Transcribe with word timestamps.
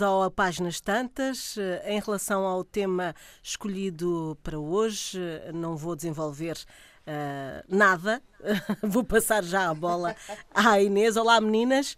bem-vindas 0.00 0.02
ao 0.02 0.30
Páginas 0.30 0.80
Tantas. 0.80 1.56
Em 1.84 2.00
relação 2.00 2.44
ao 2.44 2.64
tema 2.64 3.14
escolhido 3.42 4.36
para 4.42 4.58
hoje, 4.58 5.20
não 5.52 5.76
vou 5.76 5.94
desenvolver 5.94 6.56
uh, 7.06 7.64
nada, 7.68 8.22
vou 8.82 9.04
passar 9.04 9.44
já 9.44 9.68
a 9.68 9.74
bola 9.74 10.16
à 10.54 10.80
Inês. 10.80 11.16
Olá, 11.16 11.40
meninas. 11.40 11.96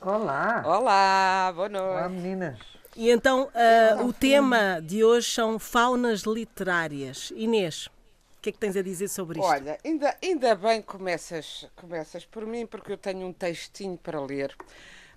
Olá. 0.00 0.62
Olá, 0.66 1.52
boa 1.54 1.68
noite. 1.68 1.84
Olá, 1.84 2.08
meninas. 2.08 2.58
E 2.96 3.10
então, 3.10 3.44
uh, 3.44 4.04
o 4.04 4.12
tema 4.12 4.80
de 4.82 5.04
hoje 5.04 5.30
são 5.30 5.58
faunas 5.58 6.22
literárias. 6.22 7.32
Inês, 7.36 7.86
o 7.86 8.42
que 8.42 8.50
é 8.50 8.52
que 8.52 8.58
tens 8.58 8.76
a 8.76 8.82
dizer 8.82 9.08
sobre 9.08 9.38
isto? 9.38 9.48
Olha, 9.48 9.78
ainda, 9.84 10.16
ainda 10.22 10.54
bem 10.54 10.80
que 10.80 10.88
começas, 10.88 11.66
começas 11.76 12.26
por 12.26 12.44
mim, 12.44 12.66
porque 12.66 12.92
eu 12.92 12.98
tenho 12.98 13.26
um 13.26 13.32
textinho 13.32 13.96
para 13.96 14.20
ler 14.20 14.54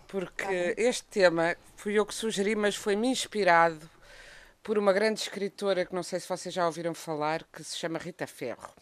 porque 0.08 0.44
tá 0.44 0.82
este 0.82 1.04
tema 1.06 1.56
fui 1.76 1.94
eu 1.94 2.06
que 2.06 2.14
sugeri, 2.14 2.56
mas 2.56 2.76
foi-me 2.76 3.08
inspirado 3.08 3.90
por 4.64 4.78
uma 4.78 4.92
grande 4.92 5.20
escritora 5.20 5.86
que 5.86 5.94
não 5.94 6.04
sei 6.04 6.20
se 6.20 6.28
vocês 6.28 6.54
já 6.54 6.66
ouviram 6.66 6.94
falar, 6.94 7.44
que 7.54 7.64
se 7.64 7.78
chama 7.78 8.00
Rita 8.00 8.26
Ferro. 8.26 8.74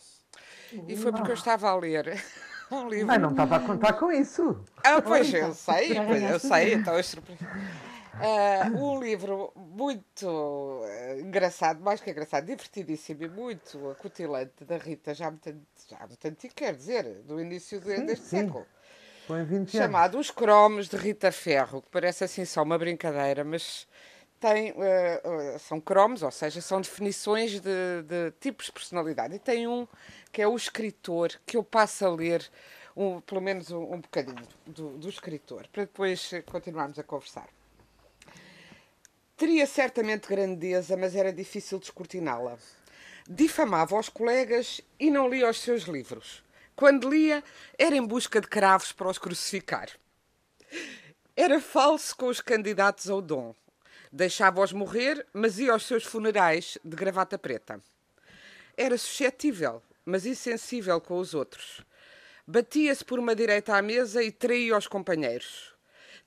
E 0.87 0.95
foi 0.95 1.11
porque 1.11 1.31
eu 1.31 1.35
estava 1.35 1.69
a 1.69 1.75
ler 1.75 2.23
um 2.71 2.87
livro. 2.87 3.07
Mas 3.07 3.21
não 3.21 3.31
estava 3.31 3.57
a 3.57 3.59
contar 3.59 3.93
com 3.93 4.11
isso. 4.11 4.63
Ah, 4.83 5.01
pois 5.01 5.33
eu 5.33 5.53
sei, 5.53 5.91
eu 6.31 6.39
sei, 6.39 6.73
então 6.75 6.95
eu 6.95 7.03
Uh, 8.13 8.77
um 8.77 8.99
livro 8.99 9.51
muito 9.55 10.27
uh, 10.27 11.19
engraçado, 11.19 11.81
mais 11.81 11.99
que 11.99 12.11
engraçado, 12.11 12.45
divertidíssimo 12.45 13.23
e 13.23 13.27
muito 13.27 13.89
acutilante 13.89 14.63
da 14.63 14.77
Rita, 14.77 15.15
já 15.15 15.31
muito, 15.31 15.51
já 15.89 15.97
muito 16.05 16.27
antigo, 16.27 16.53
quer 16.53 16.75
dizer, 16.75 17.23
do 17.23 17.41
início 17.41 17.81
sim, 17.81 18.05
deste 18.05 18.25
sim. 18.25 18.37
século. 18.37 18.67
Foi 19.27 19.43
20 19.43 19.71
chamado 19.71 20.19
Os 20.19 20.29
Cromos 20.29 20.89
de 20.89 20.97
Rita 20.97 21.31
Ferro, 21.31 21.81
que 21.81 21.89
parece 21.89 22.23
assim 22.23 22.43
só 22.43 22.61
uma 22.61 22.77
brincadeira, 22.77 23.43
mas 23.43 23.87
tem, 24.39 24.71
uh, 24.71 24.75
uh, 24.75 25.59
são 25.59 25.79
cromos, 25.79 26.21
ou 26.21 26.31
seja, 26.31 26.59
são 26.59 26.81
definições 26.81 27.51
de, 27.51 28.01
de, 28.05 28.31
tipos 28.41 28.65
de 28.65 28.73
personalidade. 28.73 29.35
E 29.35 29.39
tem 29.39 29.65
um 29.65 29.87
que 30.33 30.41
é 30.41 30.47
o 30.47 30.55
escritor, 30.55 31.31
que 31.45 31.55
eu 31.55 31.63
passo 31.63 32.05
a 32.05 32.09
ler 32.09 32.45
um, 32.95 33.21
pelo 33.21 33.39
menos 33.39 33.71
um, 33.71 33.93
um 33.93 34.01
bocadinho 34.01 34.45
do, 34.67 34.97
do 34.97 35.07
escritor, 35.07 35.65
para 35.71 35.83
depois 35.85 36.31
continuarmos 36.45 36.99
a 36.99 37.03
conversar. 37.03 37.47
Teria 39.37 39.65
certamente 39.65 40.27
grandeza, 40.27 40.97
mas 40.97 41.15
era 41.15 41.31
difícil 41.31 41.79
descortiná-la. 41.79 42.57
Difamava 43.27 43.97
os 43.97 44.09
colegas 44.09 44.81
e 44.99 45.09
não 45.09 45.29
lia 45.29 45.49
os 45.49 45.61
seus 45.61 45.83
livros. 45.83 46.42
Quando 46.75 47.09
lia, 47.09 47.43
era 47.77 47.95
em 47.95 48.05
busca 48.05 48.41
de 48.41 48.47
cravos 48.47 48.91
para 48.91 49.09
os 49.09 49.17
crucificar. 49.17 49.89
Era 51.35 51.59
falso 51.61 52.15
com 52.15 52.27
os 52.27 52.41
candidatos 52.41 53.09
ao 53.09 53.21
dom. 53.21 53.55
Deixava-os 54.11 54.73
morrer, 54.73 55.25
mas 55.33 55.57
ia 55.59 55.71
aos 55.71 55.85
seus 55.85 56.03
funerais 56.03 56.77
de 56.83 56.95
gravata 56.95 57.37
preta. 57.37 57.81
Era 58.77 58.97
suscetível, 58.97 59.81
mas 60.05 60.25
insensível 60.25 60.99
com 60.99 61.17
os 61.17 61.33
outros. 61.33 61.81
Batia-se 62.45 63.05
por 63.05 63.19
uma 63.19 63.35
direita 63.35 63.75
à 63.75 63.81
mesa 63.81 64.23
e 64.23 64.31
traía 64.31 64.77
os 64.77 64.87
companheiros. 64.87 65.73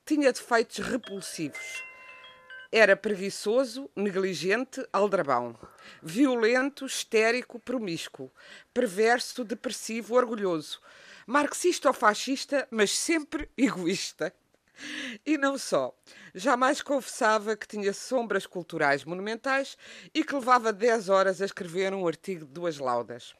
Tinha 0.05 0.31
defeitos 0.31 0.79
repulsivos. 0.79 1.86
Era 2.71 2.97
preguiçoso, 2.97 3.89
negligente, 3.95 4.85
aldrabão. 4.91 5.57
Violento, 6.03 6.85
histérico, 6.85 7.59
promíscuo. 7.59 8.29
Perverso, 8.73 9.45
depressivo, 9.45 10.15
orgulhoso. 10.15 10.81
Marxista 11.25 11.87
ou 11.87 11.93
fascista, 11.93 12.67
mas 12.69 12.91
sempre 12.91 13.49
egoísta. 13.57 14.33
E 15.25 15.37
não 15.37 15.57
só. 15.57 15.97
Jamais 16.35 16.81
confessava 16.81 17.55
que 17.55 17.67
tinha 17.67 17.93
sombras 17.93 18.45
culturais 18.45 19.05
monumentais 19.05 19.77
e 20.13 20.23
que 20.23 20.35
levava 20.35 20.73
10 20.73 21.09
horas 21.09 21.41
a 21.41 21.45
escrever 21.45 21.93
um 21.93 22.05
artigo 22.05 22.45
de 22.45 22.51
duas 22.51 22.77
laudas. 22.77 23.33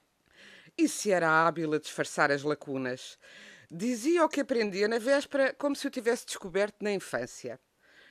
E 0.78 0.88
se 0.88 1.12
era 1.12 1.30
hábil 1.30 1.74
a 1.74 1.80
disfarçar 1.80 2.32
as 2.32 2.44
lacunas? 2.44 3.20
Dizia 3.70 4.24
o 4.24 4.30
que 4.30 4.40
aprendia 4.40 4.88
na 4.88 5.00
véspera 5.00 5.54
como 5.54 5.76
se 5.76 5.86
o 5.86 5.90
tivesse 5.90 6.26
descoberto 6.26 6.78
na 6.82 6.92
infância. 6.92 7.60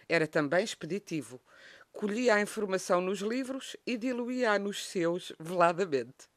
Era 0.09 0.27
também 0.27 0.65
expeditivo. 0.65 1.41
Colhia 1.93 2.35
a 2.35 2.41
informação 2.41 3.01
nos 3.01 3.21
livros 3.21 3.77
e 3.87 3.97
diluía-a 3.97 4.59
nos 4.59 4.87
seus 4.87 5.33
veladamente. 5.39 6.29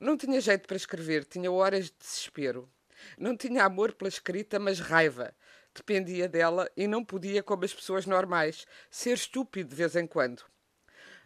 Não 0.00 0.16
tinha 0.16 0.40
jeito 0.40 0.66
para 0.66 0.76
escrever, 0.76 1.24
tinha 1.24 1.50
horas 1.50 1.86
de 1.86 1.94
desespero. 1.98 2.68
Não 3.16 3.36
tinha 3.36 3.64
amor 3.64 3.92
pela 3.92 4.08
escrita, 4.08 4.58
mas 4.58 4.80
raiva. 4.80 5.34
Dependia 5.74 6.28
dela 6.28 6.70
e 6.76 6.86
não 6.86 7.04
podia, 7.04 7.42
como 7.42 7.64
as 7.64 7.74
pessoas 7.74 8.06
normais, 8.06 8.66
ser 8.90 9.14
estúpido 9.14 9.70
de 9.70 9.76
vez 9.76 9.94
em 9.94 10.06
quando. 10.06 10.42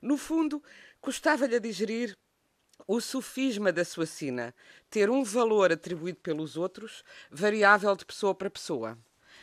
No 0.00 0.16
fundo, 0.16 0.62
custava-lhe 1.00 1.56
a 1.56 1.60
digerir 1.60 2.16
o 2.86 3.00
sofisma 3.00 3.72
da 3.72 3.84
sua 3.84 4.06
sina, 4.06 4.54
ter 4.90 5.08
um 5.08 5.22
valor 5.22 5.72
atribuído 5.72 6.18
pelos 6.20 6.56
outros, 6.56 7.04
variável 7.30 7.94
de 7.94 8.04
pessoa 8.04 8.34
para 8.34 8.50
pessoa. 8.50 8.98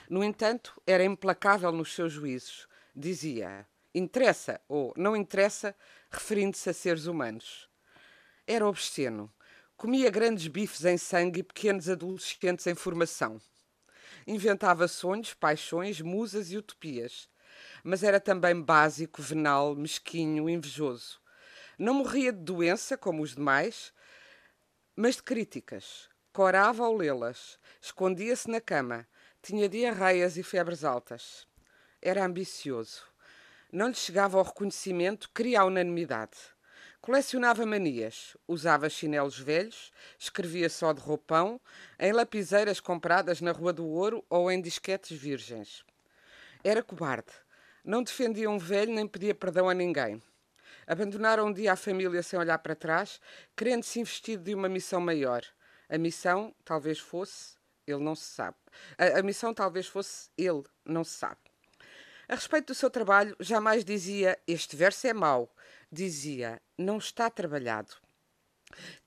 No 0.09 0.23
entanto, 0.23 0.81
era 0.87 1.03
implacável 1.03 1.71
nos 1.71 1.93
seus 1.93 2.11
juízos. 2.11 2.67
Dizia: 2.95 3.67
interessa 3.93 4.59
ou 4.67 4.91
não 4.97 5.15
interessa, 5.15 5.75
referindo-se 6.09 6.67
a 6.67 6.73
seres 6.73 7.05
humanos. 7.05 7.69
Era 8.47 8.67
obsceno. 8.67 9.31
Comia 9.77 10.09
grandes 10.09 10.47
bifes 10.47 10.83
em 10.83 10.97
sangue 10.97 11.41
e 11.41 11.43
pequenos 11.43 11.87
adolescentes 11.87 12.65
em 12.65 12.73
formação. 12.73 13.39
Inventava 14.25 14.87
sonhos, 14.87 15.35
paixões, 15.35 16.01
musas 16.01 16.51
e 16.51 16.57
utopias. 16.57 17.29
Mas 17.83 18.01
era 18.01 18.19
também 18.19 18.59
básico, 18.59 19.21
venal, 19.21 19.75
mesquinho, 19.75 20.49
invejoso. 20.49 21.21
Não 21.77 21.93
morria 21.93 22.33
de 22.33 22.39
doença, 22.39 22.97
como 22.97 23.21
os 23.21 23.35
demais, 23.35 23.93
mas 24.95 25.17
de 25.17 25.23
críticas. 25.23 26.09
Corava 26.33 26.83
ao 26.83 26.97
lê-las. 26.97 27.59
Escondia-se 27.79 28.49
na 28.49 28.59
cama 28.59 29.07
tinha 29.41 29.69
diarreias 29.69 30.37
e 30.37 30.43
febres 30.43 30.83
altas. 30.83 31.47
Era 32.01 32.25
ambicioso. 32.25 33.03
Não 33.71 33.87
lhe 33.87 33.95
chegava 33.95 34.37
ao 34.37 34.43
reconhecimento, 34.43 35.29
queria 35.33 35.61
a 35.61 35.65
unanimidade. 35.65 36.37
Colecionava 37.01 37.65
manias, 37.65 38.35
usava 38.47 38.89
chinelos 38.89 39.39
velhos, 39.39 39.91
escrevia 40.17 40.69
só 40.69 40.91
de 40.91 40.99
roupão, 40.99 41.59
em 41.97 42.11
lapiseiras 42.11 42.79
compradas 42.79 43.39
na 43.39 43.51
Rua 43.51 43.71
do 43.71 43.87
Ouro 43.87 44.25
ou 44.29 44.51
em 44.51 44.61
disquetes 44.61 45.17
virgens. 45.17 45.85
Era 46.63 46.83
cobarde. 46.83 47.31
Não 47.85 48.03
defendia 48.03 48.49
um 48.49 48.57
velho 48.57 48.93
nem 48.93 49.07
pedia 49.07 49.33
perdão 49.33 49.69
a 49.69 49.73
ninguém. 49.73 50.21
Abandonaram 50.85 51.47
um 51.47 51.53
dia 51.53 51.71
a 51.71 51.77
família 51.77 52.21
sem 52.21 52.37
olhar 52.37 52.57
para 52.59 52.75
trás, 52.75 53.21
querendo-se 53.55 53.99
investido 53.99 54.43
de 54.43 54.53
uma 54.53 54.67
missão 54.67 54.99
maior. 54.99 55.43
A 55.87 55.97
missão 55.97 56.53
talvez 56.65 56.99
fosse 56.99 57.58
ele 57.91 58.03
não 58.03 58.15
se 58.15 58.25
sabe. 58.25 58.57
A, 58.97 59.19
a 59.19 59.23
missão 59.23 59.53
talvez 59.53 59.87
fosse 59.87 60.29
ele, 60.37 60.63
não 60.85 61.03
se 61.03 61.13
sabe. 61.13 61.39
A 62.29 62.35
respeito 62.35 62.67
do 62.67 62.75
seu 62.75 62.91
trabalho, 62.91 63.35
jamais 63.39 63.83
dizia 63.83 64.37
este 64.47 64.75
verso 64.75 65.07
é 65.07 65.13
mau. 65.13 65.51
Dizia 65.91 66.61
não 66.77 66.99
está 66.99 67.27
trabalhado. 67.27 67.95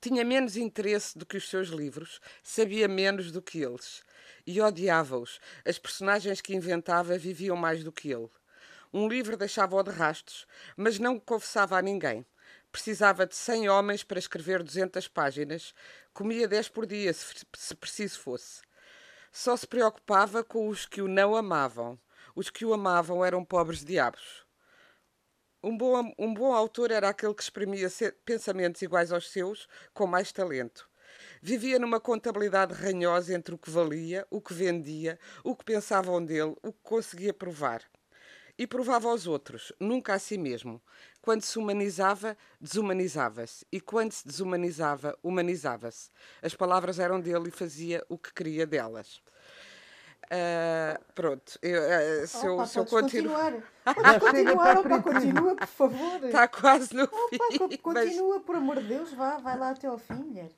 Tinha 0.01 0.25
menos 0.25 0.57
interesse 0.57 1.17
do 1.17 1.25
que 1.25 1.37
os 1.37 1.49
seus 1.49 1.69
livros, 1.69 2.19
sabia 2.43 2.85
menos 2.85 3.31
do 3.31 3.41
que 3.41 3.63
eles. 3.63 4.03
E 4.45 4.59
odiava-os. 4.59 5.39
As 5.65 5.79
personagens 5.79 6.41
que 6.41 6.53
inventava 6.53 7.17
viviam 7.17 7.55
mais 7.55 7.81
do 7.81 7.93
que 7.93 8.11
ele. 8.11 8.29
Um 8.91 9.07
livro 9.07 9.37
deixava-o 9.37 9.81
de 9.81 9.91
rastos, 9.91 10.45
mas 10.75 10.99
não 10.99 11.17
confessava 11.17 11.77
a 11.77 11.81
ninguém. 11.81 12.25
Precisava 12.73 13.25
de 13.25 13.37
100 13.37 13.69
homens 13.69 14.03
para 14.03 14.19
escrever 14.19 14.61
200 14.61 15.07
páginas, 15.07 15.73
comia 16.13 16.45
10 16.45 16.67
por 16.67 16.85
dia, 16.85 17.13
se, 17.13 17.45
se 17.55 17.73
preciso 17.73 18.19
fosse 18.19 18.61
só 19.33 19.57
se 19.57 19.67
preocupava 19.67 20.43
com 20.43 20.69
os 20.69 20.85
que 20.85 21.01
o 21.01 21.07
não 21.07 21.35
amavam. 21.35 21.99
Os 22.35 22.51
que 22.51 22.63
o 22.63 22.73
amavam 22.73 23.25
eram 23.25 23.43
pobres 23.43 23.83
diabos. 23.83 24.45
Um 25.63 25.75
bom, 25.75 26.13
um 26.19 26.33
bom 26.33 26.53
autor 26.53 26.91
era 26.91 27.09
aquele 27.09 27.33
que 27.33 27.41
exprimia 27.41 27.87
pensamentos 28.23 28.81
iguais 28.83 29.11
aos 29.11 29.31
seus, 29.31 29.67
com 29.93 30.05
mais 30.05 30.31
talento. 30.31 30.87
Vivia 31.41 31.79
numa 31.79 31.99
contabilidade 31.99 32.73
ranhosa 32.73 33.33
entre 33.33 33.55
o 33.55 33.57
que 33.57 33.71
valia, 33.71 34.25
o 34.29 34.39
que 34.39 34.53
vendia, 34.53 35.19
o 35.43 35.55
que 35.55 35.65
pensavam 35.65 36.23
dele, 36.23 36.55
o 36.61 36.71
que 36.71 36.79
conseguia 36.83 37.33
provar 37.33 37.83
e 38.57 38.67
provava 38.67 39.09
aos 39.09 39.25
outros, 39.27 39.73
nunca 39.79 40.13
a 40.13 40.19
si 40.19 40.37
mesmo. 40.37 40.81
Quando 41.21 41.41
se 41.41 41.57
humanizava, 41.57 42.37
desumanizava-se, 42.59 43.65
e 43.71 43.79
quando 43.79 44.11
se 44.11 44.27
desumanizava, 44.27 45.17
humanizava-se. 45.23 46.09
As 46.41 46.53
palavras 46.53 46.99
eram 46.99 47.19
dele 47.19 47.49
e 47.49 47.51
fazia 47.51 48.03
o 48.09 48.17
que 48.17 48.33
queria 48.33 48.67
delas. 48.67 49.21
Uh, 50.25 51.13
pronto, 51.13 51.59
eu, 51.61 51.81
uh, 51.81 52.27
se, 52.27 52.45
eu, 52.45 52.65
se 52.65 52.79
eu 52.79 52.85
continuo. 52.85 53.35
Pode 53.83 54.19
continuar, 54.19 54.77
opa, 54.79 55.01
continua, 55.01 55.55
por 55.55 55.67
favor. 55.67 56.23
Está 56.23 56.47
quase 56.47 56.95
no 56.95 57.03
opa, 57.03 57.27
fim. 57.51 57.77
Continua, 57.77 58.35
mas... 58.35 58.45
por 58.45 58.55
amor 58.55 58.81
de 58.81 58.87
Deus, 58.87 59.13
vá, 59.13 59.37
vai 59.37 59.57
lá 59.57 59.71
até 59.71 59.87
ao 59.87 59.97
fim, 59.97 60.15
mulher. 60.15 60.49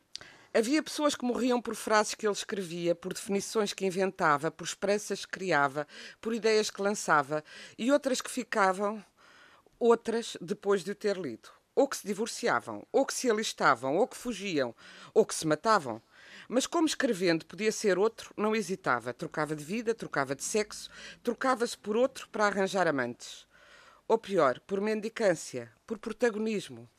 Havia 0.58 0.82
pessoas 0.82 1.16
que 1.16 1.26
morriam 1.26 1.62
por 1.62 1.76
frases 1.76 2.14
que 2.14 2.26
ele 2.26 2.32
escrevia, 2.32 2.96
por 2.96 3.14
definições 3.14 3.74
que 3.74 3.86
inventava, 3.86 4.50
por 4.50 4.64
esperanças 4.64 5.26
que 5.26 5.32
criava, 5.34 5.86
por 6.22 6.34
ideias 6.34 6.72
que 6.72 6.82
lançava, 6.82 7.44
e 7.78 7.92
outras 7.92 8.22
que 8.22 8.32
ficavam, 8.32 9.04
outras 9.78 10.38
depois 10.40 10.82
de 10.82 10.92
o 10.92 10.96
ter 10.96 11.18
lido. 11.18 11.50
Ou 11.76 11.90
que 11.90 11.98
se 11.98 12.08
divorciavam, 12.08 12.88
ou 12.90 13.06
que 13.06 13.14
se 13.14 13.30
alistavam, 13.30 13.98
ou 13.98 14.08
que 14.08 14.16
fugiam, 14.16 14.74
ou 15.14 15.26
que 15.26 15.36
se 15.36 15.46
matavam. 15.46 16.02
Mas 16.48 16.66
como 16.66 16.88
escrevendo 16.88 17.46
podia 17.46 17.74
ser 17.74 18.00
outro, 18.00 18.34
não 18.38 18.56
hesitava. 18.56 19.14
Trocava 19.14 19.58
de 19.58 19.64
vida, 19.66 19.94
trocava 19.94 20.34
de 20.34 20.44
sexo, 20.46 20.90
trocava-se 21.22 21.78
por 21.78 21.98
outro 21.98 22.30
para 22.30 22.46
arranjar 22.46 22.88
amantes. 22.88 23.46
Ou 24.08 24.18
pior, 24.18 24.62
por 24.62 24.80
mendicância, 24.80 25.70
por 25.86 25.98
protagonismo. 25.98 26.90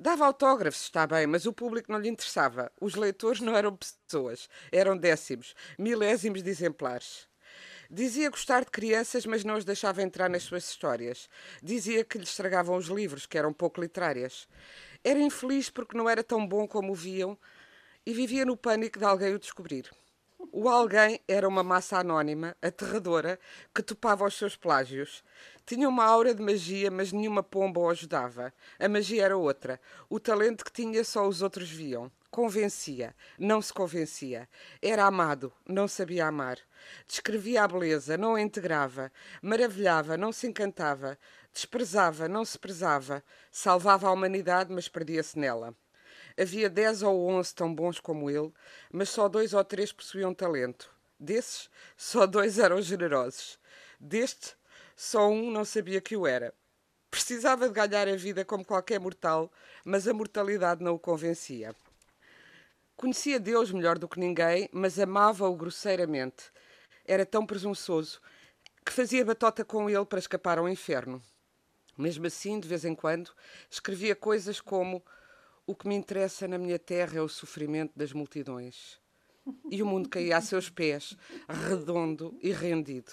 Dava 0.00 0.24
autógrafos, 0.26 0.82
está 0.82 1.08
bem, 1.08 1.26
mas 1.26 1.44
o 1.44 1.52
público 1.52 1.90
não 1.90 1.98
lhe 1.98 2.08
interessava. 2.08 2.70
Os 2.80 2.94
leitores 2.94 3.40
não 3.40 3.56
eram 3.56 3.76
pessoas, 3.76 4.48
eram 4.70 4.96
décimos, 4.96 5.56
milésimos 5.76 6.40
de 6.40 6.48
exemplares. 6.48 7.26
Dizia 7.90 8.30
gostar 8.30 8.64
de 8.64 8.70
crianças, 8.70 9.26
mas 9.26 9.42
não 9.42 9.56
os 9.56 9.64
deixava 9.64 10.00
entrar 10.00 10.30
nas 10.30 10.44
suas 10.44 10.68
histórias. 10.68 11.28
Dizia 11.60 12.04
que 12.04 12.16
lhe 12.16 12.22
estragavam 12.22 12.76
os 12.76 12.86
livros, 12.86 13.26
que 13.26 13.36
eram 13.36 13.52
pouco 13.52 13.80
literárias. 13.80 14.46
Era 15.02 15.18
infeliz 15.18 15.68
porque 15.68 15.96
não 15.96 16.08
era 16.08 16.22
tão 16.22 16.46
bom 16.46 16.68
como 16.68 16.92
o 16.92 16.94
viam 16.94 17.36
e 18.06 18.14
vivia 18.14 18.44
no 18.44 18.56
pânico 18.56 19.00
de 19.00 19.04
alguém 19.04 19.34
o 19.34 19.38
descobrir. 19.38 19.90
O 20.52 20.68
alguém 20.68 21.20
era 21.26 21.48
uma 21.48 21.64
massa 21.64 21.98
anónima, 21.98 22.56
aterradora, 22.62 23.40
que 23.74 23.82
topava 23.82 24.24
os 24.24 24.38
seus 24.38 24.56
plágios. 24.56 25.24
Tinha 25.66 25.88
uma 25.88 26.04
aura 26.04 26.32
de 26.32 26.40
magia, 26.40 26.90
mas 26.90 27.12
nenhuma 27.12 27.42
pomba 27.42 27.80
o 27.80 27.90
ajudava. 27.90 28.54
A 28.78 28.88
magia 28.88 29.24
era 29.24 29.36
outra. 29.36 29.80
O 30.08 30.20
talento 30.20 30.64
que 30.64 30.72
tinha 30.72 31.02
só 31.04 31.26
os 31.26 31.42
outros 31.42 31.68
viam. 31.68 32.10
Convencia, 32.30 33.16
não 33.38 33.60
se 33.60 33.72
convencia. 33.72 34.48
Era 34.80 35.06
amado, 35.06 35.52
não 35.66 35.88
sabia 35.88 36.26
amar. 36.26 36.58
Descrevia 37.06 37.64
a 37.64 37.68
beleza, 37.68 38.16
não 38.16 38.36
a 38.36 38.40
integrava. 38.40 39.10
Maravilhava, 39.42 40.16
não 40.16 40.32
se 40.32 40.46
encantava. 40.46 41.18
Desprezava, 41.52 42.28
não 42.28 42.44
se 42.44 42.58
prezava. 42.58 43.24
Salvava 43.50 44.08
a 44.08 44.12
humanidade, 44.12 44.72
mas 44.72 44.88
perdia-se 44.88 45.38
nela. 45.38 45.74
Havia 46.40 46.70
dez 46.70 47.02
ou 47.02 47.28
onze 47.28 47.52
tão 47.52 47.74
bons 47.74 47.98
como 47.98 48.30
ele, 48.30 48.52
mas 48.92 49.08
só 49.08 49.28
dois 49.28 49.52
ou 49.52 49.64
três 49.64 49.92
possuíam 49.92 50.32
talento. 50.32 50.88
Desses, 51.18 51.68
só 51.96 52.26
dois 52.26 52.60
eram 52.60 52.80
generosos. 52.80 53.58
Deste, 53.98 54.54
só 54.94 55.28
um 55.28 55.50
não 55.50 55.64
sabia 55.64 56.00
que 56.00 56.16
o 56.16 56.26
era. 56.26 56.54
Precisava 57.10 57.68
de 57.68 57.74
ganhar 57.74 58.06
a 58.06 58.14
vida 58.14 58.44
como 58.44 58.64
qualquer 58.64 59.00
mortal, 59.00 59.50
mas 59.84 60.06
a 60.06 60.14
mortalidade 60.14 60.84
não 60.84 60.94
o 60.94 60.98
convencia. 60.98 61.74
Conhecia 62.96 63.40
Deus 63.40 63.72
melhor 63.72 63.98
do 63.98 64.08
que 64.08 64.20
ninguém, 64.20 64.68
mas 64.72 64.98
amava-o 64.98 65.56
grosseiramente. 65.56 66.52
Era 67.04 67.26
tão 67.26 67.44
presunçoso 67.44 68.20
que 68.84 68.92
fazia 68.92 69.24
batota 69.24 69.64
com 69.64 69.90
ele 69.90 70.04
para 70.04 70.18
escapar 70.18 70.58
ao 70.58 70.68
inferno. 70.68 71.20
Mesmo 71.96 72.26
assim, 72.26 72.60
de 72.60 72.68
vez 72.68 72.84
em 72.84 72.94
quando, 72.94 73.32
escrevia 73.68 74.14
coisas 74.14 74.60
como 74.60 75.02
o 75.68 75.74
que 75.74 75.86
me 75.86 75.94
interessa 75.94 76.48
na 76.48 76.56
minha 76.56 76.78
terra 76.78 77.18
é 77.18 77.20
o 77.20 77.28
sofrimento 77.28 77.92
das 77.94 78.14
multidões. 78.14 78.98
E 79.70 79.82
o 79.82 79.86
mundo 79.86 80.08
caía 80.08 80.38
a 80.38 80.40
seus 80.40 80.70
pés, 80.70 81.14
redondo 81.46 82.34
e 82.42 82.52
rendido. 82.52 83.12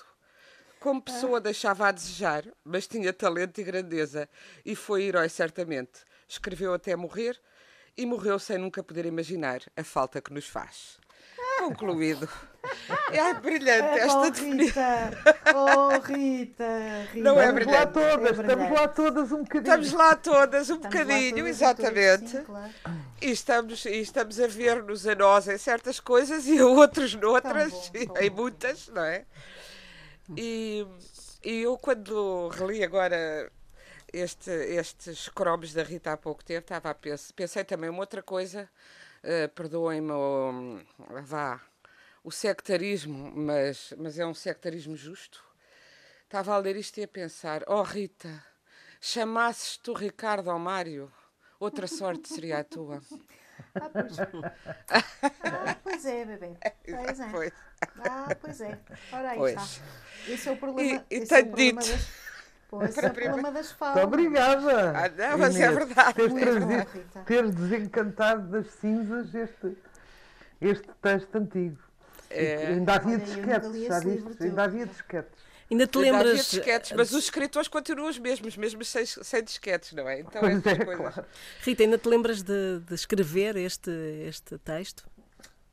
Como 0.80 1.02
pessoa 1.02 1.42
deixava 1.42 1.90
a 1.90 1.92
desejar, 1.92 2.46
mas 2.63 2.88
tinha 2.88 3.12
talento 3.12 3.60
e 3.60 3.63
grandeza, 3.63 4.30
e 4.66 4.74
foi 4.74 5.04
herói 5.04 5.28
certamente. 5.28 6.06
Escreveu 6.30 6.74
até 6.74 6.96
morrer 6.96 7.38
e 7.98 8.06
morreu 8.06 8.40
sem 8.40 8.58
nunca 8.58 8.81
poder 8.81 9.06
imaginar 9.06 9.60
a 9.75 9.84
falta 9.84 10.22
que 10.22 10.31
nos 10.31 10.48
faz. 10.48 10.98
Concluído. 11.60 12.30
É 13.12 13.34
brilhante 13.36 14.00
esta 14.00 14.18
oh, 14.19 14.30
definição. 14.31 15.12
Oh, 15.56 16.00
Rita, 16.00 16.66
Rita. 17.12 17.24
Não 17.24 17.40
é 17.40 17.46
Estamos 17.48 17.66
lá 17.68 17.86
brilhante. 17.86 17.94
todas, 17.94 18.40
É 18.40 18.42
estamos 18.42 18.72
lá 18.72 18.88
todas 18.88 19.31
um 19.31 19.44
bocadinho. 19.44 19.62
Estamos 19.63 19.92
lá 19.94 20.16
todas 20.16 20.69
um 20.69 20.75
Estamos 20.75 20.84
lá 20.84 20.90
bocadinho, 20.90 21.36
todas, 21.36 21.50
exatamente. 21.50 22.30
sim, 22.30 22.44
claro. 22.44 22.74
E 23.22 23.31
estamos, 23.31 23.86
e 23.86 24.02
estamos 24.02 24.40
a 24.40 24.48
ver-nos 24.48 25.07
a 25.07 25.16
nós 25.16 25.48
em 25.48 25.57
certas 25.57 26.00
coisas 26.00 26.48
e 26.48 26.60
a 26.60 26.66
outros 26.66 27.13
noutras, 27.16 27.72
bom, 27.72 28.06
tão 28.08 28.18
em 28.18 28.30
bom. 28.30 28.42
muitas, 28.42 28.88
não 28.90 29.04
é? 29.04 29.25
E, 30.36 30.86
e 31.44 31.62
eu, 31.62 31.78
quando 31.78 32.50
reli 32.50 32.84
agora 32.84 33.51
este, 34.12 34.50
estes 34.51 35.30
cromos 35.30 35.74
da 35.74 35.84
Rita 35.84 36.13
há 36.13 36.18
pouco 36.18 36.44
tempo, 36.44 36.62
estava 36.62 36.90
a 36.90 36.96
pensar, 36.96 37.34
pensei 37.34 37.63
também 37.63 37.90
uma 37.90 38.00
outra 38.00 38.24
coisa, 38.24 38.68
eh, 39.25 39.48
perdoem-me, 39.48 40.12
o- 40.12 40.80
vá, 41.24 41.60
o 42.24 42.31
sectarismo, 42.31 43.31
mas, 43.36 43.94
mas 43.98 44.18
é 44.19 44.25
um 44.25 44.33
sectarismo 44.33 44.95
justo. 44.95 45.44
Estava 46.24 46.54
a 46.54 46.57
ler 46.57 46.75
isto 46.75 46.98
e 47.00 47.04
a 47.04 47.07
pensar, 47.07 47.63
oh 47.68 47.81
Rita, 47.83 48.44
chamasses 49.01 49.77
tu 49.77 49.94
Ricardo 49.94 50.50
ao 50.50 50.60
Mário, 50.60 51.12
outra 51.60 51.88
sorte 51.88 52.27
seria 52.33 52.60
a 52.60 52.63
tua. 52.63 53.01
Ah, 53.75 53.89
pois. 53.94 54.19
Ah, 55.44 55.75
pois 55.83 56.06
é, 56.06 56.25
bebê. 56.25 56.54
Pois 56.86 57.19
é. 57.19 57.30
Pois. 57.31 57.54
Ah, 58.00 58.36
pois 58.39 58.62
é. 58.62 58.77
Ora 59.12 59.30
aí 59.31 59.38
Pois. 59.38 59.62
está. 59.62 59.86
Esse 60.27 60.50
é 60.50 60.51
o 60.51 60.57
problema. 60.57 61.06
E- 61.10 61.16
e 61.16 61.19
esse 61.19 61.33
é 61.36 61.39
o 61.39 61.45
problema 61.48 61.81
dito. 61.81 61.92
das, 61.92 62.35
esse 62.83 63.04
é 63.06 63.07
o 63.10 63.13
problema 63.13 63.51
das 63.51 63.72
falas. 63.72 63.95
Muito 63.95 64.07
obrigada. 64.07 64.89
Ah, 64.98 65.10
não, 65.10 65.38
mas 65.38 65.56
é 65.56 65.60
Inês, 65.60 65.75
verdade. 65.75 66.13
Teres, 66.13 66.33
bom, 66.60 66.68
Rita. 66.94 67.19
teres 67.25 67.56
desencantado 67.56 68.48
das 68.50 68.68
cinzas 68.74 69.33
este, 69.33 69.77
este 70.62 70.88
texto 71.01 71.36
antigo. 71.36 71.77
É. 72.30 72.68
Ainda 72.68 72.95
havia 72.95 73.18
disquetes, 73.18 73.83
já 73.86 74.00
viste? 74.00 74.44
Ainda 74.44 74.63
havia 74.63 74.86
disquetes. 74.86 75.45
Ainda 75.72 75.88
te 75.88 75.98
Ainda 75.98 76.10
havia 76.18 76.27
lembras. 76.30 76.45
disquetes, 76.51 76.92
mas 76.92 77.12
os 77.12 77.24
escritores 77.24 77.68
continuam 77.68 78.07
os 78.10 78.19
mesmos, 78.19 78.56
mesmo 78.56 78.83
sem, 78.86 79.04
sem 79.06 79.44
disquetes, 79.44 79.94
não 79.94 80.07
é? 80.07 80.19
Então 80.19 80.39
Pois 80.42 80.57
estas 80.57 80.74
é, 80.80 80.86
coisas. 80.86 81.13
claro. 81.13 81.27
Rita, 81.63 81.83
ainda 81.83 81.98
te 81.98 82.07
lembras 82.07 82.44
de, 82.44 82.80
de 82.81 82.94
escrever 82.94 83.56
este, 83.57 83.89
este 84.27 84.57
texto? 84.60 85.07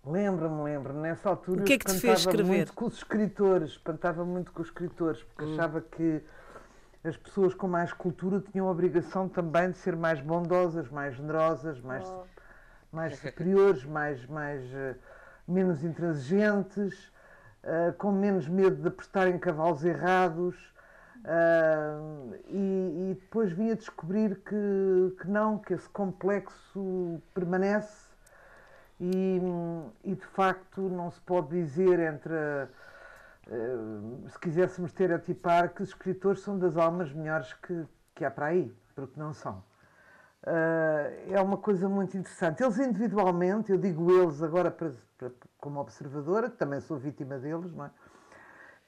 Lembro-me, 0.04 0.64
lembro. 0.64 0.92
Nessa 0.94 1.28
altura 1.28 1.60
O 1.60 1.64
que 1.64 1.74
é 1.74 1.78
que 1.78 1.84
te 1.84 1.98
fez 1.98 2.20
escrever? 2.20 2.44
muito 2.44 2.72
com 2.72 2.86
os 2.86 2.96
escritores, 2.96 3.70
espantava 3.72 4.24
muito 4.24 4.50
com 4.52 4.62
os 4.62 4.68
escritores, 4.68 5.22
porque 5.22 5.44
Hum. 5.44 5.54
achava 5.54 5.80
que 5.80 6.20
as 7.04 7.16
pessoas 7.16 7.52
com 7.54 7.66
mais 7.68 7.92
cultura 7.92 8.40
tinham 8.40 8.68
a 8.68 8.70
obrigação 8.70 9.28
também 9.28 9.70
de 9.70 9.76
ser 9.78 9.96
mais 9.96 10.20
bondosas, 10.20 10.88
mais 10.90 11.14
generosas, 11.16 11.80
mais, 11.80 12.04
Oh. 12.08 12.24
mais 12.92 13.16
superiores, 13.18 13.84
mais, 13.84 14.24
mais, 14.26 14.62
eh, 14.72 14.94
menos 15.46 15.82
intransigentes, 15.82 17.10
eh, 17.64 17.92
com 17.98 18.12
menos 18.12 18.46
medo 18.48 18.76
de 18.76 18.88
apostar 18.88 19.28
em 19.28 19.38
cavalos 19.38 19.84
errados. 19.84 20.72
ah, 21.24 22.00
e, 22.48 23.10
e 23.12 23.14
depois 23.20 23.52
vim 23.52 23.70
a 23.70 23.74
descobrir 23.74 24.36
que, 24.44 25.16
que 25.20 25.28
não, 25.28 25.56
que 25.58 25.72
esse 25.74 25.88
complexo 25.88 27.20
permanece 27.34 28.10
e, 29.00 29.40
e, 30.04 30.14
de 30.14 30.26
facto 30.26 30.80
não 30.82 31.10
se 31.10 31.20
pode 31.20 31.48
dizer 31.50 31.98
entre 32.00 32.34
eh, 32.34 32.66
se 34.28 34.38
quiséssemos 34.38 34.90
estereotipar 34.90 35.74
que 35.74 35.82
os 35.82 35.88
escritores 35.90 36.40
são 36.40 36.58
das 36.58 36.76
almas 36.76 37.12
melhores 37.12 37.52
que, 37.54 37.86
que 38.14 38.24
há 38.24 38.30
para 38.30 38.46
aí, 38.46 38.72
porque 38.94 39.18
não 39.18 39.32
são. 39.32 39.62
Eh, 40.44 41.28
é 41.30 41.40
uma 41.40 41.56
coisa 41.56 41.88
muito 41.88 42.16
interessante. 42.16 42.62
Eles 42.62 42.78
individualmente, 42.78 43.70
eu 43.70 43.78
digo 43.78 44.10
eles 44.10 44.42
agora 44.42 44.70
para- 44.70 44.92
para- 45.18 45.30
como 45.58 45.80
observadora, 45.80 46.50
que 46.50 46.56
também 46.56 46.80
sou 46.80 46.98
vítima 46.98 47.38
deles, 47.38 47.72
não 47.74 47.84
é? 47.86 47.90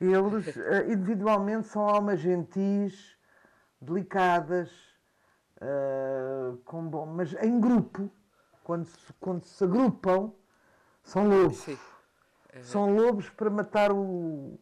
Eles 0.00 0.56
eh, 0.56 0.92
individualmente 0.92 1.66
são 1.68 1.88
almas 1.88 2.20
gentis, 2.20 3.16
delicadas, 3.80 4.70
eh, 5.61 6.52
com 6.64 6.87
bom, 6.88 7.06
mas 7.06 7.34
em 7.34 7.61
grupo, 7.61 8.11
quando 8.64 8.87
se, 8.87 9.12
quando 9.20 9.44
se 9.44 9.62
agrupam, 9.64 10.32
são 11.02 11.28
lobos. 11.28 11.58
São 12.62 12.94
lobos 12.94 13.28
para 13.30 13.50
matar 13.50 13.92
o. 13.92 14.58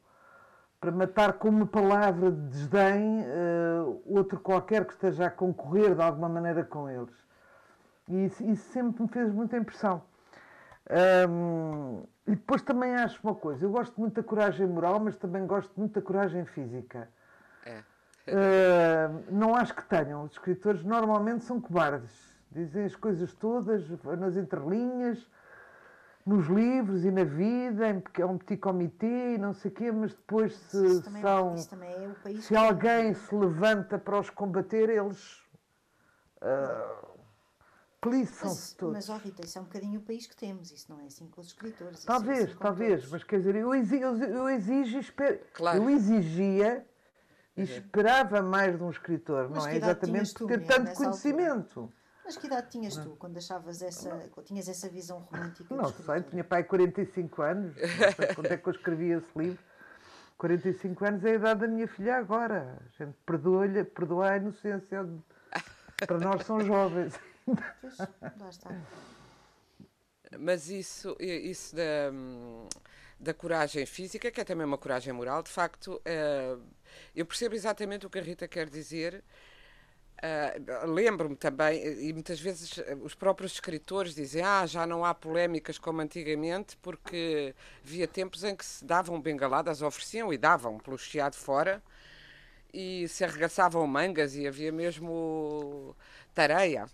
para 0.81 0.91
matar 0.91 1.35
com 1.35 1.49
uma 1.49 1.67
palavra 1.67 2.31
de 2.31 2.41
desdém 2.49 3.23
eh, 3.25 3.85
outro 4.07 4.41
qualquer 4.41 4.85
que 4.85 4.93
esteja 4.93 5.27
a 5.27 5.31
concorrer 5.31 5.95
de 5.95 6.03
alguma 6.03 6.29
maneira 6.29 6.65
com 6.65 6.89
eles. 6.89 7.15
E 8.09 8.25
isso, 8.25 8.43
isso 8.45 8.73
sempre 8.73 9.03
me 9.03 9.09
fez 9.09 9.33
muita 9.33 9.57
impressão. 9.57 10.03
Ahm, 10.91 12.03
e 12.27 12.33
depois 12.33 12.63
também 12.63 12.95
acho 12.95 13.21
uma 13.23 13.35
coisa, 13.35 13.65
eu 13.65 13.71
gosto 13.71 14.01
muito 14.01 14.15
da 14.15 14.23
coragem 14.23 14.67
moral, 14.67 14.99
mas 15.01 15.17
também 15.17 15.47
gosto 15.47 15.73
muito 15.77 15.95
da 15.95 16.03
coragem 16.03 16.45
física. 16.45 17.09
É. 17.65 17.83
Ah, 18.29 19.11
não 19.31 19.55
acho 19.55 19.75
que 19.75 19.85
tenham. 19.85 20.25
Os 20.25 20.33
escritores 20.33 20.85
normalmente 20.85 21.45
são 21.45 21.61
cobardes. 21.61 22.33
Dizem 22.51 22.85
as 22.85 22.95
coisas 22.95 23.33
todas 23.35 23.89
nas 24.19 24.37
entrelinhas, 24.37 25.29
nos 26.25 26.47
livros 26.47 27.05
e 27.05 27.11
na 27.11 27.25
vida, 27.25 28.03
é 28.19 28.25
um 28.27 28.39
petit 28.39 28.61
comité 28.61 29.35
e 29.35 29.39
não 29.39 29.53
sei 29.53 29.71
o 29.71 29.75
quê, 29.75 29.91
mas 29.91 30.15
depois 30.15 30.55
se 30.55 30.85
Isso 30.87 31.03
também, 31.03 31.23
são. 31.23 31.55
isso 31.55 31.71
também 31.71 32.05
é 32.05 32.09
o 32.09 32.15
país. 32.15 32.45
Se 32.45 32.57
alguém 32.57 33.15
se 33.15 33.35
levanta 33.35 33.99
para 33.99 34.19
os 34.21 34.31
combater, 34.31 34.89
eles 34.89 35.43
ah, 36.41 37.13
Feliçam-se 38.05 38.77
todos. 38.77 38.95
Mas, 38.95 39.09
ó 39.09 39.17
Rita, 39.17 39.45
isso 39.45 39.59
é 39.59 39.61
um 39.61 39.65
bocadinho 39.65 40.01
o 40.01 40.03
país 40.03 40.27
que 40.27 40.35
temos, 40.35 40.73
isso 40.73 40.91
não 40.91 41.01
é 41.01 41.07
assim 41.07 41.29
com 41.29 41.41
os 41.41 41.49
escritores. 41.49 42.01
isso 42.01 42.11
é 42.11 42.13
Talvez, 42.13 42.45
assim 42.45 42.59
talvez, 42.59 42.95
todos. 42.97 43.13
mas 43.13 43.25
quer 43.25 43.39
dizer, 43.39 43.55
eu 43.55 43.73
exijo, 43.75 44.03
eu, 44.05 44.17
eu 44.17 44.49
exijo 44.49 45.01
Claro. 45.55 45.79
eu 45.79 45.89
exigia 45.91 46.85
e 47.57 47.63
esperava 47.63 48.43
mais 48.43 48.77
de 48.77 48.83
um 48.83 48.91
escritor, 48.91 49.49
Mas 49.49 49.65
não 49.65 49.71
é? 49.71 49.77
Exatamente 49.77 50.35
por 50.35 50.49
ter 50.49 50.67
tanto 50.67 50.93
conhecimento. 50.95 51.93
Mas 52.25 52.37
que 52.37 52.47
idade 52.47 52.71
tinhas 52.71 52.97
tu 52.97 53.17
quando 53.19 53.37
achavas 53.37 53.83
essa, 53.83 54.31
tinhas 54.45 54.69
essa 54.69 54.89
visão 54.89 55.19
romântica? 55.21 55.75
Não 55.75 55.93
sei, 55.93 56.23
tinha 56.23 56.45
pai 56.45 56.63
45 56.65 57.43
anos, 57.43 57.75
não 57.77 58.13
sei 58.17 58.27
quando 58.35 58.47
é 58.53 58.57
que 58.57 58.69
eu 58.69 58.73
escrevi 58.73 59.11
esse 59.11 59.27
livro. 59.37 59.59
45 60.39 61.05
anos 61.05 61.25
é 61.25 61.31
a 61.31 61.35
idade 61.35 61.61
da 61.61 61.67
minha 61.69 61.87
filha 61.89 62.17
agora. 62.17 62.79
A 62.85 63.05
gente 63.05 63.17
perdoa-lhe, 63.27 63.85
perdoa 63.85 64.31
a 64.31 64.37
inocência. 64.37 65.05
de- 65.05 66.07
Para 66.07 66.19
nós 66.19 66.45
são 66.45 66.61
jovens. 66.61 67.15
Pois, 67.81 67.99
lá 67.99 68.49
está. 68.49 68.71
Mas 70.39 70.69
isso, 70.69 71.17
isso 71.21 71.77
da, 71.77 72.11
da 73.21 73.35
coragem 73.35 73.85
física, 73.87 74.31
que 74.31 74.41
é 74.41 74.45
também 74.45 74.67
uma 74.67 74.79
coragem 74.79 75.13
moral, 75.13 75.43
de 75.43 75.51
facto, 75.51 76.01
eh, 76.05 76.57
eu 77.15 77.27
percebo 77.27 77.55
exatamente 77.55 78.07
o 78.07 78.11
que 78.11 78.19
a 78.19 78.23
Rita 78.23 78.49
quer 78.49 78.69
dizer. 78.71 79.23
Eh, 80.25 80.61
Lembro-me 80.87 81.35
também, 81.35 81.83
e 82.09 82.13
muitas 82.13 82.41
vezes 82.41 82.79
eh, 82.79 82.97
os 83.03 83.13
próprios 83.15 83.53
escritores 83.55 84.15
dizem: 84.15 84.43
Ah, 84.43 84.65
já 84.67 84.87
não 84.87 85.05
há 85.05 85.13
polémicas 85.15 85.79
como 85.79 86.01
antigamente, 86.01 86.77
porque 86.79 87.55
havia 87.85 88.07
tempos 88.07 88.45
em 88.45 88.55
que 88.55 88.65
se 88.65 88.85
davam 88.85 89.21
bengaladas, 89.21 89.83
ofereciam 89.83 90.33
e 90.33 90.39
davam 90.39 90.79
pelo 90.79 90.97
chiado 90.99 91.35
fora, 91.37 91.83
e 92.73 93.09
se 93.09 93.25
arregaçavam 93.25 93.87
mangas, 93.87 94.37
e 94.37 94.47
havia 94.47 94.73
mesmo 94.73 95.97
tareia. 96.35 96.87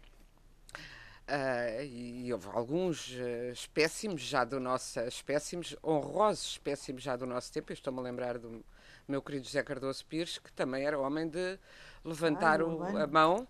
Ah, 1.27 1.83
e, 1.85 2.33
houve 2.33 2.49
alguns 2.49 3.15
eh, 3.19 3.51
espécimes 3.53 4.23
já 4.23 4.45
do 4.45 4.59
nosso, 4.59 4.99
espécimes, 5.01 5.77
honrosos 5.85 6.53
espécimes 6.53 7.03
já 7.03 7.17
do 7.17 7.27
nosso 7.27 7.53
tempo. 7.53 7.73
Estou-me 7.73 7.99
a 8.01 8.03
lembrar 8.03 8.39
do 8.39 8.65
meu 9.07 9.21
querido 9.23 9.45
José 9.45 9.63
Cardoso 9.63 10.05
Pires, 10.07 10.39
que 10.39 10.51
também 10.53 10.85
era 10.87 10.99
homem 10.99 11.29
de 11.29 11.59
levantar 12.05 12.62
o 12.62 12.97
a 12.97 13.07
mão. 13.07 13.47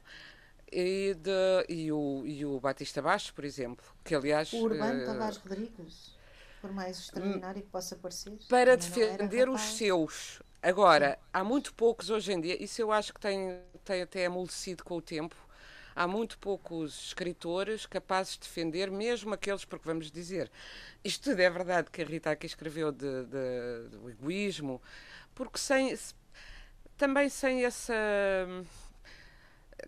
E, 0.71 1.15
de, 1.15 1.31
e, 1.69 1.91
o, 1.93 2.23
e 2.27 2.45
o 2.45 2.61
Batista 2.61 3.01
Baixo, 3.01 3.33
por 3.35 3.45
exemplo, 3.45 3.85
que 4.05 4.15
aliás. 4.15 4.53
O 4.53 4.59
Urbano 4.59 5.01
eh, 5.01 5.07
Tavares 5.07 5.39
Rodrigues, 5.39 6.19
por 6.61 6.73
mais 6.73 6.99
extraordinário 6.99 7.63
que 7.63 7.69
possa 7.69 7.97
parecer. 7.97 8.33
para 8.49 8.77
defender 8.77 9.49
os 9.49 9.61
seus. 9.61 10.43
Agora, 10.63 11.19
há 11.33 11.45
muito 11.45 11.73
poucos 11.75 12.11
hoje 12.11 12.33
em 12.33 12.41
dia, 12.41 12.63
isso 12.63 12.81
eu 12.83 12.91
acho 12.91 13.15
que 13.15 13.21
tem, 13.21 13.61
tem 13.85 14.03
até 14.03 14.27
amolecido 14.27 14.85
com 14.85 14.97
o 14.97 15.03
tempo. 15.03 15.37
Há 15.95 16.07
muito 16.07 16.39
poucos 16.39 17.07
escritores 17.07 17.85
capazes 17.87 18.35
de 18.35 18.41
defender, 18.41 18.91
mesmo 18.91 19.35
aqueles, 19.35 19.65
porque 19.65 19.85
vamos 19.87 20.11
dizer, 20.13 20.51
isto 21.03 21.25
tudo 21.31 21.41
é 21.41 21.51
verdade 21.51 21.91
que 21.91 22.01
a 22.03 22.05
Rita 22.05 22.31
aqui 22.31 22.47
escreveu 22.47 22.93
de, 22.93 23.25
de- 23.25 23.89
do 23.91 24.09
egoísmo, 24.09 24.81
porque 25.35 25.59
sem, 25.59 25.95
se- 25.97 26.15
também 26.99 27.29
sem 27.29 27.65
essa. 27.65 27.95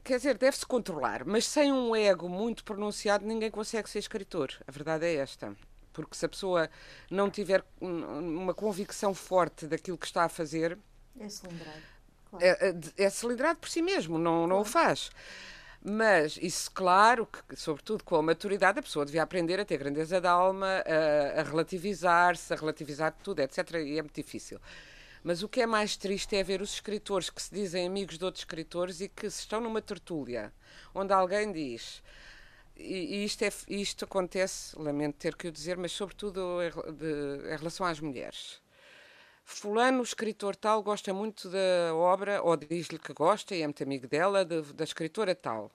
Quer 0.05 0.17
dizer, 0.19 0.39
deve-se 0.39 0.65
controlar, 0.65 1.25
mas 1.27 1.47
sem 1.47 1.73
um 1.73 1.95
ego 1.95 2.29
muito 2.29 2.65
pronunciado, 2.65 3.27
ninguém 3.27 3.51
consegue 3.51 3.91
ser 3.91 3.99
escritor. 3.99 4.51
A 4.67 4.71
verdade 4.71 5.05
é 5.05 5.17
esta. 5.17 5.55
Porque 5.93 6.17
se 6.17 6.25
a 6.25 6.29
pessoa 6.29 6.71
não 7.11 7.29
tiver 7.29 7.65
uma 7.81 8.55
convicção 8.55 9.13
forte 9.13 9.67
daquilo 9.67 9.99
que 9.99 10.07
está 10.07 10.25
a 10.25 10.29
fazer, 10.29 10.79
É 11.19 11.29
cilindrado. 11.29 11.83
Claro. 12.31 12.45
é, 12.45 12.71
é, 12.71 13.05
é 13.05 13.11
cilindrado 13.11 13.59
por 13.59 13.69
si 13.69 13.83
mesmo, 13.83 14.19
não, 14.19 14.47
não 14.47 14.61
o 14.61 14.65
faz. 14.65 15.11
Mas 15.83 16.39
isso, 16.41 16.71
claro, 16.73 17.27
que, 17.27 17.57
sobretudo 17.57 18.05
com 18.05 18.17
a 18.17 18.23
maturidade, 18.23 18.79
a 18.79 18.83
pessoa 18.83 19.07
devia 19.07 19.23
aprender 19.23 19.59
a 19.59 19.65
ter 19.65 19.79
grandeza 19.79 20.21
de 20.21 20.27
alma, 20.27 20.85
a, 20.87 21.41
a 21.41 21.43
relativizar-se, 21.43 22.53
a 22.53 22.57
relativizar 22.57 23.15
tudo, 23.23 23.41
etc. 23.41 23.59
E 23.77 23.99
é 23.99 24.03
muito 24.03 24.15
difícil. 24.15 24.61
Mas 25.23 25.43
o 25.43 25.49
que 25.49 25.61
é 25.61 25.67
mais 25.67 25.97
triste 25.97 26.35
é 26.37 26.43
ver 26.43 26.63
os 26.63 26.73
escritores 26.75 27.29
que 27.31 27.43
se 27.43 27.53
dizem 27.55 27.87
amigos 27.87 28.17
de 28.19 28.25
outros 28.25 28.43
escritores 28.43 29.01
e 29.01 29.09
que 29.09 29.29
se 29.31 29.41
estão 29.41 29.61
numa 29.61 29.83
tertúlia 29.83 30.53
onde 30.95 31.13
alguém 31.13 31.53
diz. 31.53 32.03
E, 32.77 33.25
isto, 33.25 33.43
é, 33.45 33.51
isto 33.69 34.05
acontece, 34.07 34.79
lamento 34.79 35.17
ter 35.19 35.37
que 35.37 35.49
o 35.49 35.53
dizer, 35.53 35.77
mas 35.77 35.93
sobretudo 35.93 36.41
em, 36.63 37.57
relação 37.57 37.85
às 37.87 38.01
mulheres. 38.01 38.61
Fulano, 39.45 40.03
escritor 40.03 40.57
tal, 40.57 40.83
gosta 40.83 41.13
muito 41.13 41.51
da 41.51 41.95
obra, 41.95 42.43
ou 42.43 42.57
diz-lhe 42.57 42.99
que 42.99 43.13
gosta 43.13 43.55
e 43.55 43.63
é 43.63 43.67
muito 43.67 43.83
amigo 43.83 44.07
dela, 44.09 44.45
de- 44.45 44.73
da 44.73 44.85
escritora 44.85 45.35
tal. 45.35 45.71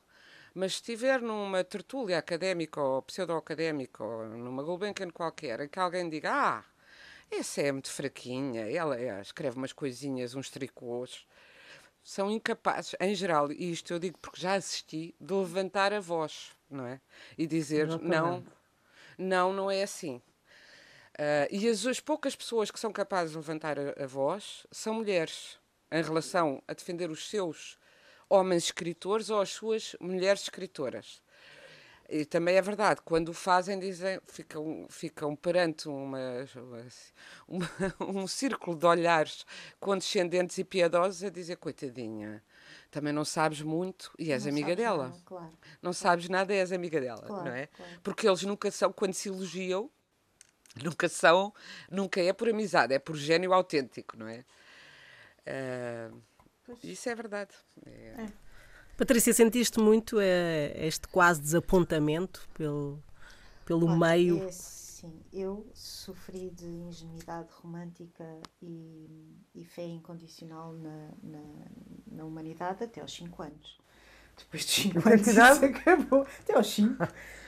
Mas 0.53 0.73
se 0.73 0.77
estiver 0.79 1.21
numa 1.21 1.63
tertúlia 1.63 2.17
académica 2.17 2.81
ou 2.81 3.01
pseudo-académica 3.03 4.03
ou 4.03 4.25
numa 4.25 4.63
Gulbenkian 4.63 5.09
qualquer, 5.11 5.59
em 5.61 5.67
que 5.69 5.79
alguém 5.79 6.09
diga: 6.09 6.31
Ah, 6.33 6.63
essa 7.31 7.61
é 7.61 7.71
muito 7.71 7.91
fraquinha, 7.91 8.69
ela 8.69 8.99
é, 8.99 9.21
escreve 9.21 9.57
umas 9.57 9.73
coisinhas, 9.73 10.35
uns 10.35 10.49
tricôs, 10.49 11.25
são 12.03 12.29
incapazes, 12.29 12.95
em 12.99 13.15
geral, 13.15 13.51
e 13.51 13.71
isto 13.71 13.93
eu 13.93 13.99
digo 13.99 14.17
porque 14.19 14.39
já 14.39 14.53
assisti, 14.53 15.15
de 15.19 15.33
levantar 15.33 15.91
a 15.91 15.99
voz, 15.99 16.51
não 16.69 16.85
é? 16.85 17.01
E 17.37 17.47
dizer: 17.47 17.87
Não, 17.87 17.95
Exatamente. 17.95 18.47
não, 19.17 19.53
não 19.53 19.71
é 19.71 19.81
assim. 19.81 20.21
Ah, 21.17 21.47
e 21.49 21.67
as, 21.67 21.85
as 21.85 21.99
poucas 21.99 22.35
pessoas 22.35 22.69
que 22.69 22.79
são 22.79 22.91
capazes 22.91 23.31
de 23.31 23.37
levantar 23.37 23.79
a, 23.79 24.03
a 24.03 24.07
voz 24.07 24.67
são 24.71 24.93
mulheres, 24.93 25.57
em 25.91 26.01
relação 26.01 26.61
a 26.67 26.73
defender 26.73 27.09
os 27.09 27.29
seus 27.29 27.77
homens 28.29 28.65
escritores 28.65 29.29
ou 29.29 29.39
as 29.39 29.49
suas 29.49 29.95
mulheres 29.99 30.43
escritoras. 30.43 31.21
E 32.07 32.23
também 32.23 32.55
é 32.55 32.61
verdade, 32.61 33.01
quando 33.03 33.29
o 33.29 33.33
fazem, 33.33 33.79
dizem, 33.79 34.19
ficam, 34.27 34.85
ficam 34.89 35.35
perante 35.35 35.87
uma, 35.87 36.45
uma- 37.47 37.69
um 37.99 38.27
círculo 38.27 38.77
de 38.77 38.85
olhares 38.85 39.43
condescendentes 39.79 40.57
e 40.59 40.63
piedosos 40.63 41.23
a 41.23 41.29
dizer: 41.29 41.55
coitadinha, 41.57 42.43
também 42.91 43.11
não 43.11 43.25
sabes 43.25 43.61
muito 43.61 44.11
e 44.19 44.31
és 44.31 44.43
Não 44.45 44.51
amiga 44.51 44.75
dela. 44.75 45.07
nada, 45.09 45.21
claro. 45.25 45.51
Não 45.81 45.93
sabes 45.93 46.29
nada, 46.29 46.53
és 46.53 46.71
amiga 46.71 47.01
dela, 47.01 47.23
Claro, 47.25 47.45
não 47.45 47.51
é? 47.51 47.67
claro. 47.67 47.91
Porque 48.03 48.27
eles 48.27 48.43
nunca 48.43 48.69
são, 48.69 48.93
quando 48.93 49.13
se 49.13 49.29
elogiam, 49.29 49.89
nunca 50.83 51.09
são, 51.09 51.51
nunca 51.89 52.21
é 52.21 52.31
por 52.33 52.47
amizade, 52.49 52.93
é 52.93 52.99
por 52.99 53.15
gênio 53.15 53.51
autêntico, 53.51 54.15
não 54.15 54.27
é? 54.27 54.45
Ah, 55.47 56.11
isso 56.83 57.09
é 57.09 57.15
verdade. 57.15 57.55
É- 57.85 58.27
Patrícia, 58.97 59.33
sentiste 59.33 59.77
muito 59.79 60.21
eh, 60.21 60.73
este 60.87 61.05
quase 61.09 61.41
desapontamento 61.41 62.47
pelo, 62.53 63.03
pelo 63.65 63.87
Olha, 63.87 63.97
meio? 63.97 64.41
É, 64.41 64.51
sim, 64.51 65.19
eu 65.33 65.69
sofri 65.73 66.49
de 66.49 66.65
ingenuidade 66.65 67.49
romântica 67.61 68.23
e, 68.61 69.35
e 69.53 69.65
fé 69.65 69.85
incondicional 69.85 70.71
na, 70.71 71.09
na, 71.21 71.43
na 72.07 72.23
humanidade 72.23 72.85
até 72.85 73.01
aos 73.01 73.13
5 73.13 73.43
anos. 73.43 73.77
Depois 74.37 74.65
dos 74.65 74.73
5 74.75 74.99
Até 74.99 75.09
anos 75.13 75.27
isso 75.27 75.65
acabou. 75.65 76.27
Até 76.41 76.55
aos 76.55 76.67
5. 76.73 77.07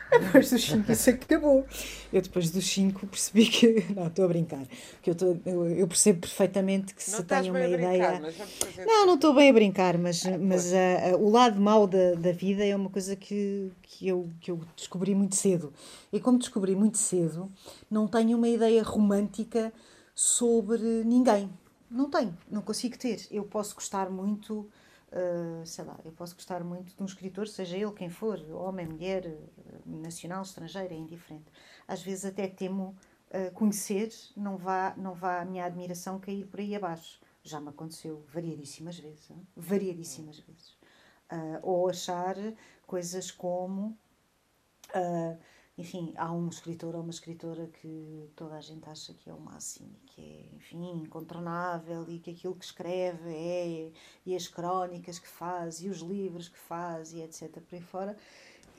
Depois 0.10 0.50
dos 0.50 0.63
5 0.63 0.91
isso 0.91 1.10
acabou. 1.10 1.65
Eu 2.13 2.22
depois 2.22 2.50
dos 2.50 2.65
5 2.65 3.08
percebi 3.08 3.46
que. 3.46 3.86
Não, 3.94 4.08
estou 4.08 4.24
a 4.24 4.27
brincar. 4.29 4.65
Que 5.01 5.10
eu, 5.10 5.12
estou- 5.12 5.38
eu, 5.46 5.67
eu 5.67 5.86
percebo 5.88 6.22
perfeitamente 6.22 6.94
que 6.96 7.12
Não 7.12 7.17
se 7.17 7.24
tem 7.25 7.50
uma 7.51 7.60
a 7.60 7.67
brincar, 7.67 7.75
ideia. 7.96 8.32
fazer. 8.32 8.86
Não, 8.86 9.06
não 9.06 9.15
estou 9.15 9.34
bem 9.36 9.50
a 9.50 9.53
brincar, 9.53 9.98
mas, 9.98 10.24
mas 10.39 10.74
ah, 10.74 10.77
ah, 11.12 11.17
o 11.17 11.29
lado 11.29 11.60
mau 11.60 11.86
da, 11.86 12.13
da 12.15 12.32
vida 12.32 12.63
é 12.65 12.74
uma 12.74 12.89
coisa 12.89 13.17
que, 13.17 13.70
que, 13.82 14.08
eu, 14.08 14.29
que 14.39 14.50
eu 14.50 14.62
descobri 14.77 15.13
muito 15.13 15.36
cedo. 15.36 15.74
E 16.13 16.22
como 16.22 16.39
descobri 16.39 16.74
muito 16.74 16.98
cedo, 16.98 17.51
não 17.91 18.08
tenho 18.08 18.38
uma 18.38 18.48
ideia 18.48 18.82
romântica 18.84 19.74
sobre 20.15 21.03
ninguém. 21.03 21.50
Não 21.91 22.10
tenho, 22.10 22.36
não 22.50 22.62
consigo 22.62 22.98
ter. 22.98 23.27
Eu 23.29 23.44
posso 23.44 23.75
gostar 23.75 24.10
muito, 24.10 24.70
ah, 25.12 25.66
sei 25.66 25.86
lá, 25.86 26.00
eu 26.04 26.12
posso 26.12 26.36
gostar 26.36 26.64
muito 26.64 26.96
de 26.96 27.02
um 27.02 27.06
escritor, 27.06 27.48
seja 27.48 27.78
ele 27.78 27.92
quem 27.92 28.10
for, 28.10 28.40
homem, 28.52 28.86
mulher, 28.86 29.38
nacional, 29.86 30.42
estrangeiro, 30.42 30.94
é 30.94 30.98
indiferente. 30.98 31.52
Às 31.88 32.02
vezes 32.02 32.26
até 32.26 32.48
temo 32.48 32.96
ah, 33.32 33.52
conhecer, 33.52 34.10
não 34.36 34.58
vá, 34.58 34.94
não 34.98 35.14
vá 35.14 35.42
a 35.42 35.46
minha 35.46 35.66
admiração 35.66 36.20
cair 36.20 36.46
por 36.46 36.60
aí 36.60 36.76
abaixo. 36.76 37.20
Já 37.44 37.62
me 37.62 37.70
aconteceu 37.70 38.26
variadíssimas 38.28 39.00
vezes. 39.00 39.30
hein? 39.32 39.48
Variadíssimas 39.56 40.40
vezes. 40.40 40.78
Ah, 41.30 41.60
ou 41.62 41.90
achar 41.90 42.36
coisas 42.86 43.32
como. 43.32 43.98
Enfim, 45.77 46.13
há 46.17 46.31
um 46.31 46.50
escritor 46.50 46.96
ou 46.96 47.01
uma 47.01 47.12
escritora 47.12 47.67
que 47.81 48.29
toda 48.36 48.55
a 48.55 48.62
gente 48.62 48.89
acha 48.89 49.13
que 49.13 49.29
é 49.29 49.34
o 49.34 49.39
máximo 49.39 49.89
que 50.07 50.22
é, 50.22 50.55
enfim, 50.55 51.03
incontornável 51.03 52.05
e 52.10 52.17
que 52.17 52.31
aquilo 52.31 52.55
que 52.55 52.65
escreve 52.65 53.29
é, 53.29 53.91
e 54.25 54.36
as 54.36 54.48
crónicas 54.48 55.19
que 55.19 55.27
faz, 55.27 55.81
e 55.84 55.89
os 55.89 56.00
livros 56.00 56.50
que 56.50 56.57
faz, 56.57 57.13
e 57.13 57.22
etc. 57.22 57.60
por 57.62 57.75
aí 57.75 57.81
fora. 57.81 58.17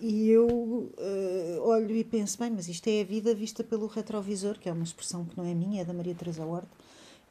E 0.01 0.29
eu 0.31 0.93
eh, 0.97 1.59
olho 1.61 1.95
e 1.95 2.05
penso, 2.05 2.39
bem, 2.39 2.51
mas 2.51 2.69
isto 2.69 2.87
é 2.89 3.01
a 3.01 3.05
vida 3.05 3.35
vista 3.35 3.65
pelo 3.65 3.87
retrovisor, 3.87 4.59
que 4.59 4.69
é 4.69 4.73
uma 4.73 4.85
expressão 4.85 5.25
que 5.25 5.37
não 5.37 5.45
é 5.45 5.55
minha, 5.55 5.83
é 5.83 5.85
da 5.85 5.93
Maria 5.93 6.15
Teresa 6.15 6.45
Horta, 6.45 6.71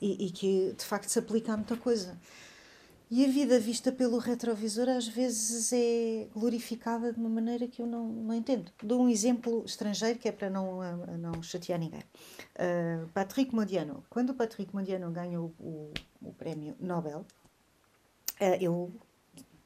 e, 0.02 0.28
e 0.28 0.32
que 0.32 0.74
de 0.78 0.84
facto 0.86 1.10
se 1.10 1.20
aplica 1.20 1.54
a 1.54 1.58
muita 1.58 1.78
coisa. 1.78 2.18
E 3.10 3.24
a 3.24 3.30
vida 3.30 3.58
vista 3.58 3.90
pelo 3.90 4.18
retrovisor 4.18 4.90
às 4.90 5.08
vezes 5.08 5.72
é 5.72 6.28
glorificada 6.34 7.14
de 7.14 7.20
uma 7.20 7.30
maneira 7.30 7.66
que 7.66 7.82
eu 7.82 7.88
não, 7.88 8.06
não 8.06 8.34
entendo. 8.34 8.70
Dou 8.84 9.02
um 9.02 9.08
exemplo 9.08 9.64
estrangeiro 9.66 10.20
que 10.20 10.28
é 10.28 10.32
para 10.32 10.50
não, 10.50 10.80
não 11.18 11.42
chatear 11.42 11.80
ninguém. 11.80 12.02
Uh, 12.02 13.08
Patrick 13.14 13.56
Modiano. 13.56 14.04
Quando 14.10 14.32
o 14.32 14.34
Patrick 14.34 14.76
Modiano 14.76 15.10
ganhou 15.10 15.54
o, 15.58 15.94
o, 16.22 16.34
prémio 16.34 16.76
Nobel, 16.82 17.26
uh, 18.42 18.58
eu 18.60 18.92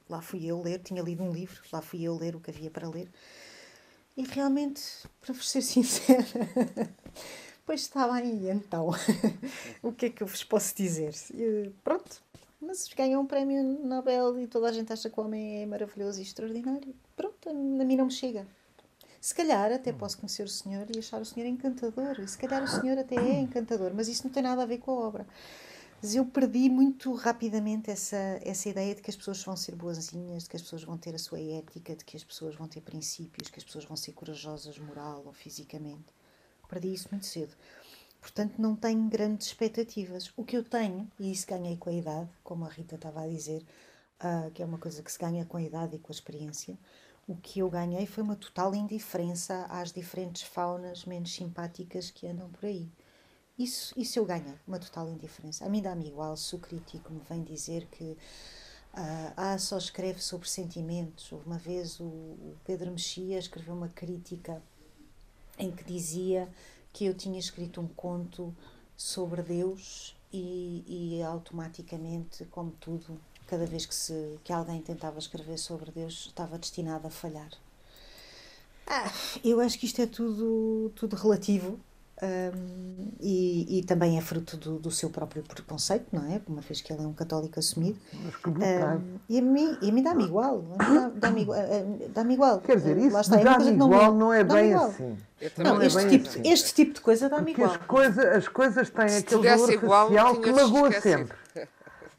lá 0.07 0.21
fui 0.21 0.45
eu 0.45 0.61
ler, 0.61 0.79
tinha 0.79 1.01
lido 1.01 1.23
um 1.23 1.31
livro, 1.31 1.63
lá 1.71 1.81
fui 1.81 2.03
eu 2.03 2.15
ler 2.15 2.35
o 2.35 2.39
que 2.39 2.51
havia 2.51 2.69
para 2.69 2.87
ler. 2.87 3.09
E 4.15 4.23
realmente, 4.23 4.83
para 5.19 5.33
vos 5.33 5.49
ser 5.49 5.63
sincera, 5.63 6.23
pois 7.65 7.81
está 7.81 8.07
bem, 8.11 8.49
então, 8.49 8.91
o 9.81 9.91
que 9.91 10.07
é 10.07 10.09
que 10.11 10.21
eu 10.21 10.27
vos 10.27 10.43
posso 10.43 10.75
dizer? 10.75 11.15
E, 11.33 11.71
pronto, 11.83 12.21
mas 12.61 12.87
ganhou 12.95 13.21
um 13.21 13.25
prémio 13.25 13.63
Nobel 13.63 14.39
e 14.39 14.47
toda 14.47 14.69
a 14.69 14.71
gente 14.71 14.93
acha 14.93 15.09
que 15.09 15.19
o 15.19 15.23
homem 15.23 15.63
é 15.63 15.65
maravilhoso 15.65 16.19
e 16.19 16.23
extraordinário. 16.23 16.93
Pronto, 17.15 17.49
a 17.49 17.53
mim 17.53 17.95
não 17.95 18.05
me 18.05 18.11
chega. 18.11 18.45
Se 19.19 19.35
calhar 19.35 19.71
até 19.71 19.91
posso 19.91 20.17
conhecer 20.17 20.43
o 20.43 20.47
senhor 20.47 20.87
e 20.95 20.99
achar 20.99 21.21
o 21.21 21.25
senhor 21.25 21.47
encantador. 21.47 22.27
Se 22.27 22.37
calhar 22.37 22.63
o 22.63 22.67
senhor 22.67 22.97
até 22.97 23.15
é 23.15 23.39
encantador, 23.39 23.91
mas 23.93 24.07
isso 24.07 24.23
não 24.25 24.31
tem 24.31 24.41
nada 24.41 24.63
a 24.63 24.65
ver 24.65 24.79
com 24.79 24.91
a 24.91 25.07
obra. 25.07 25.27
Mas 26.01 26.15
eu 26.15 26.25
perdi 26.25 26.67
muito 26.67 27.13
rapidamente 27.13 27.91
essa, 27.91 28.17
essa 28.43 28.69
ideia 28.69 28.95
de 28.95 29.03
que 29.03 29.11
as 29.11 29.15
pessoas 29.15 29.43
vão 29.43 29.55
ser 29.55 29.75
boazinhas, 29.75 30.43
de 30.43 30.49
que 30.49 30.55
as 30.55 30.63
pessoas 30.63 30.83
vão 30.83 30.97
ter 30.97 31.13
a 31.13 31.19
sua 31.19 31.39
ética, 31.39 31.95
de 31.95 32.03
que 32.03 32.17
as 32.17 32.23
pessoas 32.23 32.55
vão 32.55 32.67
ter 32.67 32.81
princípios, 32.81 33.49
que 33.49 33.59
as 33.59 33.63
pessoas 33.63 33.85
vão 33.85 33.95
ser 33.95 34.13
corajosas 34.13 34.79
moral 34.79 35.21
ou 35.25 35.33
fisicamente. 35.33 36.11
Perdi 36.67 36.91
isso 36.91 37.09
muito 37.11 37.27
cedo. 37.27 37.53
Portanto, 38.21 38.61
não 38.61 38.75
tenho 38.75 39.09
grandes 39.09 39.47
expectativas. 39.47 40.31
O 40.37 40.45
que 40.45 40.55
eu 40.55 40.63
tenho, 40.63 41.11
e 41.19 41.31
isso 41.31 41.47
ganhei 41.47 41.75
com 41.75 41.89
a 41.89 41.93
idade, 41.93 42.29
como 42.43 42.63
a 42.63 42.69
Rita 42.69 42.95
estava 42.95 43.23
a 43.23 43.27
dizer, 43.27 43.65
uh, 44.23 44.51
que 44.51 44.61
é 44.61 44.65
uma 44.65 44.77
coisa 44.77 45.01
que 45.01 45.11
se 45.11 45.17
ganha 45.17 45.43
com 45.43 45.57
a 45.57 45.61
idade 45.61 45.95
e 45.95 45.99
com 45.99 46.11
a 46.11 46.15
experiência, 46.15 46.77
o 47.27 47.35
que 47.35 47.59
eu 47.59 47.69
ganhei 47.69 48.05
foi 48.05 48.23
uma 48.23 48.35
total 48.35 48.75
indiferença 48.75 49.65
às 49.69 49.91
diferentes 49.91 50.43
faunas 50.43 51.03
menos 51.05 51.33
simpáticas 51.33 52.11
que 52.11 52.27
andam 52.27 52.49
por 52.49 52.65
aí. 52.65 52.87
Isso, 53.57 53.93
isso 53.97 54.19
eu 54.19 54.25
ganhei, 54.25 54.55
uma 54.67 54.79
total 54.79 55.09
indiferença. 55.09 55.65
A 55.65 55.69
mim 55.69 55.81
dá-me 55.81 56.07
igual 56.07 56.37
se 56.37 56.55
o 56.55 56.59
crítico 56.59 57.11
me 57.11 57.21
vem 57.27 57.43
dizer 57.43 57.87
que 57.87 58.03
uh, 58.93 59.33
ah, 59.35 59.57
só 59.57 59.77
escreve 59.77 60.21
sobre 60.21 60.47
sentimentos. 60.47 61.31
Uma 61.31 61.57
vez 61.57 61.99
o, 61.99 62.05
o 62.05 62.55
Pedro 62.65 62.91
Mexia 62.91 63.39
escreveu 63.39 63.73
uma 63.73 63.89
crítica 63.89 64.61
em 65.57 65.71
que 65.71 65.83
dizia 65.83 66.47
que 66.93 67.05
eu 67.05 67.13
tinha 67.13 67.39
escrito 67.39 67.81
um 67.81 67.87
conto 67.87 68.55
sobre 68.95 69.41
Deus 69.41 70.15
e, 70.31 71.17
e 71.17 71.23
automaticamente, 71.23 72.45
como 72.45 72.71
tudo, 72.71 73.19
cada 73.47 73.65
vez 73.65 73.85
que, 73.85 73.95
se, 73.95 74.39
que 74.43 74.53
alguém 74.53 74.81
tentava 74.81 75.19
escrever 75.19 75.57
sobre 75.57 75.91
Deus, 75.91 76.27
estava 76.27 76.57
destinado 76.57 77.07
a 77.07 77.09
falhar. 77.09 77.51
Ah, 78.87 79.11
eu 79.43 79.59
acho 79.59 79.79
que 79.79 79.85
isto 79.85 80.01
é 80.01 80.05
tudo, 80.05 80.91
tudo 80.95 81.15
relativo 81.15 81.79
um, 82.21 83.11
e, 83.19 83.79
e, 83.79 83.83
também 83.83 84.15
é 84.15 84.21
fruto 84.21 84.55
do, 84.55 84.77
do, 84.77 84.91
seu 84.91 85.09
próprio 85.09 85.41
preconceito, 85.41 86.05
não 86.11 86.23
é? 86.31 86.39
Uma 86.47 86.61
vez 86.61 86.79
que 86.79 86.93
ele 86.93 87.03
é 87.03 87.07
um 87.07 87.13
católico 87.13 87.59
assumido. 87.59 87.99
Mas 88.23 88.35
que 88.35 88.49
um, 88.49 89.19
e 89.27 89.39
a 89.39 89.41
mim, 89.41 89.77
e 89.81 89.89
a 89.89 89.91
mim 89.91 90.03
dá-me 90.03 90.25
igual. 90.25 90.63
Dá-me 91.15 91.41
igual, 91.41 91.59
dá 92.13 92.21
igual. 92.21 92.59
Quer 92.61 92.77
dizer, 92.77 92.97
isso 92.97 93.19
está, 93.19 93.39
é 93.39 93.43
dá-me 93.43 93.71
igual 93.71 94.11
não, 94.11 94.19
não 94.19 94.33
é 94.33 94.43
bem 94.43 94.73
assim. 94.73 95.17
Não, 95.57 95.81
este, 95.81 95.97
é 95.97 96.09
tipo, 96.09 96.29
assim. 96.29 96.41
este 96.45 96.73
tipo 96.75 96.93
de 96.93 97.01
coisa 97.01 97.27
dá-me 97.27 97.51
igual. 97.53 97.71
As, 97.71 97.77
coisa, 97.77 98.37
as 98.37 98.47
coisas 98.47 98.89
têm 98.91 99.09
Se 99.09 99.17
aquele 99.17 99.49
valor 99.49 99.73
igual, 99.73 100.07
social 100.07 100.35
que 100.41 100.51
magoa 100.51 101.01
sempre. 101.01 101.37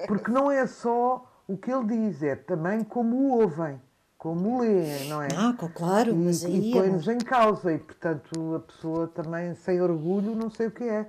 Porque 0.09 0.31
não 0.33 0.51
é 0.51 0.67
só 0.67 1.25
o 1.47 1.57
que 1.57 1.71
ele 1.71 1.87
diz, 1.87 2.23
é 2.25 2.35
também 2.35 2.83
como 2.83 3.17
o 3.17 3.41
ouvem 3.41 3.81
como 4.23 4.61
lê, 4.61 5.05
não 5.09 5.21
é? 5.21 5.27
Ah, 5.35 5.53
claro, 5.75 6.15
mas 6.15 6.45
e, 6.45 6.47
aí... 6.47 6.71
E 6.71 6.71
é 6.71 6.73
põe-nos 6.75 7.09
em 7.09 7.19
causa 7.19 7.73
e, 7.73 7.79
portanto, 7.79 8.55
a 8.55 8.61
pessoa 8.61 9.09
também, 9.09 9.53
sem 9.57 9.83
orgulho, 9.83 10.37
não 10.37 10.49
sei 10.49 10.69
o 10.69 10.71
que 10.71 10.85
é. 10.85 11.09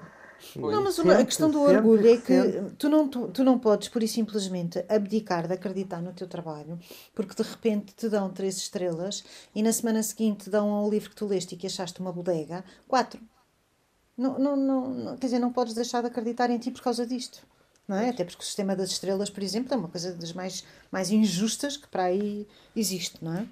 Não, 0.56 0.84
mas 0.84 0.98
a 0.98 1.24
questão 1.24 1.48
do 1.52 1.62
orgulho 1.62 2.10
é 2.10 2.18
que 2.18 2.74
tu 2.80 2.90
não, 2.90 3.08
tu, 3.08 3.28
tu, 3.28 3.44
não 3.44 3.60
podes, 3.60 3.88
por 3.88 4.02
e 4.02 4.08
simplesmente, 4.08 4.84
abdicar 4.90 5.48
de 5.48 5.54
acreditar 5.54 6.02
no 6.02 6.12
teu 6.12 6.28
trabalho, 6.28 6.80
porque 7.14 7.36
de 7.36 7.48
repente 7.48 7.94
te 7.94 8.10
dão 8.10 8.32
três 8.32 8.58
estrelas 8.58 9.24
e 9.54 9.62
na 9.62 9.72
semana 9.72 10.02
seguinte 10.02 10.46
te 10.46 10.50
dão 10.50 10.72
ao 10.72 10.90
livro 10.90 11.12
que 11.12 11.16
tu 11.16 11.28
leste 11.28 11.54
e 11.54 11.58
que 11.58 11.68
achaste 11.68 12.02
uma 12.02 12.12
bodega, 12.12 12.66
quatro. 12.88 13.22
Não, 14.18 14.40
não, 14.40 14.56
não, 14.56 15.18
quer 15.18 15.28
dizer, 15.28 15.40
não 15.40 15.54
podes 15.54 15.76
deixar 15.76 16.02
de 16.02 16.08
acreditar 16.08 16.50
em 16.50 16.58
ti 16.58 16.72
por 16.72 16.82
causa 16.82 17.06
disto 17.06 17.46
não 17.88 17.98
é? 17.98 18.10
Até 18.10 18.24
porque 18.24 18.42
o 18.42 18.46
sistema 18.46 18.76
das 18.76 18.92
estrelas, 18.92 19.30
por 19.30 19.44
exemplo, 19.44 19.74
é 19.74 19.78
uma 19.78 19.90
coisa 19.90 20.14
das 20.14 20.34
mais, 20.34 20.64
mais 20.92 21.12
injustas 21.12 21.78
que 21.78 21.88
para 21.88 22.04
aí 22.04 22.48
existe, 22.76 23.24
não 23.24 23.34
é? 23.34 23.48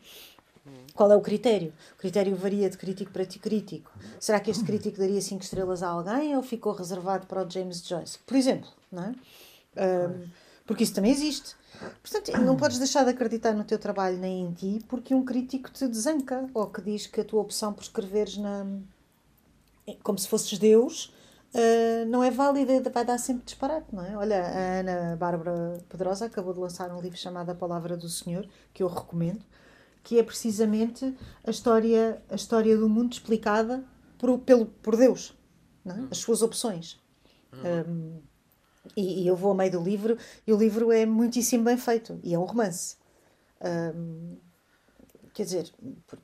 Qual 0.93 1.11
é 1.11 1.15
o 1.15 1.21
critério? 1.21 1.73
O 1.93 1.97
critério 1.97 2.35
varia 2.35 2.69
de 2.69 2.77
crítico 2.77 3.11
para 3.11 3.25
crítico. 3.25 3.91
Será 4.19 4.39
que 4.39 4.51
este 4.51 4.63
crítico 4.63 4.99
daria 4.99 5.19
5 5.19 5.43
estrelas 5.43 5.81
a 5.81 5.89
alguém 5.89 6.35
ou 6.35 6.43
ficou 6.43 6.73
reservado 6.73 7.25
para 7.25 7.45
o 7.45 7.49
James 7.49 7.85
Joyce? 7.85 8.19
Por 8.19 8.37
exemplo, 8.37 8.69
não 8.91 9.03
é? 9.03 9.15
Um, 9.77 10.29
porque 10.65 10.83
isso 10.83 10.93
também 10.93 11.11
existe. 11.11 11.55
Portanto, 12.01 12.31
não 12.41 12.55
podes 12.55 12.77
deixar 12.77 13.03
de 13.03 13.09
acreditar 13.09 13.53
no 13.53 13.63
teu 13.63 13.79
trabalho 13.79 14.17
nem 14.17 14.45
em 14.45 14.51
ti 14.53 14.85
porque 14.87 15.15
um 15.15 15.25
crítico 15.25 15.71
te 15.71 15.87
desanca 15.87 16.47
ou 16.53 16.67
que 16.67 16.81
diz 16.81 17.07
que 17.07 17.21
a 17.21 17.25
tua 17.25 17.41
opção 17.41 17.73
por 17.73 17.81
escreveres 17.81 18.37
na 18.37 18.65
como 20.03 20.19
se 20.19 20.27
fosses 20.27 20.59
Deus 20.59 21.11
uh, 21.53 22.05
não 22.07 22.23
é 22.23 22.31
válida, 22.31 22.89
vai 22.89 23.05
dar 23.05 23.17
sempre 23.17 23.45
disparate, 23.45 23.87
não 23.93 24.03
é? 24.05 24.17
Olha, 24.17 24.41
a 24.41 24.79
Ana 24.79 25.15
Bárbara 25.15 25.77
Pedrosa 25.89 26.25
acabou 26.25 26.53
de 26.53 26.59
lançar 26.59 26.91
um 26.91 26.99
livro 26.99 27.17
chamado 27.17 27.49
A 27.49 27.55
Palavra 27.55 27.95
do 27.97 28.09
Senhor, 28.09 28.47
que 28.73 28.83
eu 28.83 28.87
recomendo, 28.87 29.43
que 30.03 30.17
é 30.17 30.23
precisamente 30.23 31.15
a 31.45 31.51
história, 31.51 32.21
a 32.29 32.35
história 32.35 32.77
do 32.77 32.89
mundo 32.89 33.13
explicada 33.13 33.83
por, 34.17 34.39
pelo, 34.39 34.65
por 34.65 34.95
Deus, 34.95 35.33
é? 35.85 35.91
as 36.11 36.17
suas 36.17 36.41
opções. 36.41 36.99
Uhum. 37.53 37.91
Um, 37.91 38.21
e, 38.95 39.23
e, 39.23 39.27
eu 39.27 39.35
vou 39.35 39.49
ao 39.49 39.55
meio 39.55 39.71
do 39.71 39.81
livro 39.81 40.17
e 40.45 40.51
o 40.51 40.57
livro 40.57 40.91
é 40.91 41.05
muitíssimo 41.05 41.63
bem 41.63 41.77
feito 41.77 42.19
e 42.23 42.33
é 42.33 42.39
um 42.39 42.45
romance. 42.45 42.97
Um, 43.61 44.37
quer 45.33 45.43
dizer, 45.43 45.71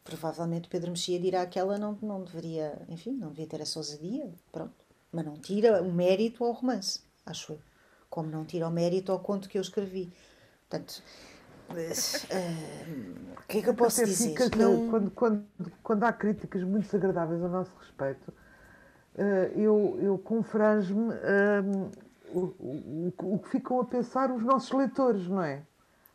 provavelmente 0.04 0.68
Pedro 0.68 0.90
Mexia 0.90 1.20
dirá 1.20 1.46
que 1.46 1.60
ela 1.60 1.78
não, 1.78 1.98
não 2.02 2.24
deveria, 2.24 2.82
enfim, 2.90 3.12
não 3.12 3.30
devia 3.30 3.48
ter 3.48 3.62
essa 3.62 3.80
ousadia, 3.80 4.34
pronto. 4.52 4.87
Mas 5.18 5.26
não 5.26 5.34
tira 5.34 5.82
o 5.82 5.92
mérito 5.92 6.44
ao 6.44 6.52
romance, 6.52 7.02
acho 7.26 7.54
eu. 7.54 7.60
Como 8.08 8.30
não 8.30 8.46
tira 8.46 8.68
o 8.68 8.72
mérito 8.72 9.12
ao 9.12 9.18
conto 9.18 9.50
que 9.50 9.58
eu 9.58 9.62
escrevi. 9.64 10.14
Portanto, 10.70 11.02
uh, 11.72 11.74
o 13.36 13.48
que 13.48 13.58
é 13.58 13.62
que 13.64 13.68
eu 13.68 13.74
posso 13.74 14.00
Até 14.00 14.12
dizer? 14.12 14.30
Fica, 14.30 14.56
não... 14.56 14.92
quando, 14.92 15.10
quando, 15.10 15.44
quando 15.82 16.04
há 16.04 16.14
críticas 16.14 16.62
muito 16.62 16.86
desagradáveis 16.86 17.44
a 17.44 17.48
nosso 17.48 17.72
respeito, 17.80 18.30
uh, 18.30 19.60
eu, 19.60 19.98
eu 20.04 20.20
confranjo-me 20.20 21.16
uh, 21.16 21.92
o, 22.32 22.40
o, 22.60 23.14
o 23.34 23.40
que 23.40 23.50
ficam 23.50 23.80
a 23.80 23.86
pensar 23.86 24.30
os 24.30 24.44
nossos 24.44 24.72
leitores, 24.72 25.28
não 25.28 25.42
é? 25.42 25.64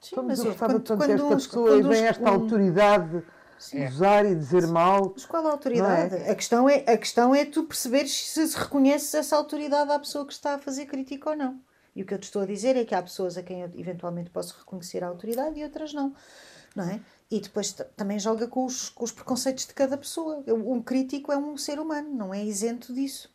Sim, 0.00 0.10
Estamos 0.10 0.40
a 0.40 0.44
gostar 0.44 0.68
tanto 0.68 0.96
desta 0.96 1.28
pessoa 1.28 1.76
e 1.76 1.82
vem 1.82 2.04
esta 2.04 2.30
autoridade 2.30 3.24
Sim. 3.62 3.86
usar 3.86 4.26
e 4.26 4.34
dizer 4.34 4.66
mal. 4.66 5.12
Mas 5.14 5.24
qual 5.24 5.46
a 5.46 5.50
autoridade? 5.52 6.16
É? 6.16 6.30
A, 6.30 6.34
questão 6.34 6.68
é, 6.68 6.78
a 6.78 6.98
questão 6.98 7.34
é 7.34 7.44
tu 7.44 7.62
perceberes 7.62 8.12
se, 8.12 8.48
se 8.48 8.58
reconheces 8.58 9.14
essa 9.14 9.36
autoridade 9.36 9.90
à 9.90 9.98
pessoa 9.98 10.26
que 10.26 10.32
está 10.32 10.54
a 10.54 10.58
fazer 10.58 10.86
crítica 10.86 11.30
ou 11.30 11.36
não. 11.36 11.60
E 11.94 12.02
o 12.02 12.06
que 12.06 12.12
eu 12.12 12.18
te 12.18 12.24
estou 12.24 12.42
a 12.42 12.46
dizer 12.46 12.76
é 12.76 12.84
que 12.84 12.94
há 12.94 13.02
pessoas 13.02 13.36
a 13.36 13.42
quem 13.42 13.60
eu 13.60 13.70
eventualmente 13.76 14.30
posso 14.30 14.56
reconhecer 14.58 15.04
a 15.04 15.08
autoridade 15.08 15.60
e 15.60 15.62
outras 15.62 15.92
não. 15.92 16.14
Não 16.74 16.84
é? 16.84 17.00
E 17.30 17.38
depois 17.38 17.72
também 17.96 18.18
joga 18.18 18.48
com 18.48 18.64
os, 18.64 18.88
com 18.88 19.04
os 19.04 19.12
preconceitos 19.12 19.66
de 19.66 19.74
cada 19.74 19.96
pessoa. 19.96 20.42
Um 20.48 20.82
crítico 20.82 21.30
é 21.30 21.36
um 21.36 21.56
ser 21.56 21.78
humano, 21.78 22.10
não 22.12 22.34
é 22.34 22.42
isento 22.42 22.92
disso. 22.92 23.30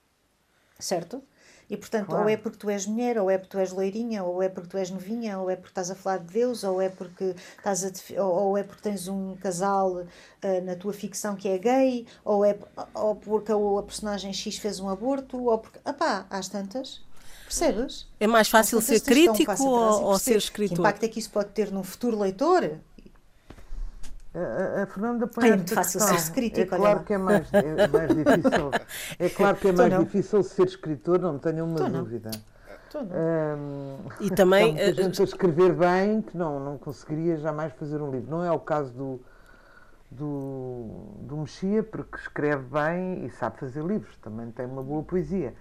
Certo? 0.79 1.23
E 1.69 1.75
portanto, 1.75 2.07
claro. 2.07 2.23
ou 2.23 2.29
é 2.29 2.37
porque 2.37 2.57
tu 2.57 2.69
és 2.69 2.85
mulher, 2.85 3.19
ou 3.19 3.29
é 3.29 3.37
porque 3.37 3.51
tu 3.51 3.59
és 3.59 3.71
loirinha, 3.71 4.23
ou 4.23 4.41
é 4.41 4.47
porque 4.47 4.69
tu 4.69 4.77
és 4.77 4.89
novinha, 4.89 5.37
ou 5.37 5.49
é 5.49 5.55
porque 5.55 5.71
estás 5.71 5.91
a 5.91 5.95
falar 5.95 6.19
de 6.19 6.33
Deus, 6.33 6.63
ou 6.63 6.81
é 6.81 6.87
porque 6.87 7.35
estás 7.57 7.83
a 7.83 8.23
ou, 8.23 8.57
é 8.57 8.63
porque 8.63 8.81
tens 8.81 9.07
um 9.09 9.35
casal 9.35 9.91
uh, 9.91 10.05
na 10.63 10.75
tua 10.75 10.93
ficção 10.93 11.35
que 11.35 11.49
é 11.49 11.57
gay, 11.57 12.07
ou 12.23 12.45
é 12.45 12.57
ou 12.93 13.15
porque 13.15 13.51
a, 13.51 13.55
a 13.55 13.83
personagem 13.83 14.31
X 14.31 14.57
fez 14.57 14.79
um 14.79 14.87
aborto, 14.87 15.43
ou 15.43 15.57
porque. 15.57 15.79
Apá, 15.83 16.25
às 16.29 16.47
tantas. 16.47 17.05
Percebes? 17.43 18.07
É 18.19 18.27
mais 18.27 18.49
fácil 18.49 18.81
ser 18.81 18.99
crítico 18.99 19.63
ou, 19.63 20.03
ou 20.03 20.19
ser 20.19 20.35
escritor? 20.35 20.75
Que 20.75 20.81
impacto 20.81 21.03
é 21.03 21.07
que 21.07 21.19
isso 21.19 21.29
pode 21.29 21.49
ter 21.49 21.71
num 21.71 21.83
futuro 21.83 22.19
leitor? 22.19 22.77
A, 24.37 24.83
a 24.83 24.85
Fernanda 24.85 25.25
põe 25.25 25.49
é 25.49 25.55
muito 25.55 25.73
fácil 25.73 25.99
questão. 25.99 26.17
ser 26.17 26.31
crítico. 26.31 26.75
É 26.75 26.77
claro 26.77 26.99
que 27.03 27.13
é 27.13 27.17
mais, 27.17 27.51
é 27.53 27.87
mais 27.87 28.09
difícil. 28.15 28.71
É 29.17 29.29
claro 29.29 29.57
que 29.57 29.67
é 29.67 29.71
mais 29.71 29.99
difícil 29.99 30.43
ser 30.43 30.67
escritor, 30.67 31.19
não 31.19 31.39
tenho 31.39 31.65
uma 31.65 31.89
dúvida. 31.89 32.29
Um, 32.95 33.97
e 34.21 34.29
também 34.29 34.71
há 34.79 34.85
muita 34.85 35.03
gente 35.03 35.21
a 35.21 35.25
escrever 35.25 35.73
bem 35.73 36.21
que 36.21 36.37
não, 36.37 36.59
não 36.59 36.77
conseguiria 36.77 37.37
jamais 37.37 37.73
fazer 37.73 38.01
um 38.01 38.11
livro. 38.11 38.29
Não 38.29 38.43
é 38.43 38.51
o 38.51 38.59
caso 38.59 38.93
do, 38.93 39.21
do, 40.11 41.15
do 41.21 41.37
Mexia, 41.37 41.81
porque 41.81 42.17
escreve 42.17 42.63
bem 42.63 43.25
e 43.25 43.29
sabe 43.31 43.59
fazer 43.59 43.83
livros, 43.83 44.15
também 44.17 44.51
tem 44.51 44.65
uma 44.65 44.83
boa 44.83 45.03
poesia. 45.03 45.53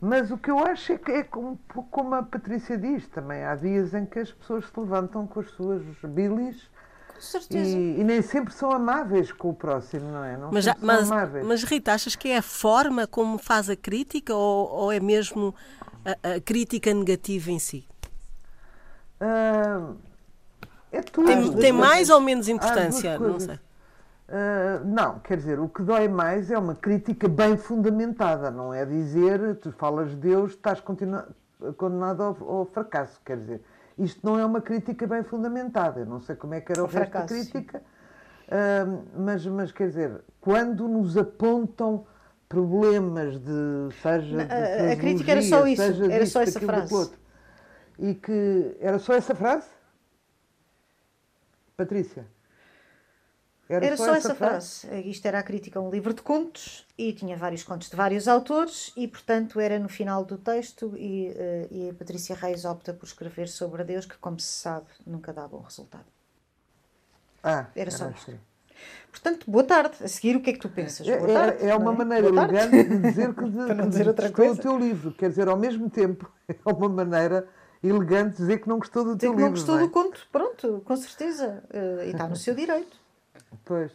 Mas 0.00 0.30
o 0.30 0.36
que 0.36 0.50
eu 0.50 0.58
acho 0.58 0.92
é 0.92 0.98
que 0.98 1.10
é 1.10 1.24
como, 1.24 1.58
como 1.90 2.14
a 2.14 2.22
Patrícia 2.22 2.76
diz 2.76 3.08
também. 3.08 3.44
Há 3.44 3.54
dias 3.54 3.94
em 3.94 4.04
que 4.04 4.18
as 4.18 4.30
pessoas 4.30 4.66
se 4.66 4.80
levantam 4.80 5.26
com 5.26 5.40
as 5.40 5.50
suas 5.52 5.82
bilis 6.04 6.68
certeza. 7.22 7.76
e, 7.76 8.00
e 8.00 8.04
nem 8.04 8.20
sempre 8.22 8.52
são 8.54 8.70
amáveis 8.70 9.30
com 9.32 9.50
o 9.50 9.54
próximo, 9.54 10.10
não 10.10 10.24
é? 10.24 10.36
Não 10.36 10.50
Mas, 10.52 10.64
já- 10.64 10.72
sempre 10.74 10.86
são 10.86 10.96
mas, 10.96 11.10
amáveis. 11.10 11.46
mas, 11.46 11.62
Rita, 11.64 11.92
achas 11.92 12.16
que 12.16 12.28
é 12.28 12.38
a 12.38 12.42
forma 12.42 13.06
como 13.06 13.38
faz 13.38 13.68
a 13.70 13.76
crítica 13.76 14.34
ou, 14.34 14.68
ou 14.70 14.92
é 14.92 15.00
mesmo 15.00 15.54
a, 16.04 16.36
a 16.36 16.40
crítica 16.40 16.92
negativa 16.94 17.50
em 17.50 17.58
si? 17.58 17.86
Ah, 19.20 19.92
é 20.92 21.00
tudo. 21.02 21.26
Tem, 21.26 21.56
tem 21.56 21.72
mais 21.72 22.10
ou 22.10 22.20
menos 22.20 22.48
importância? 22.48 23.18
Não 23.18 23.40
sei. 23.40 23.58
Ah, 24.28 24.80
não, 24.84 25.18
quer 25.20 25.36
dizer, 25.36 25.60
o 25.60 25.68
que 25.68 25.82
dói 25.82 26.08
mais 26.08 26.50
é 26.50 26.58
uma 26.58 26.74
crítica 26.74 27.28
bem 27.28 27.56
fundamentada, 27.56 28.50
não 28.50 28.74
é 28.74 28.84
dizer, 28.84 29.56
tu 29.56 29.70
falas 29.72 30.10
de 30.10 30.16
Deus, 30.16 30.50
estás 30.52 30.80
condenado 31.76 32.22
ao, 32.22 32.36
ao 32.58 32.66
fracasso, 32.66 33.20
quer 33.24 33.36
dizer, 33.38 33.62
isto 33.98 34.20
não 34.24 34.38
é 34.38 34.44
uma 34.44 34.60
crítica 34.60 35.06
bem 35.06 35.22
fundamentada, 35.22 36.00
eu 36.00 36.06
não 36.06 36.20
sei 36.20 36.36
como 36.36 36.54
é 36.54 36.60
que 36.60 36.72
era 36.72 36.82
o 36.82 36.84
Ao 36.84 36.90
resto 36.90 37.12
da 37.12 37.26
fracasso, 37.26 37.34
crítica, 37.34 37.82
ah, 38.50 38.86
mas, 39.16 39.46
mas 39.46 39.72
quer 39.72 39.88
dizer, 39.88 40.20
quando 40.40 40.86
nos 40.88 41.16
apontam 41.16 42.06
problemas 42.48 43.38
de, 43.38 43.88
seja 44.02 44.44
de 44.46 44.52
a- 44.52 44.92
a 44.92 44.96
crítica 44.96 45.32
era 45.32 45.42
só 45.42 45.66
isso, 45.66 45.82
era 45.82 45.92
disto, 46.20 46.32
só 46.32 46.42
essa 46.42 46.60
frase. 46.60 46.94
outro, 46.94 47.18
e 47.98 48.14
que, 48.14 48.76
era 48.80 48.98
só 48.98 49.14
essa 49.14 49.34
frase? 49.34 49.68
Patrícia? 51.76 52.26
Era 53.68 53.96
só 53.96 54.14
essa 54.14 54.34
frase. 54.34 54.86
Isto 55.06 55.26
era 55.26 55.40
a 55.40 55.42
crítica 55.42 55.78
a 55.78 55.82
um 55.82 55.90
livro 55.90 56.14
de 56.14 56.22
contos 56.22 56.86
e 56.96 57.12
tinha 57.12 57.36
vários 57.36 57.64
contos 57.64 57.90
de 57.90 57.96
vários 57.96 58.28
autores 58.28 58.92
e, 58.96 59.08
portanto, 59.08 59.58
era 59.58 59.76
no 59.78 59.88
final 59.88 60.24
do 60.24 60.38
texto 60.38 60.94
e, 60.96 61.32
eh, 61.34 61.66
e 61.70 61.90
a 61.90 61.94
Patrícia 61.94 62.36
Reis 62.36 62.64
opta 62.64 62.94
por 62.94 63.06
escrever 63.06 63.48
sobre 63.48 63.82
a 63.82 63.84
Deus, 63.84 64.06
que, 64.06 64.16
como 64.18 64.38
se 64.38 64.46
sabe, 64.52 64.86
nunca 65.04 65.32
dá 65.32 65.48
bom 65.48 65.60
resultado. 65.62 66.04
Ah, 67.42 67.66
Era 67.74 67.90
só 67.90 68.08
isto. 68.10 68.38
Portanto, 69.10 69.50
boa 69.50 69.64
tarde. 69.64 69.96
A 70.04 70.08
seguir, 70.08 70.36
o 70.36 70.40
que 70.42 70.50
é 70.50 70.52
que 70.52 70.58
tu 70.58 70.68
pensas? 70.68 71.08
É, 71.08 71.16
tarde, 71.16 71.64
é- 71.64 71.70
é 71.70 71.74
uma 71.76 71.86
não 71.86 71.98
maneira 71.98 72.30
Boa 72.30 72.46
tarde. 72.46 72.76
elegante 72.76 72.88
de 72.88 72.98
dizer 73.00 73.34
que, 73.34 73.44
de, 73.50 73.74
não 73.74 73.88
dizer 73.88 74.06
outra 74.06 74.30
coisa. 74.30 74.54
do 74.54 74.60
teu 74.62 74.78
livro. 74.78 75.12
Quer 75.12 75.30
dizer, 75.30 75.48
ao 75.48 75.56
mesmo 75.56 75.88
tempo, 75.90 76.30
é 76.48 76.54
uma 76.72 76.88
maneira 76.88 77.48
elegante 77.82 78.32
de 78.32 78.36
dizer 78.38 78.58
que 78.60 78.68
não 78.68 78.78
gostou 78.78 79.02
do 79.04 79.16
Dizer 79.16 79.26
teu 79.28 79.34
que 79.34 79.40
não 79.40 79.48
livro. 79.48 79.60
gostou 79.60 79.74
não 79.76 79.82
é? 79.82 79.86
do 79.86 79.90
conto, 79.92 80.28
pronto, 80.30 80.82
com 80.84 80.96
certeza. 80.96 81.64
Eh, 81.72 82.06
e 82.06 82.10
está 82.10 82.28
no 82.28 82.36
seu 82.36 82.54
direito. 82.54 82.96
Pois. 83.64 83.92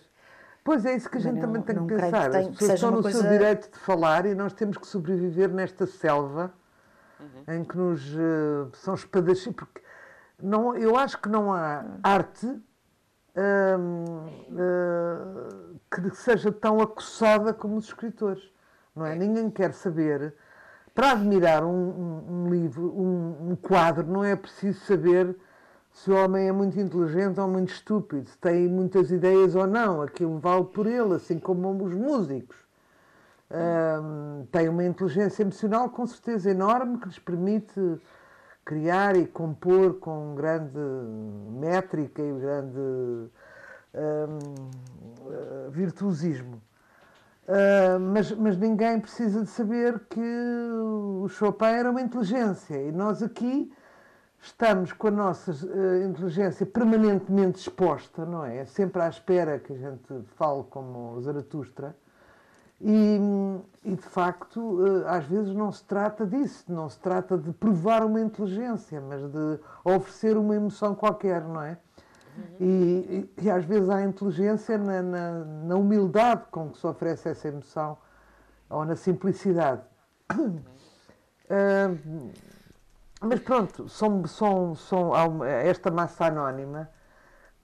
Pois 0.64 0.86
é 0.86 0.96
isso 0.96 1.10
que 1.10 1.18
a 1.18 1.22
gente 1.22 1.36
não- 1.36 1.42
também 1.42 1.62
tem 1.64 1.76
que 1.76 1.86
creio 1.86 2.00
que 2.00 2.06
pensar. 2.12 2.30
tenha- 2.30 2.44
As 2.50 2.56
pessoas 2.56 2.72
estão 2.74 2.92
no 2.92 3.02
seu 3.04 3.12
coisa- 3.14 3.30
direito 3.30 3.72
de 3.72 3.80
falar 3.80 4.26
e 4.28 4.36
nós 4.36 4.54
temos 4.54 4.78
que 4.78 4.86
sobreviver 4.88 5.50
nesta 5.50 5.86
selva 5.88 6.54
em 7.48 7.64
que 7.64 7.78
nos 7.78 8.14
eh, 8.16 8.68
são 8.74 8.94
espadachim. 8.94 9.52
Porque 9.52 9.82
não, 10.42 10.76
eu 10.76 10.96
acho 10.98 11.18
que 11.20 11.30
não 11.30 11.52
há 11.54 11.84
arte 12.04 12.62
eh, 13.36 13.76
que 15.90 16.16
seja 16.16 16.52
tão 16.52 16.80
acossada 16.82 17.54
como 17.54 17.78
os 17.78 17.86
escritores. 17.86 18.44
Não 18.96 19.06
é? 19.06 19.16
Ninguém 19.16 19.50
quer 19.50 19.74
saber. 19.74 20.34
Para 20.94 21.12
admirar 21.12 21.64
um, 21.64 21.70
um- 21.70 22.26
um 22.46 22.50
livro, 22.50 22.84
um, 22.94 23.52
um 23.52 23.56
quadro, 23.56 24.06
não 24.06 24.24
é 24.24 24.36
preciso 24.36 24.80
saber 24.86 25.36
se 25.94 26.10
o 26.12 26.16
homem 26.16 26.48
é 26.48 26.52
muito 26.52 26.80
inteligente 26.80 27.40
ou 27.40 27.48
muito 27.48 27.72
estúpido, 27.72 28.30
se 28.30 28.38
tem 28.38 28.68
muitas 28.68 29.12
ideias 29.12 29.56
ou 29.56 29.68
não. 29.68 30.02
Aquilo 30.02 30.40
vale 30.40 30.66
por 30.66 30.88
ele, 30.88 31.16
assim 31.16 31.38
como 31.40 31.72
os 31.84 31.94
músicos. 31.94 32.58
Hum, 33.52 34.46
tem 34.52 34.70
uma 34.70 34.86
inteligência 34.86 35.44
emocional 35.44 35.90
com 35.90 36.08
certeza 36.08 36.50
enorme 36.50 36.98
que 36.98 37.08
lhes 37.08 37.20
permite 37.20 38.00
criar 38.64 39.18
e 39.18 39.28
compor 39.28 39.96
com 39.96 40.34
grande 40.36 40.80
métrica 41.60 42.22
e 42.22 42.32
grande 42.40 43.30
eh, 43.94 45.70
virtuosismo. 45.70 46.62
Uh, 47.48 48.00
mas, 48.00 48.32
mas 48.32 48.58
ninguém 48.58 49.00
precisa 49.00 49.42
de 49.42 49.50
saber 49.50 50.00
que 50.10 50.22
o 50.22 51.28
Chopin 51.28 51.66
era 51.66 51.92
uma 51.92 52.00
inteligência 52.00 52.82
e 52.82 52.92
nós 52.92 53.22
aqui 53.22 53.72
estamos 54.42 54.92
com 54.92 55.08
a 55.08 55.12
nossa 55.12 55.52
eh, 55.52 56.06
inteligência 56.06 56.66
permanentemente 56.66 57.60
exposta, 57.60 58.26
não 58.26 58.44
é? 58.44 58.66
Sempre 58.66 59.02
à 59.02 59.08
espera 59.08 59.60
que 59.60 59.72
a 59.74 59.78
gente 59.78 60.24
fale 60.36 60.64
como 60.70 61.20
Zaratustra. 61.22 61.96
E, 62.84 63.20
e, 63.84 63.96
de 63.96 64.02
facto, 64.02 64.84
eh, 64.86 65.04
às 65.08 65.26
vezes 65.26 65.54
não 65.54 65.72
se 65.72 65.84
trata 65.84 66.26
disso, 66.26 66.66
não 66.68 66.90
se 66.90 67.00
trata 67.00 67.38
de 67.38 67.52
provar 67.54 68.04
uma 68.04 68.20
inteligência, 68.20 69.00
mas 69.00 69.22
de 69.32 69.60
oferecer 69.84 70.36
uma 70.36 70.56
emoção 70.56 70.96
qualquer, 70.96 71.44
não 71.44 71.62
é? 71.62 71.78
E, 72.60 73.30
e- 73.38 73.44
e 73.44 73.52
às 73.52 73.64
vezes 73.66 73.90
há 73.90 74.02
inteligência 74.02 74.78
na, 74.78 75.02
na, 75.04 75.32
na 75.46 75.76
humildade 75.76 76.44
com 76.50 76.70
que 76.70 76.80
se 76.80 76.88
oferece 76.88 77.30
essa 77.30 77.48
emoção 77.50 77.98
ou 78.70 78.84
na 78.86 78.96
simplicidade. 78.96 79.82
Ah, 81.50 81.92
mas 83.22 83.40
pronto, 83.40 83.88
são, 83.90 84.26
são, 84.28 84.76
são, 84.76 85.14
há 85.14 85.26
uma- 85.28 85.48
esta 85.48 85.92
massa 85.92 86.26
anónima 86.26 86.90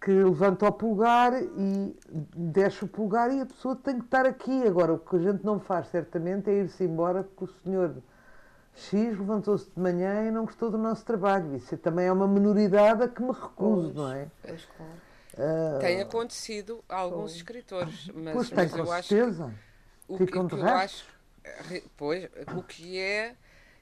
que 0.02 0.12
levanta 0.12 0.68
o 0.68 0.72
pulgar 0.74 1.34
e 1.42 1.98
deixa 2.36 2.86
o 2.86 2.88
pulgar 2.90 3.32
e 3.34 3.42
a 3.42 3.46
pessoa 3.46 3.76
tem 3.76 4.00
que 4.00 4.06
estar 4.06 4.26
aqui. 4.26 4.64
Agora, 4.68 4.94
o 4.94 5.00
que 5.00 5.16
a 5.18 5.20
gente 5.20 5.44
não 5.46 5.60
faz 5.60 5.88
certamente 5.88 6.50
é 6.50 6.54
ir-se 6.62 6.84
embora 6.86 7.24
porque 7.24 7.46
o 7.46 7.48
senhor 7.64 7.96
X 8.76 9.18
levantou-se 9.20 9.70
de 9.72 9.80
manhã 9.80 10.26
e 10.28 10.32
não 10.32 10.46
gostou 10.46 10.72
do 10.72 10.78
nosso 10.78 11.06
trabalho. 11.06 11.56
Isso 11.56 11.78
também 11.78 12.08
é 12.08 12.12
uma 12.12 12.28
minoridade 12.28 13.04
a 13.04 13.08
que 13.08 13.22
me 13.22 13.32
recuso, 13.34 13.94
não 13.96 14.12
é? 14.14 14.28
Pois, 14.42 14.66
claro. 14.66 15.02
Ah, 15.38 15.80
Tem 15.80 16.02
acontecido 16.02 16.84
a 16.90 16.96
alguns 16.96 17.36
escritores, 17.36 18.10
mas, 18.14 18.34
pois 18.34 18.50
tem, 18.50 18.68
mas 18.68 18.72
com 18.72 18.86
eu 18.86 18.92
acho 18.92 19.10
certeza. 19.10 19.54
o 20.08 20.20
que, 20.20 20.24
Ficam 20.26 20.42
o 20.42 20.46
que 20.46 20.56
de 20.56 20.62
eu 20.62 20.72
acho, 20.72 21.06
re- 21.70 21.84
pois, 21.96 22.30
o 22.52 22.64
que 22.64 23.00
é, 23.00 23.36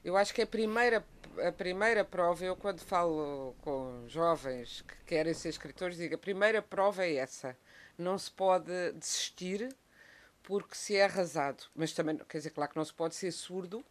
eu 0.04 0.16
acho 0.16 0.34
que 0.34 0.42
a 0.42 0.46
primeira 0.46 1.04
a 1.40 1.52
primeira 1.52 2.04
prova, 2.04 2.44
eu 2.44 2.56
quando 2.56 2.80
falo 2.80 3.54
com 3.62 4.04
jovens 4.08 4.82
que 4.82 4.96
querem 5.04 5.34
ser 5.34 5.50
escritores, 5.50 5.96
digo, 5.96 6.14
a 6.14 6.18
primeira 6.18 6.62
prova 6.62 7.04
é 7.04 7.14
essa. 7.16 7.56
Não 7.98 8.18
se 8.18 8.30
pode 8.30 8.92
desistir 8.92 9.74
porque 10.42 10.74
se 10.74 10.96
é 10.96 11.04
arrasado. 11.04 11.64
Mas 11.74 11.92
também, 11.92 12.16
quer 12.28 12.38
dizer, 12.38 12.50
claro 12.50 12.70
que 12.70 12.76
não 12.76 12.84
se 12.84 12.94
pode 12.94 13.14
ser 13.14 13.32
surdo. 13.32 13.84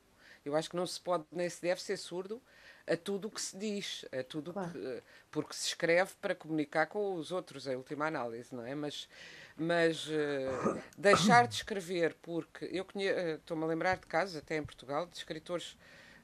Eu 0.45 0.55
acho 0.55 0.69
que 0.69 0.75
não 0.75 0.85
se 0.85 1.01
pode, 1.01 1.25
nem 1.31 1.49
se 1.49 1.61
deve 1.61 1.81
ser 1.81 1.97
surdo 1.97 2.41
a 2.87 2.95
tudo 2.95 3.27
o 3.27 3.31
que 3.31 3.41
se 3.41 3.57
diz, 3.57 4.05
a 4.11 4.23
tudo 4.23 4.53
Claro. 4.53 4.71
que, 4.71 5.03
porque 5.31 5.53
se 5.53 5.67
escreve 5.69 6.11
para 6.21 6.35
comunicar 6.35 6.85
com 6.85 7.15
os 7.15 7.31
outros, 7.31 7.65
em 7.65 7.75
última 7.75 8.05
análise, 8.05 8.53
não 8.53 8.63
é? 8.63 8.75
Mas, 8.75 9.09
mas 9.57 10.07
eh, 10.09 10.83
deixar 10.95 11.47
de 11.47 11.55
escrever, 11.55 12.15
porque 12.21 12.65
eu 12.65 12.85
eh, 13.01 13.35
estou-me 13.35 13.63
a 13.63 13.67
lembrar 13.67 13.97
de 13.97 14.05
casos, 14.05 14.35
até 14.35 14.55
em 14.55 14.63
Portugal, 14.63 15.07
de 15.07 15.17
escritores 15.17 15.75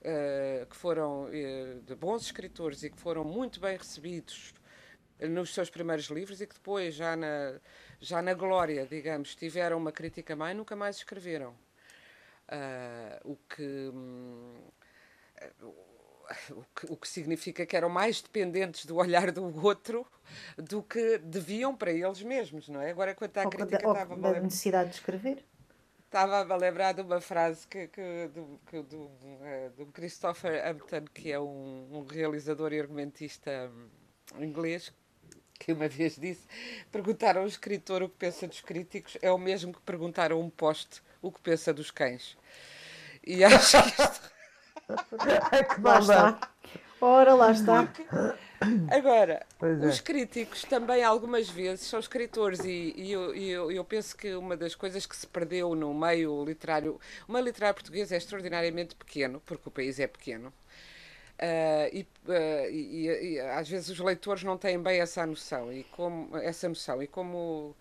eh, 0.04 0.66
que 0.70 0.76
foram, 0.76 1.28
eh, 1.32 1.80
de 1.86 1.96
bons 1.96 2.24
escritores 2.24 2.84
e 2.84 2.90
que 2.90 3.00
foram 3.00 3.24
muito 3.24 3.60
bem 3.60 3.78
recebidos 3.78 4.54
nos 5.20 5.54
seus 5.54 5.70
primeiros 5.70 6.06
livros 6.06 6.42
e 6.42 6.48
que 6.48 6.56
depois, 6.56 6.96
já 6.96 7.16
na, 7.16 7.60
já 8.00 8.22
na 8.22 8.34
glória, 8.34 8.86
digamos, 8.86 9.36
tiveram 9.36 9.78
uma 9.78 9.92
crítica 9.92 10.36
má 10.36 10.52
e 10.52 10.56
nunca 10.56 10.76
mais 10.76 10.98
escreveram. 10.98 11.56
Ah, 12.48 13.20
o 13.24 13.36
que. 13.36 13.64
hum, 13.94 14.54
o 16.52 16.64
que, 16.76 16.94
o 16.94 16.98
que 16.98 17.08
significa 17.08 17.66
que 17.66 17.76
eram 17.76 17.90
mais 17.90 18.22
dependentes 18.22 18.86
do 18.86 18.96
olhar 18.96 19.32
do 19.32 19.44
outro 19.66 20.06
do 20.58 20.82
que 20.82 21.18
deviam 21.18 21.76
para 21.76 21.92
eles 21.92 22.22
mesmos, 22.24 22.70
não 22.70 22.82
é? 22.82 22.92
Agora, 22.92 23.14
quanto 23.16 23.38
à 23.38 23.44
Ou 23.44 23.50
crítica, 23.50 23.80
da, 23.80 23.88
ou 23.88 23.94
estava-me 23.94 24.28
a 24.28 24.32
da 24.34 24.40
necessidade 24.40 24.90
de 24.90 24.96
escrever. 24.96 25.44
Estava 26.12 26.54
a 26.54 26.58
lembrar 26.58 26.94
de 26.94 27.02
uma 27.02 27.22
frase 27.22 27.66
que, 27.66 27.88
que, 27.88 28.28
do, 28.36 28.60
que, 28.70 28.82
do, 28.82 29.10
eh, 29.44 29.72
do 29.78 29.86
Christopher 29.86 30.62
Hampton, 30.68 31.06
que 31.14 31.32
é 31.32 31.40
um, 31.40 31.88
um 31.90 32.06
realizador 32.06 32.74
e 32.74 32.82
argumentista 32.82 33.72
inglês, 34.38 34.94
que 35.58 35.72
uma 35.72 35.88
vez 35.88 36.18
disse: 36.18 36.46
perguntar 36.92 37.38
a 37.38 37.42
um 37.42 37.48
escritor 37.48 38.04
o 38.04 38.10
que 38.10 38.18
pensa 38.18 38.46
dos 38.46 38.60
críticos 38.60 39.18
é 39.22 39.32
o 39.32 39.38
mesmo 39.38 39.72
que 39.72 39.80
perguntar 39.84 40.34
a 40.34 40.36
um 40.36 40.50
poste 40.50 41.02
o 41.22 41.32
que 41.32 41.40
pensa 41.40 41.74
dos 41.74 41.90
cães. 41.90 42.38
E 43.26 43.42
acho 43.46 43.82
que 43.82 44.02
isto. 44.02 44.32
Que 44.92 45.82
Lá 45.82 46.00
está. 46.00 46.52
Ora, 47.00 47.34
lá 47.34 47.52
está. 47.52 47.88
Agora, 48.92 49.46
é. 49.62 49.66
os 49.86 50.00
críticos 50.00 50.64
também 50.64 51.04
algumas 51.04 51.50
vezes 51.50 51.88
são 51.88 52.00
escritores 52.00 52.60
e, 52.64 52.94
e 52.96 53.12
eu, 53.12 53.36
eu, 53.36 53.72
eu 53.72 53.84
penso 53.84 54.16
que 54.16 54.34
uma 54.36 54.56
das 54.56 54.76
coisas 54.76 55.06
que 55.06 55.16
se 55.16 55.26
perdeu 55.26 55.74
no 55.76 55.94
meio 55.94 56.44
literário, 56.46 57.00
o 57.28 57.32
meio 57.32 57.46
literário 57.46 57.74
português 57.76 58.12
é 58.12 58.18
extraordinariamente 58.18 58.96
pequeno, 58.96 59.42
porque 59.46 59.68
o 59.68 59.72
país 59.72 60.00
é 60.00 60.08
pequeno, 60.08 60.54
ah, 61.40 61.90
e, 61.92 62.06
ah, 62.30 62.68
e- 62.70 63.34
e- 63.36 63.40
às 63.40 63.68
vezes 63.68 63.90
os 63.90 64.00
leitores 64.00 64.44
não 64.44 64.58
têm 64.58 64.80
bem 64.82 65.00
essa 65.00 65.26
noção, 65.26 65.74
e 65.74 65.84
como, 65.86 66.38
essa 66.38 66.70
noção, 66.70 67.02
e 67.02 67.08
como 67.08 67.76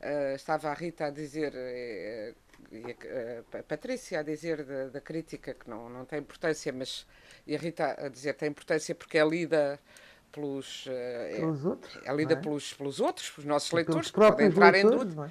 ah, 0.00 0.34
estava 0.34 0.70
a 0.70 0.74
Rita 0.74 1.06
a 1.06 1.10
dizer, 1.10 1.54
e 2.72 2.84
a, 3.58 3.62
Patrícia 3.62 4.20
a 4.20 4.22
dizer 4.22 4.64
da, 4.64 4.88
da, 4.88 5.00
crítica 5.00 5.54
que 5.54 5.68
não, 5.70 5.88
não 5.88 6.04
tem 6.04 6.18
importância, 6.18 6.72
mas 6.72 7.06
e 7.46 7.54
a 7.54 7.58
Rita 7.58 7.96
a 7.98 8.08
dizer 8.08 8.32
que 8.34 8.40
tem 8.40 8.48
importância 8.48 8.94
porque 8.94 9.18
é 9.18 9.24
lida 9.24 9.78
pelos, 10.32 10.84
eh, 10.88 11.36
pelos 11.36 11.64
é, 11.64 11.68
outros, 11.68 11.98
é 12.04 12.14
lida 12.14 12.34
é? 12.34 12.36
pelos, 12.36 12.72
pelos 12.74 13.00
outros, 13.00 13.30
pelos 13.30 13.46
nossos 13.46 13.70
e 13.70 13.74
leitores, 13.74 14.10
que 14.10 14.18
podem 14.18 14.46
entrar 14.46 14.72
leitores, 14.72 15.02
em 15.02 15.08
tudo. 15.08 15.24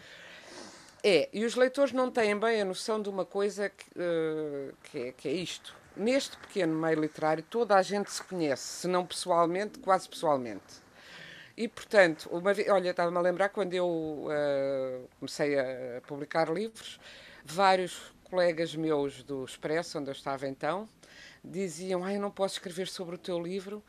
É? 1.03 1.09
é? 1.09 1.29
e 1.31 1.45
os 1.45 1.55
leitores 1.55 1.93
não 1.93 2.09
têm 2.09 2.37
bem 2.37 2.61
a 2.61 2.65
noção 2.65 3.01
de 3.01 3.09
uma 3.09 3.25
coisa 3.25 3.69
que, 3.69 3.85
uh, 3.91 4.73
que, 4.83 4.99
é, 4.99 5.11
que 5.11 5.27
é 5.27 5.31
isto. 5.33 5.75
Neste 5.95 6.35
pequeno 6.37 6.75
meio 6.75 6.99
literário, 6.99 7.43
toda 7.49 7.75
a 7.75 7.81
gente 7.81 8.11
se 8.11 8.21
conhece, 8.23 8.81
se 8.81 8.87
não 8.87 9.05
pessoalmente, 9.05 9.79
quase 9.79 10.09
pessoalmente. 10.09 10.85
E, 11.55 11.69
portanto, 11.69 12.27
uma 12.29 12.53
vez, 12.53 12.67
olha, 12.69 12.89
estava-me 12.89 13.17
a 13.17 13.21
lembrar 13.21 13.49
quando 13.49 13.73
eu 13.73 13.87
uh, 13.87 15.07
comecei 15.19 15.57
a 15.57 16.01
publicar 16.05 16.51
livros, 16.51 16.99
vários 17.45 18.13
colegas 18.25 18.75
meus 18.75 19.23
do 19.23 19.45
Expresso, 19.45 19.97
onde 19.97 20.09
eu 20.09 20.11
estava 20.11 20.47
então, 20.47 20.89
diziam: 21.41 22.03
Ah, 22.03 22.13
eu 22.13 22.19
não 22.19 22.31
posso 22.31 22.55
escrever 22.55 22.87
sobre 22.87 23.15
o 23.15 23.17
teu 23.17 23.39
livro 23.39 23.81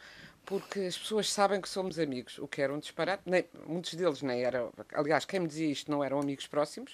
porque 0.46 0.80
as 0.80 0.96
pessoas 0.96 1.30
sabem 1.30 1.60
que 1.60 1.68
somos 1.68 1.98
amigos, 1.98 2.38
o 2.38 2.46
que 2.46 2.62
era 2.62 2.72
um 2.72 2.78
disparate. 2.78 3.24
Nem, 3.26 3.44
muitos 3.66 3.92
deles 3.94 4.22
nem 4.22 4.44
eram. 4.44 4.72
Aliás, 4.94 5.24
quem 5.24 5.40
me 5.40 5.48
dizia 5.48 5.70
isto 5.70 5.90
não 5.90 6.02
eram 6.02 6.20
amigos 6.20 6.46
próximos. 6.46 6.92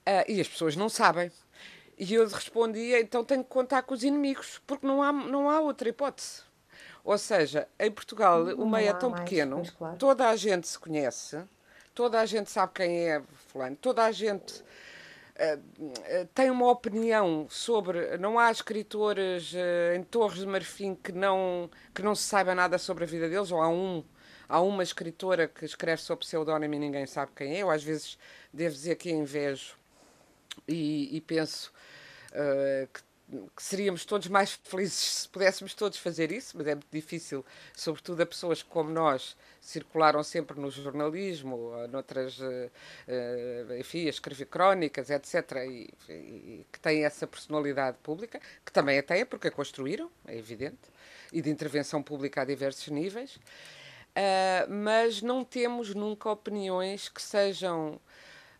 Uh, 0.00 0.26
e 0.26 0.40
as 0.40 0.48
pessoas 0.48 0.74
não 0.74 0.88
sabem. 0.88 1.30
E 1.96 2.14
eu 2.14 2.26
respondia: 2.26 3.00
então 3.00 3.24
tenho 3.24 3.44
que 3.44 3.50
contar 3.50 3.82
com 3.82 3.94
os 3.94 4.02
inimigos, 4.02 4.60
porque 4.66 4.84
não 4.84 5.00
há, 5.00 5.12
não 5.12 5.48
há 5.48 5.60
outra 5.60 5.88
hipótese. 5.88 6.42
Ou 7.04 7.16
seja, 7.16 7.68
em 7.78 7.90
Portugal 7.90 8.44
não 8.44 8.64
o 8.64 8.70
meio 8.70 8.88
é 8.88 8.92
tão 8.92 9.10
mais, 9.10 9.22
pequeno, 9.22 9.62
claro. 9.78 9.96
toda 9.96 10.28
a 10.28 10.36
gente 10.36 10.66
se 10.68 10.78
conhece, 10.78 11.40
toda 11.94 12.20
a 12.20 12.26
gente 12.26 12.50
sabe 12.50 12.72
quem 12.74 13.08
é 13.08 13.22
fulano, 13.48 13.76
toda 13.76 14.04
a 14.04 14.12
gente 14.12 14.62
tem 16.34 16.50
uma 16.50 16.70
opinião 16.70 17.46
sobre. 17.48 18.16
Não 18.18 18.38
há 18.38 18.50
escritores 18.50 19.52
uh, 19.52 19.96
em 19.96 20.02
Torres 20.02 20.40
de 20.40 20.46
Marfim 20.46 20.94
que 20.94 21.12
não, 21.12 21.70
que 21.94 22.02
não 22.02 22.14
se 22.14 22.24
saiba 22.24 22.54
nada 22.54 22.78
sobre 22.78 23.04
a 23.04 23.06
vida 23.06 23.28
deles, 23.28 23.50
ou 23.50 23.60
há 23.60 23.68
um. 23.68 24.04
Há 24.48 24.60
uma 24.60 24.82
escritora 24.82 25.48
que 25.48 25.64
escreve 25.64 26.02
sob 26.02 26.20
pseudónimo 26.20 26.74
e 26.74 26.78
ninguém 26.78 27.06
sabe 27.06 27.32
quem 27.34 27.54
é. 27.54 27.58
Eu 27.62 27.70
às 27.70 27.82
vezes 27.82 28.18
devo 28.52 28.74
dizer 28.74 28.96
que 28.96 29.10
invejo 29.10 29.76
e, 30.68 31.16
e 31.16 31.20
penso 31.22 31.72
uh, 32.32 32.86
que 32.92 33.00
que 33.56 33.62
seríamos 33.62 34.04
todos 34.04 34.28
mais 34.28 34.58
felizes 34.64 35.22
se 35.22 35.28
pudéssemos 35.28 35.74
todos 35.74 35.98
fazer 35.98 36.30
isso, 36.30 36.56
mas 36.56 36.66
é 36.66 36.74
muito 36.74 36.90
difícil, 36.92 37.44
sobretudo 37.74 38.22
a 38.22 38.26
pessoas 38.26 38.62
como 38.62 38.90
nós, 38.90 39.36
circularam 39.60 40.22
sempre 40.22 40.60
no 40.60 40.70
jornalismo, 40.70 41.56
ou 41.56 41.88
noutras, 41.88 42.38
uh, 42.40 42.44
uh, 42.44 43.78
enfim, 43.78 44.06
a 44.06 44.10
escrever 44.10 44.46
crónicas, 44.46 45.08
etc., 45.08 45.56
e, 45.66 45.94
e, 46.08 46.66
que 46.70 46.80
têm 46.80 47.04
essa 47.04 47.26
personalidade 47.26 47.96
pública, 48.02 48.40
que 48.64 48.72
também 48.72 48.98
a 48.98 49.02
têm, 49.02 49.24
porque 49.24 49.48
a 49.48 49.50
construíram, 49.50 50.10
é 50.26 50.36
evidente, 50.36 50.90
e 51.32 51.40
de 51.40 51.48
intervenção 51.48 52.02
pública 52.02 52.42
a 52.42 52.44
diversos 52.44 52.88
níveis, 52.88 53.36
uh, 53.36 54.68
mas 54.68 55.22
não 55.22 55.44
temos 55.44 55.94
nunca 55.94 56.28
opiniões 56.28 57.08
que 57.08 57.22
sejam 57.22 58.00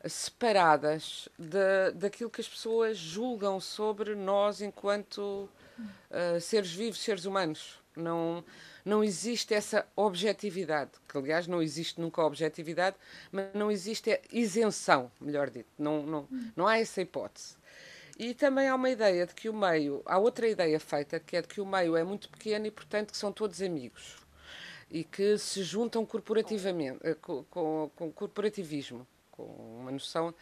separadas 0.09 1.29
de, 1.39 1.93
daquilo 1.95 2.31
que 2.31 2.41
as 2.41 2.49
pessoas 2.49 2.97
julgam 2.97 3.61
sobre 3.61 4.15
nós 4.15 4.61
enquanto 4.61 5.49
uh, 5.79 6.41
seres 6.41 6.73
vivos, 6.73 7.01
seres 7.01 7.25
humanos. 7.25 7.81
Não, 7.95 8.43
não 8.85 9.05
existe 9.05 9.53
essa 9.53 9.87
objetividade, 9.95 10.93
que 11.07 11.19
aliás 11.19 11.47
não 11.47 11.63
existe 11.63 12.01
nunca 12.01 12.23
objetividade, 12.23 12.97
mas 13.31 13.53
não 13.55 13.71
existe 13.71 14.19
isenção, 14.33 15.13
melhor 15.21 15.51
dito, 15.51 15.69
não, 15.79 16.03
não, 16.03 16.29
não 16.57 16.67
há 16.67 16.79
essa 16.79 17.03
hipótese. 17.03 17.55
E 18.19 18.35
também 18.35 18.69
há 18.69 18.75
uma 18.75 18.91
ideia 18.91 19.27
de 19.27 19.35
que 19.35 19.49
o 19.49 19.55
meio, 19.55 20.03
há 20.07 20.19
outra 20.19 20.49
ideia 20.49 20.81
feita, 20.81 21.21
que 21.21 21.37
é 21.37 21.43
de 21.43 21.49
que 21.49 21.61
o 21.61 21.67
meio 21.67 21.97
é 21.97 22.05
muito 22.05 22.31
pequeno 22.31 22.67
e, 22.67 22.71
portanto, 22.71 23.11
que 23.11 23.17
são 23.17 23.33
todos 23.33 23.61
amigos 23.61 24.17
e 24.91 25.05
que 25.05 25.39
se 25.39 25.63
juntam 25.63 26.05
corporativamente, 26.05 26.99
eh, 27.03 27.15
com, 27.15 27.43
com, 27.45 27.91
com 27.97 28.13
corporativismo 28.13 29.07
com 29.33 29.43
uma 29.81 29.91
noção 29.91 30.33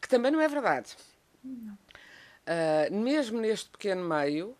que 0.00 0.08
também 0.08 0.30
não 0.30 0.40
é 0.40 0.46
verdade. 0.46 0.96
Não. 1.42 1.74
Uh, 1.74 2.94
mesmo 2.94 3.40
neste 3.40 3.68
pequeno 3.68 4.08
meio, 4.08 4.56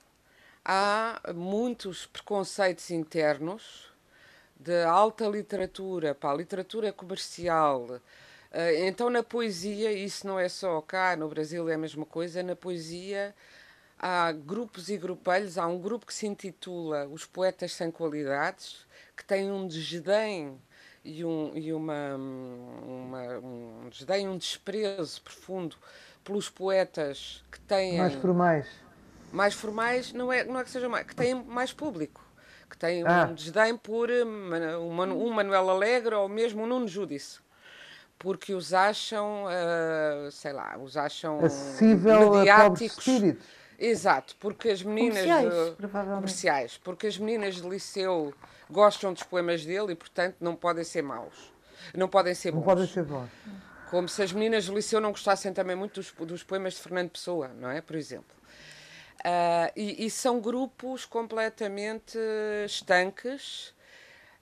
há 0.65 1.21
muitos 1.33 2.05
preconceitos 2.07 2.91
internos 2.91 3.89
de 4.59 4.83
alta 4.83 5.29
literatura, 5.29 6.13
para 6.15 6.31
a 6.31 6.35
literatura 6.35 6.93
comercial. 6.93 7.83
Uh, 7.85 8.01
então, 8.85 9.09
na 9.09 9.23
poesia, 9.23 9.93
isso 9.93 10.27
não 10.27 10.39
é 10.41 10.49
só 10.49 10.81
cá, 10.81 11.15
no 11.15 11.29
Brasil 11.29 11.69
é 11.69 11.75
a 11.75 11.79
mesma 11.79 12.05
coisa, 12.05 12.43
na 12.43 12.57
poesia 12.57 13.33
há 13.99 14.33
grupos 14.33 14.89
e 14.89 14.97
grupelhos. 14.97 15.59
Há 15.59 15.67
um 15.67 15.79
grupo 15.79 16.07
que 16.07 16.15
se 16.15 16.27
intitula 16.27 17.07
Os 17.07 17.25
Poetas 17.25 17.73
Sem 17.73 17.91
Qualidades, 17.91 18.87
que 19.17 19.25
tem 19.25 19.51
um 19.51 19.67
desdém 19.67 20.61
e, 21.07 21.25
um, 21.25 21.53
e 21.55 21.73
uma, 21.73 22.17
uma, 22.17 23.39
um 23.39 23.89
desdém, 23.89 24.29
um 24.29 24.37
desprezo 24.37 25.23
profundo 25.23 25.77
pelos 26.25 26.51
poetas 26.51 27.45
que 27.51 27.61
têm. 27.61 27.99
Mais 27.99 28.15
formais. 28.15 28.67
Mais 29.33 29.55
formais, 29.55 30.13
não 30.13 30.33
é, 30.33 30.45
não 30.45 30.59
é 30.59 30.65
que 30.65 30.71
seja 30.71 30.89
mais, 30.89 31.07
que 31.07 31.15
têm 31.15 31.35
mais 31.35 31.73
público. 31.73 32.25
Que 32.69 32.77
têm 32.77 33.07
ah. 33.07 33.29
um 33.31 33.35
desdém 33.35 33.77
por 33.77 34.11
um, 34.11 35.01
um 35.13 35.33
Manuel 35.33 35.71
Alegre 35.71 36.15
ou 36.15 36.29
mesmo 36.29 36.65
um 36.65 36.67
Nuno 36.67 36.89
Júdice 36.89 37.45
porque 38.19 38.55
os 38.55 38.73
acham, 38.73 39.45
uh, 39.45 40.31
sei 40.31 40.51
lá, 40.53 40.79
os 40.79 40.97
acham 40.97 41.45
acessível 41.45 42.33
mediáticos. 42.33 43.07
a 43.07 43.37
Exato, 43.79 44.35
porque 44.41 44.71
as 44.71 44.83
meninas 44.83 45.19
comerciais, 45.19 45.75
comerciais, 46.15 46.81
porque 46.83 47.07
as 47.07 47.19
meninas 47.19 47.57
de 47.57 47.69
liceu 47.69 48.33
gostam 48.71 49.13
dos 49.13 49.23
poemas 49.23 49.65
dele 49.65 49.93
e, 49.93 49.95
portanto, 49.95 50.37
não 50.41 50.55
podem 50.55 50.85
ser 50.85 51.03
maus. 51.03 51.53
Não 51.95 52.09
podem 52.09 52.35
ser 52.35 52.51
bons. 52.53 52.59
Não 52.59 52.65
podem 52.65 52.87
ser 52.87 53.05
bons. 53.05 53.31
Como 53.91 54.09
se 54.09 54.23
as 54.23 54.33
meninas 54.33 54.67
do 54.67 54.75
liceu 54.75 55.01
não 55.01 55.11
gostassem 55.11 55.53
também 55.53 55.77
muito 55.77 56.01
dos, 56.01 56.13
dos 56.13 56.43
poemas 56.43 56.75
de 56.75 56.81
Fernando 56.81 57.11
Pessoa, 57.11 57.49
não 57.49 57.71
é? 57.71 57.81
Por 57.81 57.97
exemplo. 57.97 58.37
Uh, 59.21 59.73
e, 59.75 60.07
e, 60.07 60.11
são 60.11 60.41
grupos 60.41 61.05
completamente 61.05 62.19
estanques. 62.65 63.75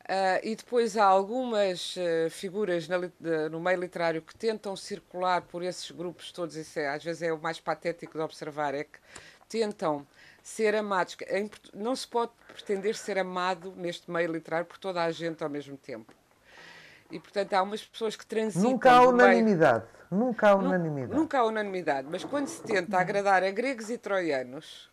Uh, 0.05 0.37
e 0.43 0.55
depois 0.55 0.99
há 0.99 1.05
algumas 1.05 1.97
uh, 1.97 2.29
figuras 2.29 2.87
na, 2.89 2.99
no 3.51 3.59
meio 3.59 3.81
literário 3.81 4.21
que 4.21 4.37
tentam 4.37 4.77
circular 4.77 5.43
por 5.43 5.63
esses 5.63 5.91
grupos 5.91 6.31
todos. 6.31 6.57
Isso 6.57 6.79
é, 6.79 6.89
às 6.89 7.03
vezes 7.03 7.23
é 7.23 7.33
o 7.33 7.39
mais 7.39 7.59
patético 7.59 8.19
de 8.19 8.23
observar, 8.23 8.75
é 8.75 8.85
que 8.85 8.99
tentam 9.49 10.07
ser 10.44 10.76
amados. 10.76 11.16
Não 11.72 11.96
se 11.96 12.07
pode 12.07 12.30
pretender 12.46 12.94
ser 12.94 13.18
amado 13.18 13.72
neste 13.74 14.11
meio 14.11 14.30
literário 14.30 14.66
por 14.66 14.76
toda 14.76 15.02
a 15.02 15.11
gente 15.11 15.42
ao 15.42 15.48
mesmo 15.48 15.76
tempo. 15.78 16.12
E, 17.11 17.18
portanto, 17.18 17.54
há 17.54 17.62
umas 17.62 17.83
pessoas 17.83 18.14
que 18.14 18.26
transitam. 18.26 18.70
Nunca 18.70 18.92
há 18.92 19.09
unanimidade. 19.09 19.87
Meio... 20.11 20.24
Nunca 20.24 20.48
há 20.50 20.54
unanimidade. 20.54 21.18
Nunca 21.18 21.38
há 21.38 21.44
unanimidade. 21.46 22.09
Mas 22.11 22.24
quando 22.24 22.46
se 22.48 22.62
tenta 22.62 22.98
agradar 22.98 23.42
a 23.42 23.50
gregos 23.50 23.88
e 23.88 23.96
troianos, 23.96 24.90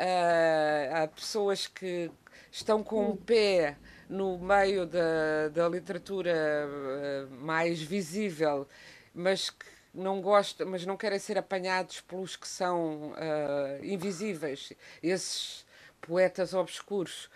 uh, 0.00 1.02
há 1.02 1.08
pessoas 1.08 1.66
que 1.66 2.10
estão 2.50 2.82
com 2.82 3.10
um 3.10 3.16
pé 3.16 3.76
no 4.08 4.38
meio 4.38 4.86
da, 4.86 5.48
da 5.52 5.68
literatura 5.68 6.32
uh, 6.32 7.34
mais 7.34 7.82
visível, 7.82 8.66
mas 9.14 9.50
que 9.50 9.73
não 9.94 10.20
gostam, 10.20 10.66
mas 10.66 10.84
não 10.84 10.96
querem 10.96 11.18
ser 11.18 11.38
apanhados 11.38 12.00
pelos 12.00 12.36
que 12.36 12.48
são 12.48 13.12
uh, 13.12 13.84
invisíveis, 13.84 14.72
esses 15.02 15.64
poetas 16.00 16.52
obscuros, 16.52 17.26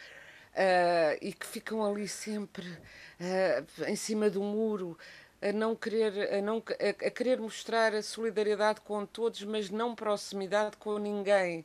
uh, 0.55 1.16
e 1.23 1.33
que 1.33 1.47
ficam 1.47 1.85
ali 1.85 2.09
sempre 2.09 2.66
uh, 2.68 3.85
em 3.87 3.97
cima 3.97 4.29
do 4.29 4.42
muro, 4.42 4.99
a 5.40 5.53
não 5.53 5.77
querer, 5.77 6.35
a, 6.35 6.42
não, 6.42 6.57
a, 6.59 7.07
a, 7.07 7.11
querer 7.11 7.38
mostrar 7.38 7.94
a 7.94 8.03
solidariedade 8.03 8.81
com 8.81 9.07
todos, 9.07 9.42
mas 9.44 9.71
não 9.71 9.94
proximidade 9.94 10.77
com 10.77 10.99
ninguém. 10.99 11.64